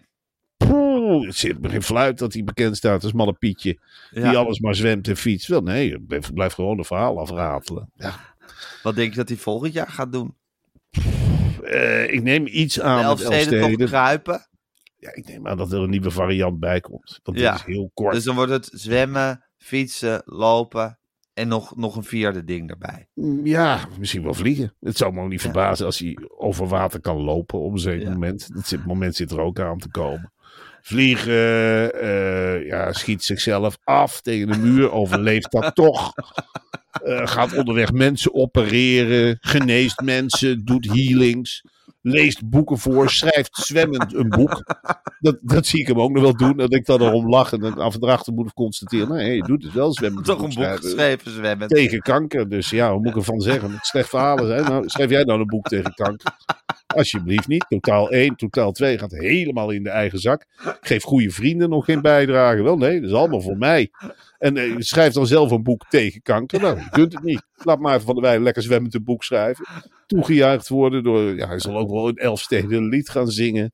Poeh, 0.57 1.27
het 1.27 1.37
zit 1.37 1.57
geen 1.63 1.83
fluit 1.83 2.19
dat 2.19 2.33
hij 2.33 2.45
bekend 2.45 2.77
staat 2.77 3.03
als 3.03 3.13
Malle 3.13 3.33
Pietje. 3.33 3.79
Die 4.11 4.23
Ja. 4.23 4.33
alles 4.35 4.61
maar 4.61 4.75
zwemt 4.75 5.09
en 5.09 5.17
fietst. 5.17 5.49
Wel, 5.49 5.61
nee, 5.63 6.01
blijf, 6.35 6.53
gewoon 6.53 6.79
een 6.79 6.85
verhaal 6.85 7.19
afratelen. 7.21 7.91
Ja. 7.95 8.15
Wat 8.83 8.95
denk 8.95 9.11
je 9.11 9.17
dat 9.17 9.29
hij 9.29 9.39
volgend 9.39 9.73
jaar 9.73 9.89
gaat 9.89 10.13
doen? 10.13 10.37
Eh, 11.63 12.13
ik 12.13 12.23
neem 12.23 12.47
iets 12.47 12.75
De 12.75 12.83
aan 12.83 13.05
Elfsteden 13.05 13.45
toch 13.49 13.53
Elfsteden. 13.59 13.87
kruipen? 13.89 14.49
Ja, 14.97 15.15
ik 15.15 15.27
neem 15.27 15.47
aan 15.47 15.57
dat 15.57 15.73
er 15.73 15.81
een 15.81 15.91
nieuwe 15.91 16.11
variant 16.11 16.59
bij 16.61 16.81
komt. 16.81 17.21
Want 17.23 17.39
Ja. 17.39 17.51
dit 17.53 17.61
is 17.61 17.75
heel 17.75 17.91
kort. 17.95 18.15
Dus 18.15 18.25
dan 18.25 18.35
wordt 18.35 18.51
het 18.53 18.69
zwemmen, 18.73 19.45
fietsen, 19.57 20.23
lopen 20.25 20.99
en 21.41 21.49
nog, 21.49 21.77
nog 21.77 21.97
een 21.97 22.05
vierde 22.05 22.45
ding 22.45 22.71
erbij. 22.71 23.07
Mm, 23.15 23.47
Ja, 23.47 23.79
misschien 23.99 24.23
wel 24.23 24.35
vliegen. 24.35 24.75
Het 24.81 24.97
zou 24.97 25.13
me 25.13 25.21
ook 25.23 25.29
niet 25.29 25.43
Ja. 25.43 25.51
verbazen 25.51 25.87
als 25.87 25.99
hij 25.99 26.19
over 26.39 26.67
water 26.67 27.01
kan 27.01 27.17
lopen 27.21 27.59
op 27.59 27.73
een 27.73 27.79
zeker 27.79 28.07
Ja. 28.07 28.13
moment. 28.13 28.55
Dat 28.55 28.67
zit, 28.67 28.87
moment 28.87 29.17
zit 29.17 29.31
er 29.31 29.41
ook 29.41 29.61
aan 29.61 29.79
te 29.79 29.89
komen. 29.89 30.33
Vliegen, 30.83 31.93
eh, 32.01 32.67
ja, 32.67 32.93
schiet 32.93 33.25
zichzelf 33.25 33.79
af 33.85 34.21
tegen 34.21 34.47
de 34.53 34.59
muur, 34.59 34.91
overleeft 35.03 35.51
dat 35.51 35.75
toch. 35.75 36.13
Eh, 37.05 37.27
gaat 37.27 37.57
onderweg 37.57 37.93
mensen 37.93 38.35
opereren, 38.35 39.39
geneest 39.41 40.01
mensen, 40.01 40.65
doet 40.65 40.87
healings. 40.87 41.65
Leest 42.03 42.49
boeken 42.49 42.79
voor, 42.79 43.11
schrijft 43.11 43.57
zwemmend 43.57 44.15
een 44.15 44.29
boek. 44.29 44.65
Dat, 45.19 45.39
dat 45.41 45.67
zie 45.67 45.81
ik 45.81 45.87
hem 45.87 46.01
ook 46.01 46.11
nog 46.11 46.23
wel 46.23 46.37
doen. 46.37 46.57
Dat 46.57 46.75
ik 46.75 46.87
dan 46.87 47.03
erom 47.03 47.29
lach 47.29 47.53
en 47.53 47.61
dan 47.61 47.79
af 47.79 47.95
en 47.95 48.01
achter 48.01 48.33
moet 48.33 48.53
constateren. 48.53 49.09
Nee, 49.09 49.37
je 49.37 49.43
doet 49.43 49.63
het 49.63 49.73
wel 49.73 49.93
zwemmend. 49.93 50.25
Toch 50.25 50.37
een 50.37 50.43
boek 50.43 50.53
schrijven. 50.83 51.31
zwemmen. 51.31 51.69
Tegen 51.69 52.01
kanker. 52.01 52.49
Dus 52.49 52.71
ja, 52.71 52.93
hoe 52.93 53.01
moet 53.01 53.11
ik 53.11 53.17
ervan 53.17 53.41
zeggen? 53.41 53.73
Het 53.73 53.87
slecht 53.87 54.09
verhalen 54.09 54.47
zijn. 54.47 54.63
Nou, 54.63 54.89
schrijf 54.89 55.11
jij 55.11 55.25
nou 55.25 55.41
een 55.41 55.47
boek 55.47 55.69
tegen 55.69 55.95
kanker? 55.95 56.33
Alsjeblieft 56.87 57.49
niet. 57.49 57.65
Totaal 57.69 58.11
1, 58.11 58.37
totaal 58.37 58.73
2 58.73 58.99
gaat 58.99 59.13
helemaal 59.13 59.71
in 59.71 59.83
de 59.83 59.91
eigen 59.91 60.19
zak. 60.19 60.47
Geef 60.81 61.03
goede 61.03 61.31
vrienden 61.31 61.71
nog 61.71 61.85
geen 61.85 62.03
bijdrage. 62.03 62.63
Wel 62.63 62.77
nee, 62.77 63.01
dat 63.01 63.11
is 63.11 63.17
allemaal 63.17 63.41
voor 63.41 63.59
mij. 63.59 63.91
En 64.41 64.57
eh, 64.57 64.75
schrijf 64.79 65.13
dan 65.13 65.27
zelf 65.27 65.51
een 65.51 65.63
boek 65.63 65.87
tegen 65.89 66.23
kanker. 66.23 66.61
Nou, 66.61 66.79
je 66.79 66.91
kunt 66.91 67.13
het 67.13 67.23
niet. 67.23 67.43
Laat 67.55 67.79
maar 67.79 67.95
even 67.95 68.07
van 68.07 68.15
de 68.15 68.21
Wij 68.21 68.41
lekker 68.41 68.63
zwemmend 68.63 68.95
een 68.95 69.05
boek 69.05 69.25
schrijven. 69.25 69.67
Toegejuicht 70.07 70.69
worden 70.69 71.03
door... 71.03 71.23
Ja, 71.23 71.47
hij 71.47 71.59
zal 71.59 71.77
ook 71.77 71.91
wel 71.91 72.09
in 72.09 72.17
Elfsteden 72.17 72.73
een 72.73 72.89
lied 72.89 73.09
gaan 73.09 73.29
zingen. 73.29 73.73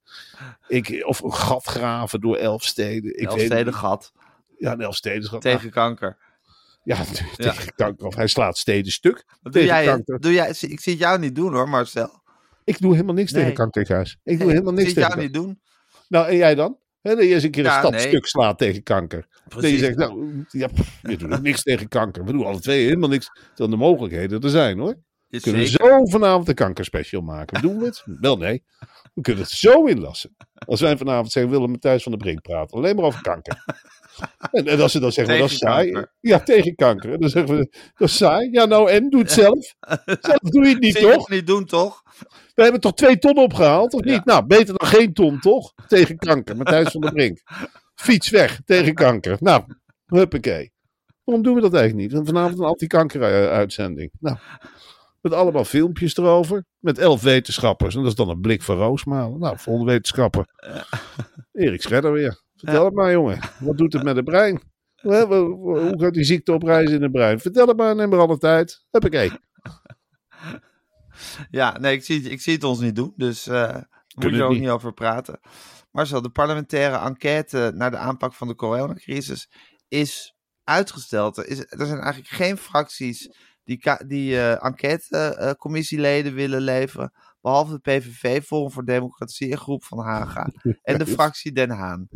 Ik, 0.69 1.03
of 1.07 1.23
een 1.23 1.35
gat 1.35 1.65
graven 1.65 2.21
door 2.21 2.37
Elfsteden. 2.37 3.19
Ik 3.19 3.29
Elfsteden 3.29 3.75
gat. 3.75 4.13
Ja, 4.59 4.73
een 4.73 4.81
Elfsteden 4.81 5.29
gat. 5.29 5.41
Tegen 5.41 5.71
kanker. 5.71 6.17
Ja, 6.85 7.05
tegen 7.37 7.75
kanker. 7.75 8.07
Of 8.07 8.15
hij 8.15 8.27
slaat 8.27 8.59
steden 8.59 8.93
stuk. 8.93 9.25
Wat 9.43 9.53
doe 9.53 9.53
tegen 9.53 9.67
jij, 9.67 9.85
kanker. 9.85 10.21
doe 10.21 10.33
jij, 10.33 10.49
ik 10.49 10.81
zie 10.81 10.93
het 10.93 10.99
jou 10.99 11.19
niet 11.19 11.35
doen 11.35 11.53
hoor, 11.53 11.69
Marcel. 11.69 12.23
Ik 12.65 12.81
doe 12.81 12.93
helemaal 12.93 13.15
niks 13.15 13.33
Nee. 13.33 13.41
tegen 13.41 13.57
kanker. 13.57 13.81
Ik 13.81 14.39
doe 14.39 14.47
Nee, 14.47 14.49
helemaal 14.49 14.73
niks 14.73 14.89
ik 14.89 14.95
zie 14.95 15.03
het 15.03 15.13
tegen 15.13 15.19
jou 15.19 15.21
niet 15.21 15.35
doen. 15.35 15.61
Nou, 16.09 16.29
en 16.29 16.37
jij 16.37 16.55
dan? 16.55 16.79
Hè, 17.07 17.15
dat 17.15 17.25
je 17.25 17.35
eens 17.35 17.43
een 17.43 17.51
keer 17.51 17.65
een 17.65 17.71
Ja, 17.71 17.79
stad 17.79 17.91
nee. 17.91 18.01
stuk 18.01 18.27
slaat 18.27 18.59
tegen 18.59 18.83
kanker. 18.83 19.27
Dat 19.29 19.53
je 19.53 19.59
Precies. 19.59 19.81
zegt, 19.81 19.97
nou, 19.97 20.45
ja, 20.49 20.69
je 21.03 21.17
doet 21.17 21.43
niks 21.43 21.63
tegen 21.63 21.89
kanker. 21.89 22.25
We 22.25 22.33
doen 22.33 22.45
alle 22.45 22.61
twee 22.61 22.85
helemaal 22.85 23.09
niks. 23.09 23.31
Dan 23.55 23.71
de 23.71 23.77
mogelijkheden 23.77 24.41
er 24.41 24.51
zijn, 24.51 24.79
hoor. 24.79 24.95
Is 25.29 25.43
Kunnen 25.43 25.61
we 25.61 25.67
zo 25.69 26.05
vanavond 26.07 26.49
een 26.49 26.55
kankerspecial 26.55 27.23
maken? 27.23 27.63
Doen 27.63 27.79
we 27.79 27.85
het? 27.85 28.03
Wel, 28.21 28.37
nee. 28.37 28.65
We 29.15 29.21
kunnen 29.23 29.43
het 29.43 29.53
zo 29.53 29.85
inlassen. 29.85 30.37
Als 30.55 30.81
wij 30.81 30.97
vanavond 30.97 31.33
zeggen, 31.33 31.51
we 31.53 31.57
willen 31.59 31.73
met 31.73 31.81
Thijs 31.81 32.03
van 32.03 32.13
der 32.13 32.21
Brink 32.21 32.41
praten. 32.43 32.77
Alleen 32.77 32.97
maar 32.97 33.05
over 33.05 33.23
kanker. 33.23 33.65
En, 34.51 34.67
en 34.67 34.81
als 34.81 34.93
ze 34.93 35.01
dan 35.01 35.13
zeggen, 35.13 35.39
dat 35.39 35.51
is 35.51 35.59
saai. 35.59 35.91
kanker. 35.91 36.13
Ja, 36.21 36.41
tegen 36.41 36.75
kanker. 36.75 37.13
En 37.13 37.21
dan 37.21 37.29
zeggen 37.31 37.57
we, 37.57 37.69
dat 37.95 38.09
is 38.09 38.17
saai. 38.17 38.49
Ja, 38.51 38.65
nou 38.65 38.91
en? 38.91 39.11
Doe 39.11 39.21
het 39.21 39.33
zelf. 39.43 39.75
Zelf 40.21 40.39
doe 40.39 40.65
je 40.65 40.71
het 40.71 40.81
niet, 40.81 40.97
toch? 41.01 41.13
het 41.17 41.29
niet 41.29 41.47
doen, 41.47 41.65
toch? 41.65 42.03
We 42.55 42.63
hebben 42.63 42.81
toch 42.81 42.95
twee 42.95 43.19
ton 43.19 43.37
opgehaald, 43.39 43.95
of 43.95 44.05
Ja. 44.05 44.13
niet? 44.13 44.25
Nou, 44.25 44.47
beter 44.47 44.75
dan 44.79 44.89
geen 44.89 45.13
ton, 45.13 45.41
toch? 45.41 45.73
Tegen 45.87 46.17
kanker, 46.17 46.57
Matthijs 46.57 46.91
van 46.91 47.01
der 47.01 47.13
Brink. 47.13 47.41
Fiets 47.95 48.31
weg, 48.31 48.61
tegen 48.65 48.95
kanker. 48.95 49.37
Nou, 49.41 49.65
huppakee. 50.07 50.73
Waarom 51.25 51.45
doen 51.45 51.55
we 51.55 51.61
dat 51.61 51.75
eigenlijk 51.75 52.13
niet? 52.15 52.27
Vanavond 52.27 52.59
een 52.59 52.65
anti-kanker-uitzending. 52.65 54.11
Nou, 54.21 54.37
met 55.31 55.39
allemaal 55.39 55.65
filmpjes 55.65 56.17
erover. 56.17 56.65
Met 56.79 56.99
elf 56.99 57.23
wetenschappers. 57.23 57.95
En 57.95 58.01
dat 58.01 58.11
is 58.11 58.17
dan 58.17 58.29
een 58.29 58.41
blik 58.41 58.63
van 58.63 58.77
Roosmalen. 58.77 59.39
Nou, 59.39 59.59
volgende 59.59 59.93
wetenschapper. 59.93 60.47
Erik 61.53 61.83
Schredder 61.83 62.13
weer. 62.13 62.43
Vertel 62.57 62.85
het 62.85 62.95
maar, 62.95 63.13
jongen. 63.13 63.39
Wat 63.59 63.77
doet 63.79 63.93
het 63.93 64.03
met 64.03 64.17
het 64.17 64.25
brein? 64.25 64.63
Hoe 64.97 65.95
gaat 65.99 66.15
die 66.15 66.25
ziekte 66.25 66.53
opreizen 66.53 66.97
in 66.97 67.03
het 67.03 67.13
brein? 67.13 67.41
Vertel 67.41 67.67
het 67.67 67.77
maar, 67.77 67.95
neem 67.97 68.09
maar 68.09 68.19
alle 68.19 68.39
tijd. 68.39 68.85
Huppakee. 68.91 69.31
Ja, 71.51 71.79
nee, 71.79 71.95
ik 71.95 72.05
zie, 72.05 72.23
het- 72.23 72.33
ik 72.33 72.41
zie 72.41 72.53
het 72.55 72.65
ons 72.65 72.81
niet 72.81 72.97
doen. 72.97 73.13
Dus 73.17 73.45
daar 73.45 73.89
moet 74.15 74.31
je 74.31 74.37
er 74.39 74.45
ook 74.45 74.51
niet. 74.53 74.61
niet. 74.61 74.69
over 74.69 74.93
praten. 74.93 75.41
Marcel, 75.91 76.23
de 76.23 76.31
parlementaire 76.31 76.97
enquête 76.99 77.73
naar 77.75 77.91
de 77.91 77.97
aanpak 77.97 78.33
van 78.35 78.49
de 78.49 78.55
coronacrisis 78.55 79.49
is 79.89 80.35
uitgesteld. 80.65 81.37
Er, 81.37 81.47
is, 81.49 81.59
er 81.59 81.87
zijn 81.87 82.01
eigenlijk 82.01 82.29
geen 82.33 82.57
fracties 82.57 83.31
die, 83.67 83.81
die 84.07 84.37
eh 84.41 84.65
enquêtecommissieleden 84.65 86.35
willen 86.35 86.61
leveren. 86.61 87.13
Behalve 87.41 87.73
de 87.73 87.79
PVV, 87.79 88.43
Forum 88.43 88.71
voor 88.71 88.85
Democratie 88.85 89.51
en 89.51 89.59
Groep 89.59 89.85
van 89.85 89.99
Haga. 89.99 90.49
En 90.83 90.99
de 90.99 91.07
fractie 91.07 91.53
Den 91.53 91.71
Haan. 91.71 92.09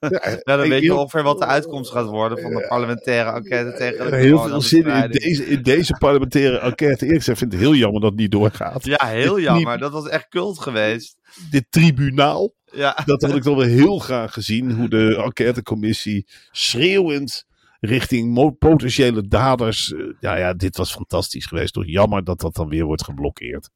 Ja, 0.00 0.08
Nou, 0.20 0.40
dan 0.42 0.62
ik- 0.62 0.68
weet 0.70 0.82
je 0.82 0.94
ongeveer 0.94 1.22
wat 1.22 1.38
de 1.38 1.46
uitkomst 1.46 1.90
gaat 1.90 2.06
worden 2.06 2.40
van 2.40 2.50
de 2.50 2.66
parlementaire 2.68 3.30
enquête 3.30 3.72
tegen 3.78 4.10
de 4.10 4.16
heel 4.16 4.38
veel 4.38 4.60
zin 4.60 4.86
in 4.86 5.10
deze, 5.10 5.46
in 5.46 5.62
deze 5.62 5.96
parlementaire 5.98 6.58
enquête. 6.58 7.04
Eerlijk 7.04 7.18
gezegd 7.18 7.38
vind 7.38 7.52
ik 7.52 7.58
het 7.58 7.68
heel 7.68 7.76
jammer 7.78 8.00
dat 8.00 8.10
het 8.10 8.18
niet 8.20 8.30
doorgaat. 8.30 8.84
Ja, 8.84 9.06
heel 9.06 9.40
jammer. 9.40 9.78
Dat 9.78 9.92
was 9.92 10.08
echt 10.08 10.28
cult 10.28 10.58
geweest. 10.60 11.16
Dit 11.50 11.66
tribunaal, 11.70 12.54
Ja. 12.72 12.98
dat 13.04 13.22
had 13.22 13.34
ik 13.34 13.42
toch 13.42 13.56
wel 13.56 13.66
heel 13.66 13.98
graag 13.98 14.32
gezien. 14.32 14.72
Hoe 14.72 14.88
de 14.88 15.22
enquêtecommissie 15.24 16.26
schreeuwend 16.50 17.44
richting 17.84 18.56
potentiële 18.58 19.28
daders. 19.28 19.92
eh, 19.92 20.00
Ja, 20.20 20.36
ja, 20.36 20.52
dit 20.54 20.76
was 20.76 20.92
fantastisch 20.94 21.46
geweest. 21.46 21.72
Toch 21.72 21.86
jammer 21.86 22.24
dat 22.24 22.40
dat 22.40 22.54
dan 22.54 22.68
weer 22.68 22.84
wordt 22.84 23.04
geblokkeerd. 23.04 23.70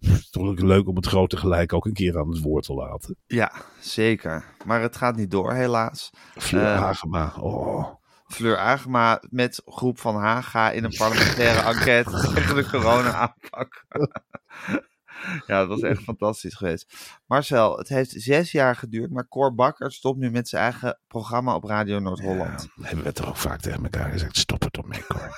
Is 0.00 0.30
toch 0.30 0.58
leuk 0.58 0.88
om 0.88 0.96
het 0.96 1.06
grote 1.06 1.36
gelijk 1.36 1.72
ook 1.72 1.86
een 1.86 1.92
keer 1.92 2.18
aan 2.18 2.28
het 2.28 2.40
woord 2.40 2.64
te 2.64 2.74
laten. 2.74 3.16
Ja, 3.26 3.52
zeker. 3.80 4.44
Maar 4.64 4.80
het 4.80 4.96
gaat 4.96 5.16
niet 5.16 5.30
door, 5.30 5.52
helaas. 5.52 6.10
Fleur 6.36 6.64
Eh, 6.74 6.82
Agema, 6.82 7.32
oh. 7.40 7.86
Fleur 8.26 8.56
Agema 8.58 9.22
met 9.30 9.62
groep 9.64 9.98
van 9.98 10.16
Haga 10.16 10.70
in 10.70 10.84
een 10.84 10.94
parlementaire 10.96 11.60
enquête 11.68 12.10
tegen 12.34 12.54
de 12.54 12.68
corona-aanpak. 12.70 13.84
ja, 15.46 15.58
dat 15.58 15.68
was 15.68 15.80
echt 15.80 16.02
fantastisch 16.02 16.54
geweest. 16.54 16.94
Marcel, 17.26 17.76
het 17.78 17.88
heeft 17.88 18.10
zes 18.16 18.52
jaar 18.52 18.76
geduurd, 18.76 19.10
maar 19.10 19.28
Cor 19.28 19.54
Bakker 19.54 19.92
stopt 19.92 20.18
nu 20.18 20.30
met 20.30 20.48
zijn 20.48 20.62
eigen 20.62 20.98
programma 21.06 21.54
op 21.54 21.64
Radio 21.64 21.98
Noord-Holland. 21.98 22.68
Ja, 22.76 22.84
hebben 22.86 23.04
we 23.04 23.12
toch 23.12 23.28
ook 23.28 23.36
vaak 23.36 23.60
tegen 23.60 23.82
elkaar 23.82 24.10
gezegd. 24.10 24.36
Stop 24.36 24.62
het 24.62 24.76
ermee, 24.76 25.04
Cor. 25.06 25.30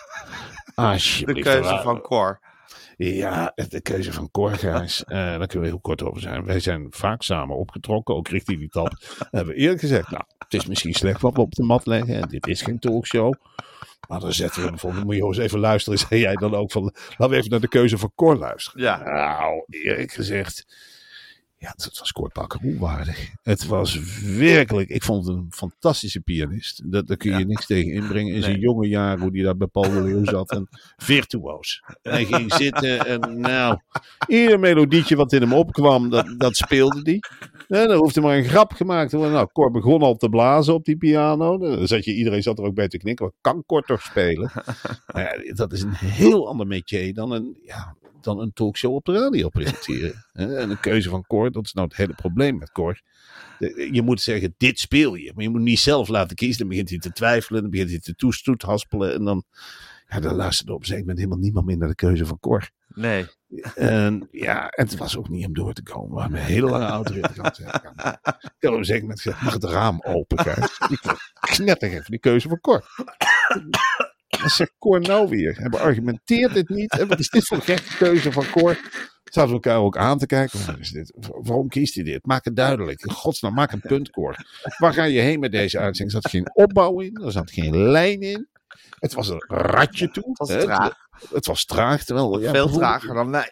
de 0.64 0.73
Alsjeblieft. 0.75 1.49
keuze 1.49 1.81
van 1.83 2.01
Cor. 2.01 2.40
Ja, 2.97 3.53
de 3.68 3.81
keuze 3.81 4.12
van 4.12 4.31
Corgijs. 4.31 5.05
eh 5.05 5.16
daar 5.16 5.47
kunnen 5.47 5.61
we 5.61 5.66
heel 5.66 5.81
kort 5.81 6.03
over 6.03 6.20
zijn. 6.20 6.44
Wij 6.44 6.61
zijn 6.61 6.87
vaak 6.90 7.23
samen 7.23 7.57
opgetrokken, 7.57 8.14
ook 8.14 8.29
richting 8.29 8.59
die 8.59 8.68
tap. 8.68 8.88
We 9.31 9.37
hebben 9.37 9.55
eerlijk 9.55 9.81
gezegd, 9.81 10.11
nou, 10.11 10.23
het 10.38 10.55
is 10.55 10.66
misschien 10.66 10.94
slecht 10.94 11.20
wat 11.20 11.35
we 11.35 11.40
op 11.40 11.53
de 11.53 11.62
mat 11.62 11.87
leggen. 11.87 12.14
En 12.23 12.29
dit 12.29 12.47
is 12.47 12.62
geen 12.62 12.79
talkshow. 12.79 13.35
Maar 14.09 14.21
dan 14.21 14.33
zetten 14.33 14.62
we 14.62 14.69
hem 14.69 14.79
van, 14.79 14.97
moet 15.05 15.14
je 15.17 15.25
eens 15.25 15.38
even 15.38 15.59
luisteren. 15.59 15.99
Zei 15.99 16.21
jij 16.21 16.35
dan 16.35 16.55
ook 16.55 16.73
van, 16.73 16.83
laten 17.09 17.29
we 17.29 17.37
even 17.37 17.51
naar 17.51 17.61
de 17.61 17.69
keuze 17.69 17.99
van 17.99 18.12
Cor 18.14 18.37
luisteren. 18.37 18.83
Ja, 18.83 19.03
Nou, 19.03 19.64
eerlijk 19.69 20.12
gezegd, 20.12 20.67
ja, 21.64 21.72
het 21.77 21.98
was 21.98 22.12
Cor 22.12 22.31
Bakker 22.33 22.61
onwaardig. 22.62 23.31
Het 23.42 23.66
was 23.66 23.98
werkelijk, 24.37 24.88
ik 24.88 25.03
vond 25.03 25.27
het 25.27 25.37
een 25.37 25.46
fantastische 25.50 26.20
pianist. 26.20 26.83
Dat, 26.92 27.07
daar 27.07 27.16
kun 27.16 27.31
je 27.33 27.38
Ja. 27.38 27.44
niks 27.46 27.66
tegen 27.66 27.92
inbrengen. 27.92 28.27
In 28.27 28.33
Nee. 28.33 28.42
zijn 28.42 28.59
jonge 28.61 28.88
jaren, 28.88 29.20
hoe 29.20 29.31
hij 29.33 29.42
daar 29.42 29.57
bij 29.57 29.66
Paul 29.66 29.90
de 29.90 30.03
Leeuw 30.03 30.24
zat. 30.37 30.50
En 30.50 30.68
virtuoos. 30.96 31.83
Hij 32.03 32.24
ging 32.24 32.53
zitten 32.55 33.07
en 33.07 33.40
nou, 33.40 33.79
ieder 34.27 34.59
melodietje 34.61 35.16
wat 35.16 35.33
in 35.33 35.40
hem 35.40 35.53
opkwam, 35.53 36.11
dat, 36.11 36.35
dat 36.38 36.57
speelde 36.57 37.00
hij. 37.03 37.20
En 37.81 37.88
dan 37.88 37.96
hoefde 37.98 38.20
maar 38.20 38.37
een 38.37 38.44
grap 38.44 38.72
gemaakt 38.72 39.11
te 39.11 39.16
worden. 39.16 39.35
Nou, 39.35 39.48
Cor 39.53 39.70
begon 39.70 40.03
al 40.03 40.14
te 40.16 40.29
blazen 40.29 40.74
op 40.74 40.85
die 40.85 40.96
piano. 40.96 41.59
Dan 41.59 41.87
zat 41.88 42.05
je, 42.05 42.14
iedereen 42.14 42.42
zat 42.42 42.59
er 42.59 42.64
ook 42.64 42.74
bij 42.74 42.88
te 42.88 42.98
knikken. 42.98 43.24
Wat 43.24 43.35
kan 43.40 43.62
Cor 43.66 43.83
toch 43.83 44.03
spelen? 44.03 44.50
Ja, 45.14 45.55
dat 45.55 45.72
is 45.72 45.83
een 45.83 45.94
heel 45.94 46.48
ander 46.48 46.66
métier 46.66 47.14
dan 47.14 47.31
een, 47.31 47.57
ja, 47.62 47.96
dan 48.25 48.41
een 48.41 48.53
talkshow 48.53 48.95
op 48.95 49.05
de 49.05 49.13
radio 49.13 49.49
presenteren. 49.49 50.25
En 50.33 50.69
de 50.69 50.81
keuze 50.81 51.09
van 51.09 51.25
Cor, 51.27 51.51
dat 51.51 51.65
is 51.65 51.73
nou 51.73 51.87
het 51.87 51.97
hele 51.97 52.15
probleem 52.15 52.59
met 52.59 52.73
Cor. 52.73 53.01
Je 53.93 54.03
moet 54.03 54.21
zeggen, 54.21 54.55
dit 54.57 54.79
speel 54.79 55.15
je. 55.15 55.33
Maar 55.35 55.45
je 55.45 55.51
moet 55.51 55.61
niet 55.61 55.79
zelf 55.79 56.09
laten 56.09 56.37
kiezen. 56.37 56.59
Dan 56.59 56.69
begint 56.69 56.89
hij 56.91 56.99
te 56.99 57.13
twijfelen. 57.13 57.63
Dan 57.63 57.71
begint 57.71 57.91
hij 57.91 57.99
te 57.99 58.15
toestoethaspelen. 58.15 59.15
En 59.15 59.25
dan, 59.25 59.45
ja, 60.09 60.21
dan 60.21 60.35
luisterde 60.35 60.73
op 60.73 60.79
een 60.79 60.85
gegeven 60.85 61.07
moment 61.07 61.19
helemaal 61.25 61.45
niemand 61.45 61.67
meer 61.67 61.77
naar 61.77 61.89
de 61.89 61.95
keuze 61.95 62.27
van 62.27 62.39
Cor. 62.41 62.71
nee. 62.95 63.27
En 63.75 64.29
ja, 64.31 64.69
en 64.69 64.85
het 64.85 64.97
was 64.97 65.17
ook 65.17 65.29
niet 65.29 65.47
om 65.47 65.55
door 65.55 65.73
te 65.73 65.83
komen. 65.83 66.15
We 66.15 66.21
hebben 66.21 66.39
een 66.39 66.45
hele 66.47 66.71
lange 66.71 66.87
auto 66.87 67.15
gehad. 67.21 67.59
Ik 67.59 67.65
had 68.61 68.73
op 68.73 68.79
een 68.79 68.85
zeker 68.85 69.03
moment 69.03 69.21
gezegd, 69.21 69.43
mag 69.43 69.53
het 69.53 69.65
raam 69.65 70.03
open? 70.03 70.37
Kijk. 70.37 70.77
Ik 70.91 71.01
knetter 71.41 71.91
even 71.91 72.11
die 72.11 72.21
keuze 72.21 72.49
van 72.49 72.61
Cor. 72.61 72.85
Wat 74.44 74.52
zegt 74.52 74.74
Cor 74.78 75.00
nou 75.00 75.28
weer? 75.28 75.57
Hij 75.57 75.68
beargumenteert 75.68 76.54
dit 76.54 76.68
niet. 76.68 76.98
En 76.98 77.09
wat 77.09 77.18
is 77.18 77.28
dit 77.28 77.46
voor 77.46 77.57
een 77.57 77.62
gekke 77.62 77.96
keuze 77.96 78.33
van 78.33 78.50
Cor? 78.50 78.78
Zaten 79.24 79.48
we 79.48 79.54
elkaar 79.54 79.78
ook 79.78 79.96
aan 79.96 80.18
te 80.18 80.26
kijken. 80.26 80.66
Wat 80.66 80.78
is 80.78 80.90
dit? 80.90 81.12
Waarom 81.30 81.68
kiest 81.68 81.94
hij 81.94 82.04
dit? 82.04 82.26
Maak 82.26 82.44
het 82.44 82.57
duidelijk. 82.57 83.00
In 83.00 83.12
godsnaam, 83.12 83.54
maak 83.54 83.72
een 83.72 83.80
punt, 83.80 84.11
Cor. 84.11 84.37
Waar 84.78 84.92
ga 84.92 85.04
je 85.04 85.20
heen 85.20 85.40
met 85.40 85.52
deze 85.52 85.78
uitzending? 85.78 86.16
Er 86.16 86.22
zat 86.22 86.30
geen 86.30 86.54
opbouw 86.54 87.00
in. 87.00 87.22
Er 87.24 87.33
zat 87.33 87.50
geen 87.50 87.76
lijn 87.76 88.20
in. 88.20 88.48
Het 88.98 89.14
was 89.14 89.28
een 89.28 89.44
ratje 89.46 90.11
toe. 90.11 90.28
Het 90.28 90.38
was 90.38 90.48
hè. 90.48 90.61
traag. 90.61 90.94
Het 91.33 91.46
was 91.46 91.64
traag. 91.64 92.04
Terwijl, 92.04 92.40
ja, 92.40 92.50
Veel 92.50 92.68
trager 92.68 93.14
dan 93.14 93.30
wij. 93.30 93.50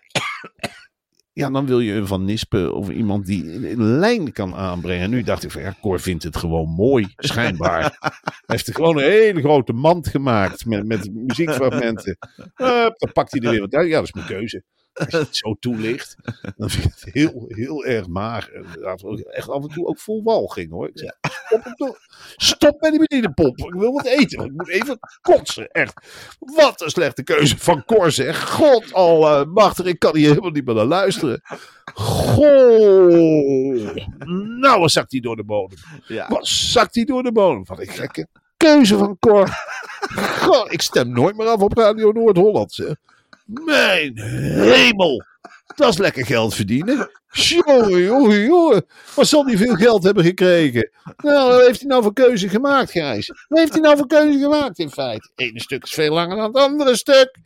Ja, 1.33 1.51
dan 1.51 1.67
wil 1.67 1.81
je 1.81 1.93
een 1.93 2.07
Van 2.07 2.25
Nispen 2.25 2.75
of 2.75 2.91
iemand 2.91 3.27
die 3.27 3.71
een 3.71 3.83
lijn 3.83 4.33
kan 4.33 4.55
aanbrengen. 4.55 5.11
Nu 5.11 5.23
dacht 5.23 5.45
ik 5.45 5.51
van, 5.51 5.63
ja, 5.63 5.75
Cor 5.81 6.01
vindt 6.01 6.23
het 6.23 6.37
gewoon 6.37 6.69
mooi, 6.69 7.07
schijnbaar. 7.17 7.83
Hij 8.01 8.13
heeft 8.47 8.67
er 8.67 8.75
gewoon 8.75 8.97
een 8.97 9.11
hele 9.11 9.41
grote 9.41 9.73
mand 9.73 10.09
gemaakt 10.09 10.67
met, 10.67 10.87
met 10.87 11.15
muziekfragmenten. 11.15 12.17
Hup, 12.55 12.99
dan 12.99 13.13
pakt 13.13 13.33
hij 13.33 13.41
er 13.41 13.51
weer 13.51 13.61
wat 13.61 13.75
uit. 13.75 13.89
Ja, 13.89 13.95
dat 13.95 14.05
is 14.05 14.13
mijn 14.13 14.27
keuze. 14.27 14.63
Als 14.93 15.11
je 15.11 15.17
het 15.17 15.37
zo 15.37 15.57
toelicht, 15.61 16.17
dan 16.57 16.71
vind 16.71 16.85
ik 16.85 16.93
het 16.95 17.15
heel, 17.15 17.45
heel 17.49 17.85
erg 17.85 18.09
mager. 18.09 18.65
Echt 19.31 19.49
af 19.49 19.63
en 19.63 19.69
toe 19.69 19.87
ook 19.87 19.99
vol 19.99 20.23
walging 20.23 20.71
hoor. 20.71 20.89
Ik 20.89 20.99
zeg, 20.99 21.17
stop, 21.21 21.73
toch. 21.77 21.99
stop 22.37 22.81
met 22.81 22.91
die 22.91 23.09
benedepomp. 23.09 23.59
Ik 23.59 23.75
wil 23.75 23.93
wat 23.93 24.07
eten. 24.07 24.45
Ik 24.45 24.53
moet 24.53 24.69
even 24.69 24.99
kotsen. 25.21 25.69
Echt. 25.69 26.07
Wat 26.39 26.81
een 26.81 26.91
slechte 26.91 27.23
keuze 27.23 27.59
van 27.59 27.85
Cor 27.85 28.11
zeg. 28.11 28.51
God 28.51 28.93
allemachtig. 28.93 29.87
Ik 29.87 29.99
kan 29.99 30.17
hier 30.17 30.29
helemaal 30.29 30.51
niet 30.51 30.65
meer 30.65 30.75
naar 30.75 30.85
luisteren. 30.85 31.41
Goh. 31.95 33.95
Nou, 34.61 34.81
wat 34.81 34.91
zakt 34.91 35.13
hij 35.13 35.21
door 35.21 35.37
de 35.37 35.45
bodem. 35.45 35.79
Ja. 36.07 36.29
Wat 36.29 36.47
zakt 36.47 36.95
hij 36.95 37.05
door 37.05 37.23
de 37.23 37.33
bodem. 37.33 37.65
Wat 37.65 37.81
een 37.81 37.87
gekke 37.87 38.27
keuze 38.57 38.99
van 38.99 39.19
Cor. 39.19 39.49
Goh, 40.41 40.73
ik 40.73 40.83
stem 40.83 41.13
nooit 41.13 41.37
meer 41.37 41.47
af 41.47 41.61
op 41.61 41.77
Radio 41.77 42.13
Noord-Holland. 42.13 42.97
Mijn 43.45 44.19
hemel. 44.19 45.25
Dat 45.77 45.93
is 45.93 45.99
lekker 45.99 46.27
geld 46.27 46.55
verdienen. 46.55 47.11
Jongen, 47.31 48.03
jongen, 48.03 48.41
jongen. 48.41 48.87
Wat 49.15 49.27
zal 49.27 49.47
hij 49.47 49.57
veel 49.57 49.75
geld 49.75 50.03
hebben 50.03 50.25
gekregen? 50.25 50.91
Nou, 51.17 51.51
wat 51.51 51.67
heeft 51.67 51.81
hij 51.81 51.89
nou 51.89 52.03
voor 52.03 52.13
keuze 52.13 52.49
gemaakt, 52.49 52.91
Gijs? 52.91 53.29
Wat 53.49 53.59
heeft 53.59 53.73
hij 53.73 53.81
nou 53.81 53.97
voor 53.97 54.07
keuze 54.07 54.39
gemaakt 54.39 54.79
in 54.79 54.91
feite? 54.91 55.31
Het 55.35 55.47
ene 55.47 55.61
stuk 55.61 55.83
is 55.83 55.93
veel 55.93 56.13
langer 56.13 56.37
dan 56.37 56.47
het 56.47 56.57
andere 56.57 56.97
stuk. 56.97 57.37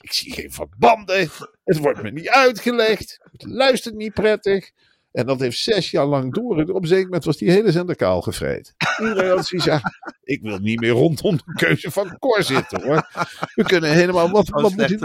Ik 0.00 0.12
zie 0.12 0.32
geen 0.32 0.52
verbanden. 0.52 1.30
Het 1.64 1.78
wordt 1.78 2.02
me 2.02 2.10
niet 2.10 2.28
uitgelegd. 2.28 3.18
Het 3.32 3.44
luistert 3.46 3.94
niet 3.94 4.14
prettig. 4.14 4.70
En 5.18 5.26
dat 5.26 5.40
heeft 5.40 5.58
zes 5.58 5.90
jaar 5.90 6.06
lang 6.06 6.34
door. 6.34 6.58
En 6.60 6.74
op 6.74 6.82
een 6.82 6.88
zeker 6.88 7.04
moment 7.04 7.24
was 7.24 7.36
die 7.36 7.50
hele 7.50 7.72
zender 7.72 7.96
kaal 7.96 8.20
gevreten. 8.20 8.74
Iedereen 9.00 9.30
had 9.30 9.46
zoiets 9.46 9.66
van, 9.68 9.80
ik 10.34 10.42
wil 10.42 10.58
niet 10.58 10.80
meer 10.80 10.90
rondom 10.90 11.36
de 11.36 11.52
keuze 11.54 11.90
van 11.90 12.18
Cor 12.18 12.42
zitten 12.42 12.82
hoor. 12.82 13.08
We 13.54 13.62
kunnen 13.64 13.90
helemaal... 13.90 14.30
Wat, 14.30 14.48
wat 14.48 14.62
moet 14.62 14.88
dit. 14.88 15.00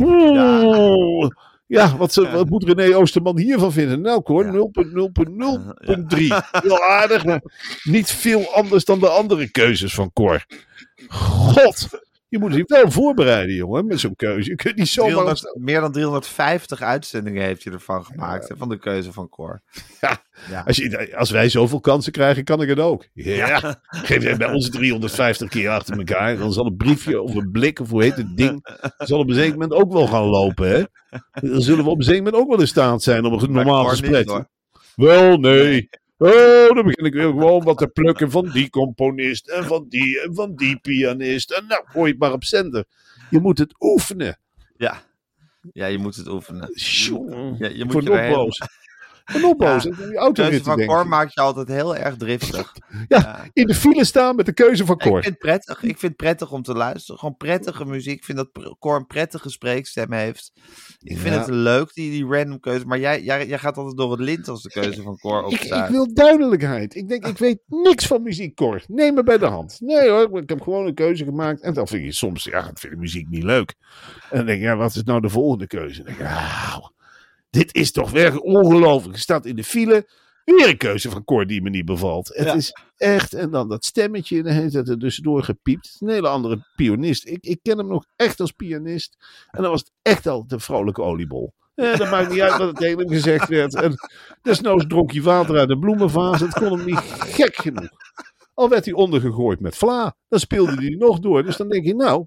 Oeh. 0.00 1.28
Ja, 1.66 1.96
wat, 1.96 2.12
ze- 2.12 2.30
wat 2.30 2.48
moet 2.48 2.64
René 2.64 2.96
Oosterman 2.96 3.38
hiervan 3.38 3.72
vinden? 3.72 4.00
Nou, 4.00 4.22
Cor, 4.22 4.44
0.0.0.3. 4.44 6.16
Heel 6.62 6.82
aardig, 6.82 7.24
maar 7.24 7.40
niet 7.82 8.10
veel 8.10 8.54
anders 8.54 8.84
dan 8.84 8.98
de 9.00 9.08
andere 9.08 9.50
keuzes 9.50 9.94
van 9.94 10.12
Cor. 10.12 10.44
God, 11.08 11.88
je 12.28 12.38
moet 12.38 12.54
zich 12.54 12.66
wel 12.66 12.90
voorbereiden, 12.90 13.54
jongen, 13.54 13.86
met 13.86 14.00
zo'n 14.00 14.16
keuze. 14.16 14.50
Je 14.50 14.56
kunt 14.56 14.76
niet 14.76 14.88
zomaar... 14.88 15.10
300 15.12 15.56
meer 15.58 15.80
dan 15.80 15.92
350 15.92 16.80
uitzendingen 16.82 17.42
heeft 17.42 17.64
hij 17.64 17.72
ervan 17.72 18.04
gemaakt. 18.04 18.52
van 18.56 18.68
de 18.68 18.78
keuze 18.78 19.12
van 19.12 19.28
Cor. 19.28 19.60
Ja, 20.00 20.22
Ja. 20.50 20.62
Als, 20.66 20.76
je, 20.76 21.16
als 21.16 21.30
wij 21.30 21.48
zoveel 21.48 21.80
kansen 21.80 22.12
krijgen, 22.12 22.44
kan 22.44 22.62
ik 22.62 22.68
het 22.68 22.78
ook. 22.78 23.06
Ja, 23.12 23.80
geef 24.08 24.22
jij 24.22 24.36
bij 24.36 24.52
ons 24.52 24.70
350 24.70 25.48
keer 25.48 25.70
achter 25.70 25.98
elkaar. 25.98 26.36
Dan 26.36 26.52
zal 26.52 26.66
een 26.66 26.76
briefje 26.76 27.20
of 27.20 27.34
een 27.34 27.50
blik, 27.50 27.80
of 27.80 27.90
hoe 27.90 28.02
heet 28.02 28.16
het 28.16 28.36
ding, 28.36 28.66
zal 28.98 29.18
op 29.18 29.28
een 29.28 29.34
zeker 29.34 29.52
moment 29.52 29.72
ook 29.72 29.92
wel 29.92 30.06
gaan 30.06 30.24
lopen, 30.24 30.68
hè? 30.68 30.84
Dan 31.50 31.62
zullen 31.62 31.84
we 31.84 31.90
op 31.90 31.98
een 31.98 32.04
zeker 32.04 32.22
moment 32.22 32.42
ook 32.42 32.48
wel 32.48 32.60
in 32.60 32.68
staat 32.68 33.02
zijn 33.02 33.24
om 33.24 33.32
een 33.32 33.52
normaal 33.52 33.84
gesprek. 33.84 34.44
Wel, 34.94 35.36
nee. 35.36 35.88
Oh, 36.18 36.74
dan 36.74 36.84
begin 36.84 37.04
ik 37.04 37.12
weer 37.12 37.28
gewoon 37.28 37.64
wat 37.64 37.78
te 37.78 37.88
plukken 37.88 38.30
van 38.30 38.50
die 38.50 38.70
componist 38.70 39.48
en 39.48 39.64
van 39.64 39.86
die 39.88 40.20
en 40.20 40.34
van 40.34 40.54
die 40.54 40.78
pianist. 40.78 41.50
En 41.50 41.66
nou, 41.66 41.82
gooi 41.86 42.10
het 42.10 42.20
maar 42.20 42.32
op 42.32 42.44
zender. 42.44 42.84
Je 43.30 43.38
moet 43.40 43.58
het 43.58 43.74
oefenen. 43.78 44.38
Ja. 44.76 45.02
ja, 45.72 45.86
je 45.86 45.98
moet 45.98 46.16
het 46.16 46.28
oefenen. 46.28 46.70
Ja, 47.58 47.68
je 47.68 47.84
moet 47.84 47.92
voor 47.92 48.02
je 48.02 48.08
Ja. 49.26 49.78
De 49.78 50.30
keuze 50.32 50.62
van. 50.62 50.84
Cor 50.86 51.06
maakt 51.08 51.34
je 51.34 51.40
altijd 51.40 51.68
heel 51.68 51.96
erg 51.96 52.16
driftig. 52.16 52.72
Ja, 53.08 53.44
in 53.52 53.66
de 53.66 53.74
file 53.74 54.04
staan 54.04 54.36
met 54.36 54.46
de 54.46 54.52
keuze 54.52 54.86
van 54.86 54.94
Ik 54.94 55.00
Cor. 55.02 55.12
vind 55.22 55.24
het 55.24 55.38
prettig. 55.38 55.76
Ik 55.82 55.98
vind 55.98 56.00
het 56.02 56.16
prettig 56.16 56.52
om 56.52 56.62
te 56.62 56.74
luisteren. 56.74 57.18
Gewoon 57.18 57.36
prettige 57.36 57.84
muziek. 57.84 58.16
Ik 58.16 58.24
vind 58.24 58.38
dat 58.38 58.76
Cor 58.78 58.96
een 58.96 59.06
prettige 59.06 59.50
spreekstem 59.50 60.12
heeft. 60.12 60.52
Ik 60.98 61.18
vind 61.18 61.34
Ja. 61.34 61.40
het 61.40 61.48
leuk, 61.50 61.94
die, 61.94 62.10
die 62.10 62.26
random 62.26 62.60
keuze. 62.60 62.84
Maar 62.86 62.98
jij, 62.98 63.22
jij, 63.22 63.46
jij 63.46 63.58
gaat 63.58 63.76
altijd 63.76 63.96
door 63.96 64.10
het 64.10 64.20
lint 64.20 64.48
als 64.48 64.62
de 64.62 64.68
keuze 64.70 65.02
van 65.02 65.16
Cor 65.18 65.52
Ik, 65.52 65.60
ik 65.62 65.86
wil 65.88 66.14
duidelijkheid. 66.14 66.94
Ik 66.94 67.08
denk, 67.08 67.26
ik 67.26 67.38
weet 67.38 67.58
niks 67.66 68.06
van 68.06 68.22
muziek, 68.22 68.54
Cor. 68.54 68.82
Neem 68.86 69.14
me 69.14 69.22
bij 69.22 69.38
de 69.38 69.46
hand. 69.46 69.76
Nee 69.80 70.08
hoor, 70.10 70.38
ik 70.42 70.48
heb 70.48 70.60
gewoon 70.60 70.86
een 70.86 70.94
keuze 70.94 71.24
gemaakt. 71.24 71.60
En 71.62 71.74
dan 71.74 71.86
vind 71.86 72.04
je 72.04 72.12
soms, 72.12 72.44
ja, 72.44 72.58
ik 72.68 72.78
vind 72.78 72.92
de 72.92 72.98
muziek 72.98 73.28
niet 73.28 73.42
leuk. 73.42 73.74
En 74.30 74.36
dan 74.36 74.46
denk 74.46 74.58
ik, 74.58 74.64
ja, 74.64 74.76
wat 74.76 74.94
is 74.94 75.02
nou 75.02 75.20
de 75.20 75.28
volgende 75.28 75.66
keuze? 75.66 75.96
Dan 76.02 76.04
denk 76.14 76.18
ik, 76.18 76.24
nou, 76.24 76.90
dit 77.56 77.74
is 77.74 77.92
toch 77.92 78.10
werkelijk 78.10 78.44
ongelooflijk. 78.46 79.14
Je 79.14 79.20
staat 79.20 79.46
in 79.46 79.56
de 79.56 79.64
file, 79.64 80.08
weer 80.44 80.68
een 80.68 80.76
keuze 80.76 81.10
van 81.10 81.24
Cor 81.24 81.46
die 81.46 81.62
me 81.62 81.70
niet 81.70 81.84
bevalt. 81.84 82.28
Het 82.34 82.46
Ja. 82.46 82.54
is 82.54 82.72
echt, 82.96 83.32
en 83.34 83.50
dan 83.50 83.68
dat 83.68 83.84
stemmetje, 83.84 84.42
dan 84.42 84.52
heeft 84.52 84.74
het 84.74 84.88
er 84.88 84.98
tussendoor 84.98 85.42
gepiept. 85.42 85.84
Het 85.86 85.94
is 85.94 86.00
een 86.00 86.08
hele 86.14 86.28
andere 86.28 86.66
pianist. 86.76 87.26
Ik, 87.26 87.38
ik 87.40 87.58
ken 87.62 87.78
hem 87.78 87.86
nog 87.86 88.04
echt 88.16 88.40
als 88.40 88.50
pianist. 88.52 89.16
En 89.50 89.62
dan 89.62 89.70
was 89.70 89.80
het 89.80 89.92
echt 90.02 90.26
al 90.26 90.46
de 90.46 90.58
vrolijke 90.60 91.02
oliebol. 91.02 91.52
Ja, 91.74 91.96
dat 91.96 92.10
maakt 92.10 92.30
niet 92.30 92.40
uit 92.40 92.58
wat 92.58 92.66
het 92.68 92.76
tegen 92.76 92.98
hem 92.98 93.08
gezegd 93.08 93.48
werd. 93.48 93.74
En 93.74 93.94
desnoods 94.42 94.84
dronk 94.86 95.12
hij 95.12 95.22
water 95.22 95.58
uit 95.58 95.68
de 95.68 95.78
bloemenvaas. 95.78 96.40
Het 96.40 96.52
kon 96.52 96.72
hem 96.78 96.84
niet 96.86 96.98
gek 97.18 97.56
genoeg. 97.56 97.88
Al 98.54 98.68
werd 98.68 98.84
hij 98.84 98.94
ondergegooid 98.94 99.60
met 99.60 99.76
vla. 99.76 100.16
Dan 100.28 100.38
speelde 100.40 100.74
hij 100.74 100.88
nog 100.98 101.18
door. 101.18 101.44
Dus 101.44 101.56
dan 101.56 101.68
denk 101.68 101.84
je, 101.84 101.94
nou, 101.94 102.26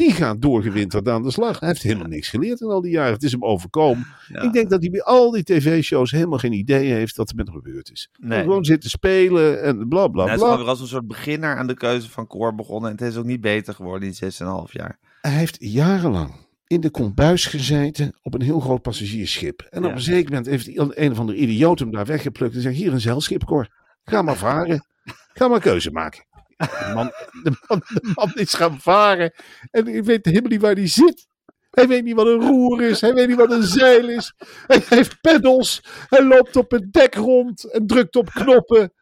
die 0.00 0.12
gaat 0.12 0.42
doorgewinterd 0.42 1.08
aan 1.08 1.22
de 1.22 1.30
slag. 1.30 1.60
Hij 1.60 1.68
heeft 1.68 1.82
helemaal 1.82 2.06
niks 2.06 2.28
geleerd 2.28 2.60
in 2.60 2.66
al 2.66 2.80
die 2.80 2.90
jaren. 2.90 3.12
Het 3.12 3.22
is 3.22 3.32
hem 3.32 3.44
overkomen. 3.44 4.06
Ja. 4.28 4.42
Ik 4.42 4.52
denk 4.52 4.70
dat 4.70 4.80
hij 4.80 4.90
bij 4.90 5.02
al 5.02 5.30
die 5.30 5.42
tv-shows 5.42 6.10
helemaal 6.10 6.38
geen 6.38 6.52
idee 6.52 6.92
heeft 6.92 7.16
wat 7.16 7.30
er 7.30 7.36
met 7.36 7.46
hem 7.46 7.56
gebeurd 7.56 7.90
is. 7.90 8.10
Nee. 8.18 8.42
Gewoon 8.42 8.64
zitten 8.64 8.90
spelen 8.90 9.62
en 9.62 9.88
bla 9.88 10.08
bla 10.08 10.24
Hij 10.24 10.32
is 10.32 10.38
bla. 10.38 10.48
gewoon 10.48 10.62
weer 10.62 10.70
als 10.70 10.80
een 10.80 10.86
soort 10.86 11.06
beginner 11.06 11.56
aan 11.56 11.66
de 11.66 11.74
keuze 11.74 12.10
van 12.10 12.26
Cor 12.26 12.54
begonnen. 12.54 12.90
En 12.90 12.96
het 12.96 13.06
is 13.06 13.16
ook 13.16 13.24
niet 13.24 13.40
beter 13.40 13.74
geworden 13.74 14.08
in 14.08 14.32
6,5 14.32 14.72
jaar. 14.72 14.98
Hij 15.20 15.32
heeft 15.32 15.56
jarenlang 15.58 16.34
in 16.66 16.80
de 16.80 16.90
kombuis 16.90 17.46
gezeten 17.46 18.14
op 18.22 18.34
een 18.34 18.42
heel 18.42 18.60
groot 18.60 18.82
passagiersschip. 18.82 19.66
En 19.70 19.84
op 19.84 19.92
een 19.92 20.00
zeker 20.00 20.28
moment 20.28 20.46
heeft 20.46 20.76
een 20.76 21.10
of 21.10 21.18
andere 21.18 21.38
idioot 21.38 21.78
hem 21.78 21.90
daar 21.90 22.06
weggeplukt 22.06 22.54
en 22.54 22.60
zegt: 22.60 22.76
Hier 22.76 22.92
een 22.92 23.00
zeilschip, 23.00 23.44
Cor. 23.44 23.68
Ga 24.04 24.22
maar 24.22 24.36
varen. 24.36 24.84
Ga 25.32 25.48
maar 25.48 25.60
keuze 25.60 25.90
maken. 25.90 26.24
De 26.60 26.90
man, 26.94 27.12
de 27.42 27.52
man, 27.68 27.82
de 27.86 28.10
man 28.14 28.30
is 28.34 28.54
gaan 28.54 28.80
varen 28.80 29.32
en 29.70 29.86
ik 29.86 30.04
weet 30.04 30.24
helemaal 30.24 30.50
niet 30.50 30.60
waar 30.60 30.74
hij 30.74 30.86
zit. 30.88 31.28
Hij 31.70 31.88
weet 31.88 32.04
niet 32.04 32.14
wat 32.14 32.26
een 32.26 32.40
roer 32.40 32.82
is. 32.82 33.00
Hij 33.00 33.14
weet 33.14 33.28
niet 33.28 33.36
wat 33.36 33.50
een 33.52 33.62
zeil 33.62 34.08
is. 34.08 34.34
Hij 34.66 34.82
heeft 34.88 35.20
peddels. 35.20 35.84
Hij 36.08 36.24
loopt 36.24 36.56
op 36.56 36.70
het 36.70 36.92
dek 36.92 37.14
rond 37.14 37.64
en 37.64 37.86
drukt 37.86 38.16
op 38.16 38.30
knoppen. 38.30 38.92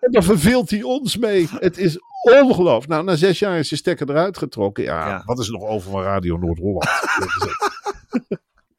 En 0.00 0.10
dan 0.10 0.22
verveelt 0.22 0.70
hij 0.70 0.82
ons 0.82 1.16
mee. 1.16 1.48
Het 1.50 1.78
is 1.78 1.98
ongelooflijk. 2.22 2.88
Nou, 2.88 3.04
na 3.04 3.16
zes 3.16 3.38
jaar 3.38 3.58
is 3.58 3.68
de 3.68 3.76
stekker 3.76 4.10
eruit 4.10 4.38
getrokken. 4.38 4.84
Ja, 4.84 5.08
Ja. 5.08 5.22
wat 5.24 5.38
is 5.38 5.46
er 5.46 5.52
nog 5.52 5.62
over 5.68 5.90
van 5.90 6.02
Radio 6.02 6.36
Noord-Holland? 6.36 6.88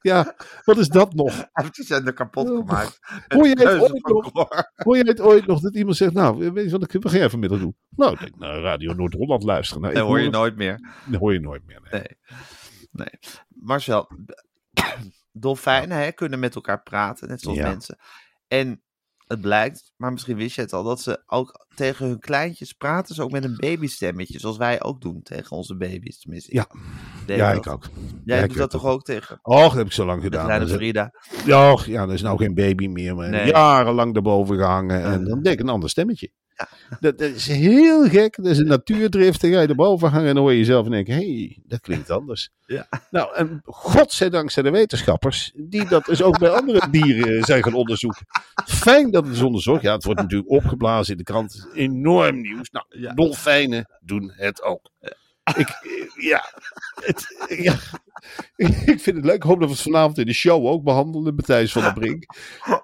ja, 0.07 0.35
wat 0.63 0.77
is 0.77 0.87
dat 0.87 1.13
nog? 1.13 1.35
Hij 1.35 1.47
heeft 1.51 1.75
de 1.75 1.83
zender 1.83 2.13
kapot 2.13 2.47
gemaakt. 2.47 2.99
Hoor 3.27 3.47
je 3.47 3.59
het 3.59 3.81
ooit 3.81 4.07
nog? 4.07 4.31
Hoor 4.75 4.97
je 4.97 5.03
het 5.07 5.21
ooit 5.21 5.45
nog 5.47 5.59
dat 5.59 5.75
iemand 5.75 5.97
zegt, 5.97 6.13
nou, 6.13 6.51
weet 6.53 6.65
je 6.65 6.71
wat, 6.71 6.93
ik- 6.93 7.01
wat 7.03 7.11
ga 7.11 7.17
jij 7.17 7.29
vanmiddag 7.29 7.59
doen? 7.59 7.75
Nou, 7.89 8.13
ik 8.13 8.19
denk 8.19 8.35
naar 8.37 8.59
Radio 8.61 8.93
Noord-Holland 8.93 9.43
luisteren. 9.43 9.81
Nou, 9.81 9.93
Dat 9.93 10.03
hoor 10.03 10.17
je 10.17 10.23
het- 10.23 10.33
nooit 10.33 10.55
meer. 10.55 10.79
dat 11.05 11.19
hoor 11.19 11.33
je 11.33 11.39
nooit 11.39 11.65
meer. 11.65 11.81
nee. 11.91 12.01
Nee. 12.01 12.17
nee. 12.91 13.19
Marcel, 13.49 14.07
dolfijnen 15.31 15.97
hè, 15.97 16.11
kunnen 16.11 16.39
met 16.39 16.55
elkaar 16.55 16.83
praten, 16.83 17.27
net 17.27 17.41
zoals 17.41 17.57
Ja. 17.57 17.67
mensen. 17.67 17.97
En 18.47 18.81
het 19.27 19.41
blijkt, 19.41 19.93
maar 19.97 20.11
misschien 20.11 20.35
wist 20.37 20.55
je 20.55 20.61
het 20.61 20.73
al, 20.73 20.83
dat 20.83 21.01
ze 21.01 21.23
ook 21.25 21.65
tegen 21.75 22.05
hun 22.07 22.19
kleintjes 22.19 22.73
praten, 22.73 23.15
ze 23.15 23.23
ook 23.23 23.31
met 23.31 23.43
een 23.43 23.55
babystemmetje, 23.57 24.39
zoals 24.39 24.57
wij 24.57 24.83
ook 24.83 25.01
doen 25.01 25.21
tegen 25.23 25.57
onze 25.57 25.75
baby's. 25.77 26.19
Tenminste, 26.19 26.53
Ja. 26.55 26.67
deed 27.25 27.37
Ja, 27.37 27.51
ik 27.51 27.67
ook. 27.67 27.83
Jij 28.25 28.37
Ja, 28.37 28.43
ik 28.43 28.49
doet 28.49 28.57
dat 28.57 28.69
toch 28.69 28.85
ook 28.85 29.03
tegen 29.03 29.39
Och, 29.41 29.61
dat 29.61 29.73
heb 29.73 29.85
ik 29.85 29.91
zo 29.91 30.05
lang 30.05 30.17
de 30.17 30.23
gedaan. 30.23 30.43
kleine 30.45 30.65
Dat 30.65 30.73
is- 30.73 30.79
Frida? 30.79 31.11
Ja, 31.45 31.77
ja, 31.85 32.05
dat 32.05 32.13
is 32.15 32.21
nou 32.21 32.37
geen 32.37 32.53
baby 32.53 32.87
meer, 32.87 33.15
maar 33.15 33.29
Nee. 33.29 33.45
jarenlang 33.47 34.13
daarboven 34.13 34.55
gehangen. 34.57 35.03
En 35.03 35.23
dan 35.25 35.41
denk 35.41 35.59
ik 35.59 35.65
een 35.65 35.71
ander 35.71 35.89
stemmetje. 35.89 36.31
Dat, 36.99 37.17
dat 37.17 37.29
is 37.29 37.47
heel 37.47 38.09
gek. 38.09 38.35
Dat 38.35 38.45
is 38.45 38.57
een 38.57 38.67
natuurdrift. 38.67 39.41
Dan 39.41 39.51
ga 39.51 39.61
je 39.61 39.67
erboven 39.67 40.09
hangen 40.09 40.27
en 40.27 40.33
dan 40.33 40.43
hoor 40.43 40.51
je 40.51 40.57
jezelf 40.57 40.85
en 40.85 40.91
denk 40.91 41.07
hé, 41.07 41.13
hey, 41.13 41.57
dat 41.65 41.79
klinkt 41.79 42.09
anders. 42.09 42.49
Ja. 42.65 42.87
Nou, 43.11 43.35
en 43.35 43.61
godzijdank 43.65 44.51
zijn 44.51 44.65
er 44.65 44.71
wetenschappers 44.71 45.51
die 45.55 45.87
dat 45.87 46.05
dus 46.05 46.21
ook 46.21 46.39
bij 46.39 46.49
andere 46.49 46.89
dieren 46.89 47.43
zijn 47.43 47.63
gaan 47.63 47.73
onderzoeken. 47.73 48.25
Fijn 48.65 49.11
dat 49.11 49.25
het 49.25 49.35
is 49.35 49.41
onderzocht. 49.41 49.81
Ja, 49.81 49.93
het 49.93 50.03
wordt 50.03 50.21
natuurlijk 50.21 50.49
opgeblazen 50.51 51.11
in 51.11 51.17
de 51.17 51.23
krant. 51.23 51.67
Enorm 51.73 52.41
nieuws. 52.41 52.69
Nou, 52.69 53.13
dolfijnen 53.15 53.89
doen 54.01 54.31
het 54.35 54.63
ook. 54.63 54.91
Ik, 55.55 55.67
ja, 56.15 56.43
het, 57.03 57.47
ja, 57.59 57.75
ik 58.85 58.99
vind 58.99 59.15
het 59.15 59.25
leuk. 59.25 59.35
Ik 59.35 59.43
hoop 59.43 59.59
dat 59.59 59.69
we 59.69 59.73
het 59.73 59.83
vanavond 59.83 60.17
in 60.17 60.25
de 60.25 60.33
show 60.33 60.65
ook 60.65 60.83
behandelen. 60.83 61.35
Matthijs 61.35 61.71
van 61.71 61.81
der 61.81 61.93
Brink. 61.93 62.25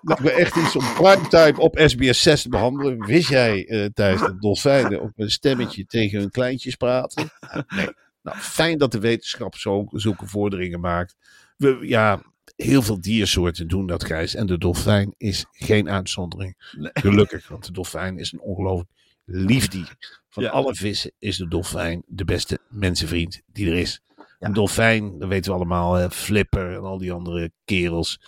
Dat 0.01 0.19
we 0.19 0.31
echt 0.31 0.55
iets 0.55 0.75
om 0.75 0.93
primetime 0.93 1.59
op 1.59 1.79
SBS 1.85 2.21
6 2.21 2.41
te 2.41 2.49
behandelen. 2.49 3.05
Wist 3.05 3.29
jij, 3.29 3.65
eh 3.67 3.85
Thijs, 3.93 4.19
dat 4.19 4.41
dolfijnen 4.41 5.01
op 5.01 5.11
een 5.15 5.31
stemmetje 5.31 5.85
tegen 5.85 6.19
hun 6.19 6.31
kleintjes 6.31 6.75
praten? 6.75 7.29
Nee. 7.67 7.87
Nou, 8.21 8.37
fijn 8.37 8.77
dat 8.77 8.91
de 8.91 8.99
wetenschap 8.99 9.55
zo, 9.55 9.85
zulke 9.91 10.27
vorderingen 10.27 10.79
maakt. 10.79 11.15
We, 11.57 11.77
ja, 11.81 12.21
heel 12.55 12.81
veel 12.81 13.01
diersoorten 13.01 13.67
doen 13.67 13.87
dat, 13.87 14.05
Gijs. 14.05 14.35
En 14.35 14.45
de 14.45 14.57
dolfijn 14.57 15.13
is 15.17 15.45
geen 15.51 15.89
uitzondering. 15.89 16.55
Gelukkig, 16.93 17.47
want 17.47 17.65
de 17.65 17.71
dolfijn 17.71 18.17
is 18.17 18.31
een 18.31 18.41
ongelooflijk 18.41 18.89
lief 19.25 19.67
dier. 19.67 20.21
Van 20.29 20.43
Ja. 20.43 20.49
alle 20.49 20.75
vissen 20.75 21.11
is 21.19 21.37
de 21.37 21.47
dolfijn 21.47 22.03
de 22.07 22.25
beste 22.25 22.59
mensenvriend 22.69 23.41
die 23.45 23.67
er 23.69 23.77
is. 23.77 24.01
Een 24.39 24.53
dolfijn, 24.53 25.19
dat 25.19 25.29
weten 25.29 25.51
we 25.51 25.57
allemaal, 25.57 25.93
hè, 25.93 26.11
Flipper 26.11 26.71
en 26.73 26.81
al 26.81 26.97
die 26.97 27.11
andere 27.11 27.51
kerels. 27.65 28.19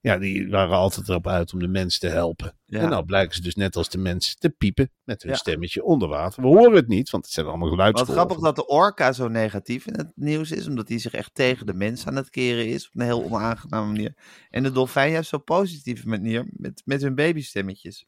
Ja, 0.00 0.18
die 0.18 0.48
waren 0.48 0.76
altijd 0.76 1.08
erop 1.08 1.26
uit 1.28 1.52
om 1.52 1.58
de 1.58 1.68
mens 1.68 1.98
te 1.98 2.06
helpen. 2.08 2.56
Ja. 2.64 2.80
En 2.80 2.88
nou 2.88 3.04
blijken 3.04 3.34
ze 3.34 3.42
dus 3.42 3.54
net 3.54 3.76
als 3.76 3.88
de 3.88 3.98
mens 3.98 4.34
te 4.38 4.50
piepen 4.50 4.90
met 5.04 5.22
hun 5.22 5.30
Ja. 5.32 5.36
stemmetje 5.38 5.84
onder 5.84 6.08
water. 6.08 6.42
We 6.42 6.48
horen 6.48 6.72
het 6.76 6.88
niet, 6.88 7.10
want 7.10 7.24
het 7.24 7.32
zijn 7.34 7.46
allemaal 7.46 7.68
Wat 7.68 7.76
geluidsgolven. 7.76 8.14
grappig 8.14 8.38
dat 8.38 8.56
de 8.56 8.66
orka 8.66 9.12
zo 9.12 9.28
negatief 9.28 9.86
in 9.86 9.94
het 9.96 10.12
nieuws 10.14 10.50
is, 10.50 10.66
omdat 10.66 10.88
hij 10.88 10.98
zich 10.98 11.12
echt 11.14 11.34
tegen 11.34 11.66
de 11.66 11.74
mens 11.74 12.06
aan 12.06 12.16
het 12.16 12.30
keren 12.30 12.66
is, 12.68 12.86
op 12.86 12.94
een 12.94 13.06
heel 13.06 13.24
onaangename 13.24 13.86
manier. 13.86 14.14
En 14.50 14.62
de 14.62 14.72
dolfijn 14.72 15.12
juist 15.12 15.28
zo 15.28 15.38
positief 15.38 16.04
manier, 16.04 16.48
met, 16.50 16.82
met 16.84 17.02
hun 17.02 17.14
babystemmetjes. 17.14 18.06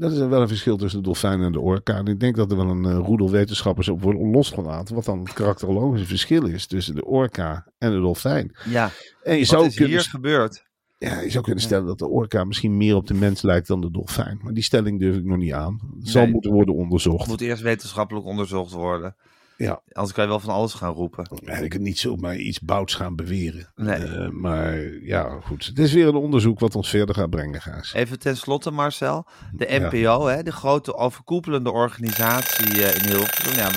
Dat 0.00 0.12
is 0.12 0.18
wel 0.18 0.40
een 0.42 0.48
verschil 0.48 0.76
tussen 0.76 0.98
de 0.98 1.04
dolfijn 1.04 1.42
en 1.42 1.52
de 1.52 1.60
orka. 1.60 1.96
En 1.96 2.06
ik 2.06 2.20
denk 2.20 2.36
dat 2.36 2.50
er 2.50 2.56
wel 2.56 2.68
een 2.68 2.84
eh, 2.84 2.96
roedel 2.96 3.30
wetenschappers 3.30 3.88
op 3.88 4.02
worden 4.02 4.30
losgelaten. 4.30 4.94
Wat 4.94 5.04
dan 5.04 5.18
het 5.18 5.32
karakterologische 5.32 6.06
verschil 6.06 6.46
is 6.46 6.66
tussen 6.66 6.94
de 6.94 7.04
orka 7.04 7.66
en 7.78 7.90
de 7.90 8.00
dolfijn. 8.00 8.56
Ja, 8.68 8.90
En 9.22 9.32
je 9.32 9.38
wat 9.38 9.48
zou, 9.48 9.66
is 9.66 9.74
kunnen, 9.74 9.92
hier 9.92 10.08
gebeurd? 10.08 10.64
ja, 10.98 11.20
je 11.20 11.30
zou 11.30 11.44
kunnen 11.44 11.62
stellen 11.62 11.86
dat 11.86 11.98
de 11.98 12.08
orka 12.08 12.44
misschien 12.44 12.76
meer 12.76 12.94
op 12.94 13.06
de 13.06 13.14
mens 13.14 13.42
lijkt 13.42 13.66
dan 13.66 13.80
de 13.80 13.90
dolfijn. 13.90 14.40
Maar 14.42 14.52
die 14.52 14.62
stelling 14.62 15.00
durf 15.00 15.16
ik 15.16 15.24
nog 15.24 15.36
niet 15.36 15.52
aan. 15.52 15.80
Het 15.98 16.08
zal 16.08 16.26
moeten 16.26 16.52
worden 16.52 16.74
onderzocht. 16.74 17.28
Moet 17.28 17.40
eerst 17.40 17.62
wetenschappelijk 17.62 18.26
onderzocht 18.26 18.72
worden. 18.72 19.16
Ja. 19.64 19.82
Anders 19.92 20.14
kan 20.14 20.24
je 20.24 20.30
wel 20.30 20.40
van 20.40 20.54
alles 20.54 20.74
gaan 20.74 20.92
roepen. 20.92 21.24
Eigenlijk 21.44 21.78
niet 21.80 21.98
zomaar 21.98 22.36
iets 22.36 22.60
bouts 22.60 22.94
gaan 22.94 23.16
beweren. 23.16 23.72
Nee. 23.74 24.04
Eh, 24.04 24.28
maar 24.28 24.78
ja, 25.04 25.40
goed. 25.40 25.66
Het 25.66 25.78
is 25.78 25.92
weer 25.92 26.06
een 26.08 26.14
onderzoek 26.14 26.58
wat 26.58 26.74
ons 26.74 26.88
verder 26.88 27.14
gaat 27.14 27.30
brengen, 27.30 27.60
Gaas. 27.60 27.92
Even 27.92 28.18
tenslotte, 28.18 28.70
Marcel. 28.70 29.28
De 29.52 29.66
Ja. 29.72 29.88
NPO, 29.88 30.26
hè, 30.26 30.42
de 30.42 30.52
grote 30.52 30.94
overkoepelende 30.94 31.70
organisatie 31.70 32.84
eh, 32.84 32.94
in 33.02 33.08
Hilversum. 33.08 33.56
Ja, 33.56 33.68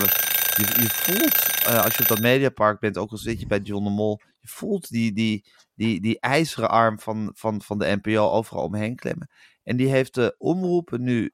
je, 0.55 0.81
je 0.81 0.89
voelt, 0.89 1.65
eh, 1.65 1.83
als 1.83 1.95
je 1.95 2.01
op 2.01 2.07
dat 2.07 2.19
mediapark 2.19 2.79
bent, 2.79 2.97
ook 2.97 3.11
al 3.11 3.17
zit 3.17 3.39
je 3.39 3.47
bij 3.47 3.59
John 3.59 3.83
de 3.83 3.89
Mol, 3.89 4.19
je 4.39 4.47
voelt 4.47 4.89
die, 4.89 5.13
die, 5.13 5.45
die, 5.75 6.01
die 6.01 6.19
ijzeren 6.19 6.69
arm 6.69 6.99
van, 6.99 7.31
van, 7.35 7.61
van 7.61 7.77
de 7.79 7.99
NPO 8.01 8.29
overal 8.29 8.63
omheen 8.63 8.95
klemmen. 8.95 9.29
En 9.63 9.77
die 9.77 9.87
heeft 9.87 10.13
de 10.15 10.35
omroepen 10.37 11.01
nu 11.01 11.31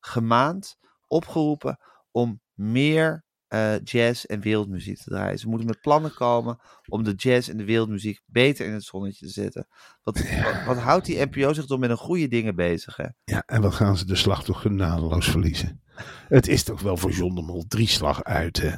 gemaand, 0.00 0.76
opgeroepen 1.06 1.78
om 2.10 2.40
meer 2.54 3.23
eh, 3.54 3.80
jazz 3.84 4.24
en 4.24 4.40
wereldmuziek 4.40 4.96
te 4.96 5.10
draaien. 5.10 5.38
Ze 5.38 5.48
moeten 5.48 5.66
met 5.66 5.80
plannen 5.80 6.14
komen 6.14 6.58
om 6.86 7.04
de 7.04 7.12
jazz 7.16 7.48
en 7.48 7.56
de 7.56 7.64
wereldmuziek 7.64 8.20
beter 8.26 8.66
in 8.66 8.72
het 8.72 8.82
zonnetje 8.82 9.26
te 9.26 9.32
zetten. 9.32 9.66
Wat, 10.02 10.18
wat, 10.18 10.64
wat 10.66 10.78
houdt 10.78 11.06
die 11.06 11.24
NPO 11.24 11.52
zich 11.52 11.66
toch 11.66 11.78
met 11.78 11.90
een 11.90 11.96
goede 11.96 12.28
dingen 12.28 12.54
bezig, 12.54 12.96
hè? 12.96 13.06
Ja, 13.24 13.42
en 13.46 13.60
wat 13.60 13.74
gaan 13.74 13.96
ze 13.96 14.06
de 14.06 14.16
slag 14.16 14.44
toch 14.44 14.60
genadeloos 14.60 15.30
verliezen? 15.30 15.82
Het 16.28 16.48
is 16.48 16.62
toch 16.62 16.80
wel 16.80 16.96
voor 16.96 17.10
John 17.10 17.34
de 17.34 17.42
Mol 17.42 17.64
drie 17.68 17.88
slag 17.88 18.24
uit, 18.24 18.60
hè? 18.60 18.70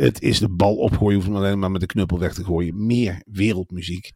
Het 0.00 0.22
is 0.22 0.38
de 0.38 0.48
bal 0.48 0.76
opgooien, 0.76 1.14
hoeft 1.14 1.26
hem 1.26 1.36
alleen 1.36 1.58
maar 1.58 1.70
met 1.70 1.80
de 1.80 1.86
knuppel 1.86 2.18
weg 2.18 2.34
te 2.34 2.44
gooien. 2.44 2.86
Meer 2.86 3.22
wereldmuziek. 3.26 4.12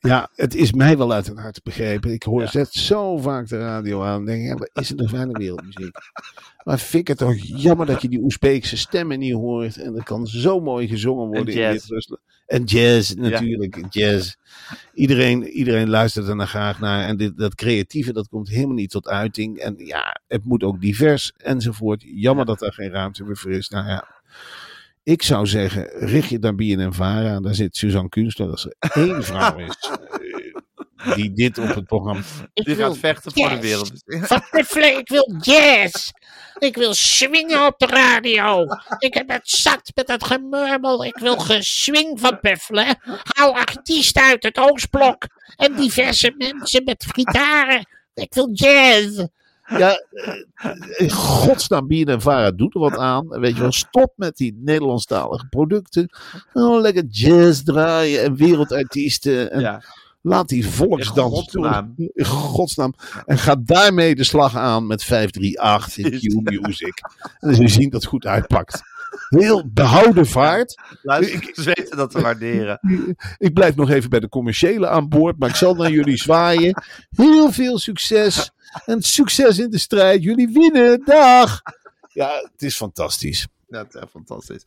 Ja. 0.00 0.30
het 0.34 0.54
is 0.54 0.72
mij 0.72 0.96
wel 0.96 1.12
uit 1.12 1.26
het 1.26 1.38
hart 1.38 1.62
begrepen. 1.62 2.12
Ik 2.12 2.22
hoor, 2.22 2.40
Ja. 2.40 2.46
zet 2.46 2.72
zo 2.72 3.18
vaak 3.18 3.48
de 3.48 3.58
radio 3.58 4.02
aan. 4.02 4.18
en 4.20 4.24
denk, 4.26 4.44
ja, 4.46 4.54
wat 4.54 4.70
is 4.72 4.90
er 4.90 4.96
toch 4.96 5.10
weinig 5.10 5.38
wereldmuziek? 5.38 5.96
Maar 6.64 6.78
vind 6.78 7.02
ik 7.02 7.08
het 7.08 7.18
toch 7.18 7.36
jammer 7.38 7.86
dat 7.86 8.02
je 8.02 8.08
die 8.08 8.22
Oezbeekse 8.22 8.76
stemmen 8.76 9.18
niet 9.18 9.32
hoort. 9.32 9.76
En 9.76 9.96
er 9.96 10.04
kan 10.04 10.26
zo 10.26 10.60
mooi 10.60 10.88
gezongen 10.88 11.26
worden 11.26 11.54
in 11.54 11.60
jazz. 11.60 11.72
Wit-Rusland. 11.72 12.20
En 12.46 12.64
jazz, 12.64 13.14
natuurlijk. 13.14 13.84
Jazz. 13.90 14.34
Iedereen, 14.94 15.48
iedereen 15.48 15.88
luistert 15.88 16.28
er 16.28 16.36
naar 16.36 16.46
graag 16.46 16.80
naar. 16.80 17.04
En 17.04 17.16
dit, 17.16 17.36
dat 17.36 17.54
creatieve, 17.54 18.12
dat 18.12 18.28
komt 18.28 18.48
helemaal 18.48 18.74
niet 18.74 18.90
tot 18.90 19.08
uiting. 19.08 19.58
En 19.58 19.74
ja, 19.76 20.20
het 20.28 20.44
moet 20.44 20.62
ook 20.62 20.80
divers 20.80 21.32
enzovoort. 21.36 22.02
Jammer 22.06 22.44
dat 22.44 22.58
daar 22.58 22.72
geen 22.72 22.90
ruimte 22.90 23.24
meer 23.24 23.36
voor 23.36 23.50
is. 23.52 23.68
Nou 23.68 23.86
ja, 23.88 24.08
ik 25.08 25.22
zou 25.22 25.46
zeggen, 25.46 25.88
richt 25.92 26.28
je 26.28 26.38
daar 26.38 26.54
BNN 26.54 26.92
Vara. 26.92 27.40
Daar 27.40 27.54
zit 27.54 27.76
Suzanne 27.76 28.08
Kunstler. 28.08 28.50
Als 28.50 28.64
er 28.64 28.74
één 28.78 29.24
vrouw 29.30 29.58
is 29.58 29.90
eh, 30.96 31.14
die 31.14 31.32
dit 31.32 31.58
op 31.58 31.74
het 31.74 31.84
programma... 31.84 32.22
Die 32.54 32.74
gaat 32.74 32.98
vechten 32.98 33.32
voor 33.32 33.48
de 33.48 33.60
wereldmuziek. 33.60 34.26
Van 34.26 34.42
Puffelen, 34.50 34.98
ik 34.98 35.08
wil 35.08 35.34
jazz. 35.40 36.10
Ik 36.58 36.76
wil 36.76 36.94
swingen 36.94 37.66
op 37.66 37.78
de 37.78 37.86
radio. 37.86 38.66
Ik 38.98 39.14
heb 39.14 39.28
het 39.28 39.48
zat 39.48 39.92
met 39.94 40.06
dat 40.06 40.24
gemurmel. 40.24 41.04
Ik 41.04 41.18
wil 41.18 41.38
geswing 41.38 42.20
van 42.20 42.40
Puffelen. 42.40 42.98
Hou 43.22 43.54
artiesten 43.54 44.22
uit 44.22 44.42
het 44.42 44.58
Oostblok. 44.58 45.26
En 45.56 45.76
diverse 45.76 46.34
mensen 46.36 46.84
met 46.84 47.06
gitaren. 47.08 47.88
Ik 48.14 48.34
wil 48.34 48.50
jazz. 48.52 49.24
Ja, 49.68 50.02
eh, 50.10 50.72
in 50.96 51.10
godsnaam, 51.10 51.86
BNN 51.86 52.20
Vara 52.20 52.50
doet 52.50 52.74
er 52.74 52.80
wat 52.80 52.96
aan. 52.98 53.34
En 53.34 53.40
Weet 53.40 53.54
je 53.54 53.60
wel, 53.60 53.72
stop 53.72 54.12
met 54.16 54.36
die 54.36 54.58
Nederlandstalige 54.64 55.46
producten. 55.48 56.10
Oh, 56.52 56.80
lekker 56.80 57.04
jazz 57.04 57.62
draaien 57.62 58.22
en 58.22 58.36
wereldartiesten. 58.36 59.50
En 59.52 59.60
Ja, 59.60 59.82
laat 60.22 60.48
die 60.48 60.68
volksdans 60.68 61.32
In 61.36 61.40
godsnaam. 61.42 61.94
toe. 61.96 62.10
In 62.14 62.24
godsnaam. 62.24 62.94
En 63.26 63.38
ga 63.38 63.56
daarmee 63.64 64.14
de 64.14 64.24
slag 64.24 64.56
aan 64.56 64.86
met 64.86 65.04
538 65.04 66.22
in 66.22 66.44
Q-Music. 66.44 67.00
En 67.38 67.54
dan 67.54 67.68
zien 67.68 67.90
dat 67.90 68.00
het 68.00 68.10
goed 68.10 68.26
uitpakt. 68.26 68.82
Heel 69.28 69.70
behouden 69.72 70.26
vaart. 70.26 70.80
luister, 71.02 71.64
weten 71.64 71.96
dat 71.96 72.10
te 72.10 72.20
waarderen. 72.20 72.80
Ik 73.38 73.54
blijf 73.54 73.76
nog 73.76 73.90
even 73.90 74.10
bij 74.10 74.20
de 74.20 74.28
commerciële 74.28 74.88
aan 74.88 75.08
boord, 75.08 75.38
maar 75.38 75.48
ik 75.48 75.54
zal 75.54 75.74
naar 75.74 75.90
jullie 75.90 76.16
zwaaien. 76.16 76.82
Heel 77.10 77.52
veel 77.52 77.78
succes. 77.78 78.50
En 78.86 79.02
succes 79.02 79.58
in 79.58 79.70
de 79.70 79.78
strijd. 79.78 80.22
Jullie 80.22 80.48
winnen. 80.52 81.02
Dag. 81.04 81.62
Ja, 82.12 82.30
het 82.52 82.62
is 82.62 82.76
fantastisch. 82.76 83.46
Ja, 83.68 83.78
het 83.78 83.94
is 83.94 84.02
fantastisch. 84.10 84.62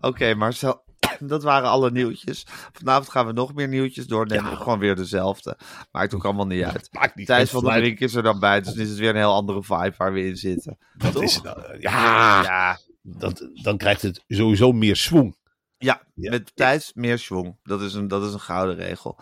Oké, 0.00 0.34
Marcel, 0.34 0.82
dat 1.20 1.42
waren 1.42 1.68
alle 1.68 1.90
nieuwtjes. 1.90 2.46
Vanavond 2.72 3.08
gaan 3.08 3.26
we 3.26 3.32
nog 3.32 3.54
meer 3.54 3.68
nieuwtjes 3.68 4.06
doornemen. 4.06 4.56
Gewoon 4.56 4.78
weer 4.78 4.96
dezelfde. 4.96 5.58
Maakt 5.92 6.14
ook 6.14 6.24
allemaal 6.24 6.46
niet 6.46 6.64
uit. 6.64 6.88
Maakt 6.92 7.14
niet 7.16 7.26
Thijs 7.26 7.50
van 7.50 7.64
der 7.64 7.78
Brink 7.78 8.00
is 8.00 8.14
er 8.14 8.22
dan 8.22 8.40
bij, 8.40 8.60
dus 8.60 8.74
dan 8.74 8.82
is 8.82 8.88
het 8.88 8.98
weer 8.98 9.08
een 9.10 9.16
heel 9.16 9.34
andere 9.34 9.62
vibe 9.62 9.94
waar 9.96 10.12
we 10.12 10.24
in 10.24 10.36
zitten. 10.36 10.78
Wat 10.94 11.12
Toch? 11.12 11.22
is 11.22 11.34
het 11.34 11.44
nou? 11.44 11.60
Ja, 11.78 12.42
Ja, 12.42 12.78
dat, 13.02 13.48
dan 13.62 13.76
krijgt 13.76 14.02
het 14.02 14.24
sowieso 14.28 14.72
meer 14.72 14.96
swing. 14.96 15.36
Ja, 15.78 16.00
Ja. 16.14 16.30
met 16.30 16.52
Thijs 16.54 16.92
meer 16.94 17.18
schwung. 17.18 17.56
Dat 17.64 17.80
is 17.82 17.94
een, 17.94 18.08
dat 18.08 18.22
is 18.24 18.32
een 18.32 18.40
gouden 18.40 18.76
regel. 18.76 19.16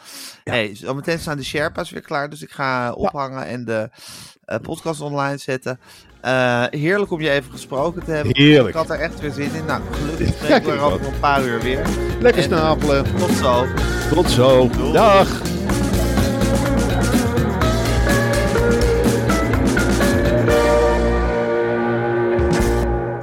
Hey, 0.44 0.74
zometeen 0.74 1.18
staan 1.18 1.36
de 1.36 1.44
Sherpa's 1.44 1.90
weer 1.90 2.00
klaar, 2.02 2.30
dus 2.30 2.42
ik 2.42 2.50
ga 2.50 2.92
ophangen 2.92 3.46
en 3.46 3.64
de 3.64 3.90
eh, 4.44 4.58
podcast 4.62 5.00
online 5.00 5.36
zetten. 5.38 5.80
Eh, 6.20 6.64
heerlijk 6.70 7.10
om 7.10 7.20
je 7.20 7.30
even 7.30 7.50
gesproken 7.52 8.04
te 8.04 8.10
hebben. 8.10 8.36
Heerlijk. 8.36 8.68
Ik 8.68 8.74
had 8.74 8.90
er 8.90 9.00
echt 9.00 9.20
weer 9.20 9.32
zin 9.32 9.54
in. 9.54 9.64
Nou, 9.64 9.82
gelukkig 9.92 10.28
spreken 10.34 10.64
we 10.64 10.72
er 10.72 10.80
over 10.80 11.06
een 11.06 11.20
paar 11.20 11.44
uur 11.44 11.60
weer. 11.60 11.86
Lekker 12.20 12.42
En- 12.42 12.48
snapelen. 12.48 13.16
Tot 13.16 13.30
zo. 13.30 13.66
Tot 14.14 14.30
zo. 14.30 14.68
Dag. 14.92 15.55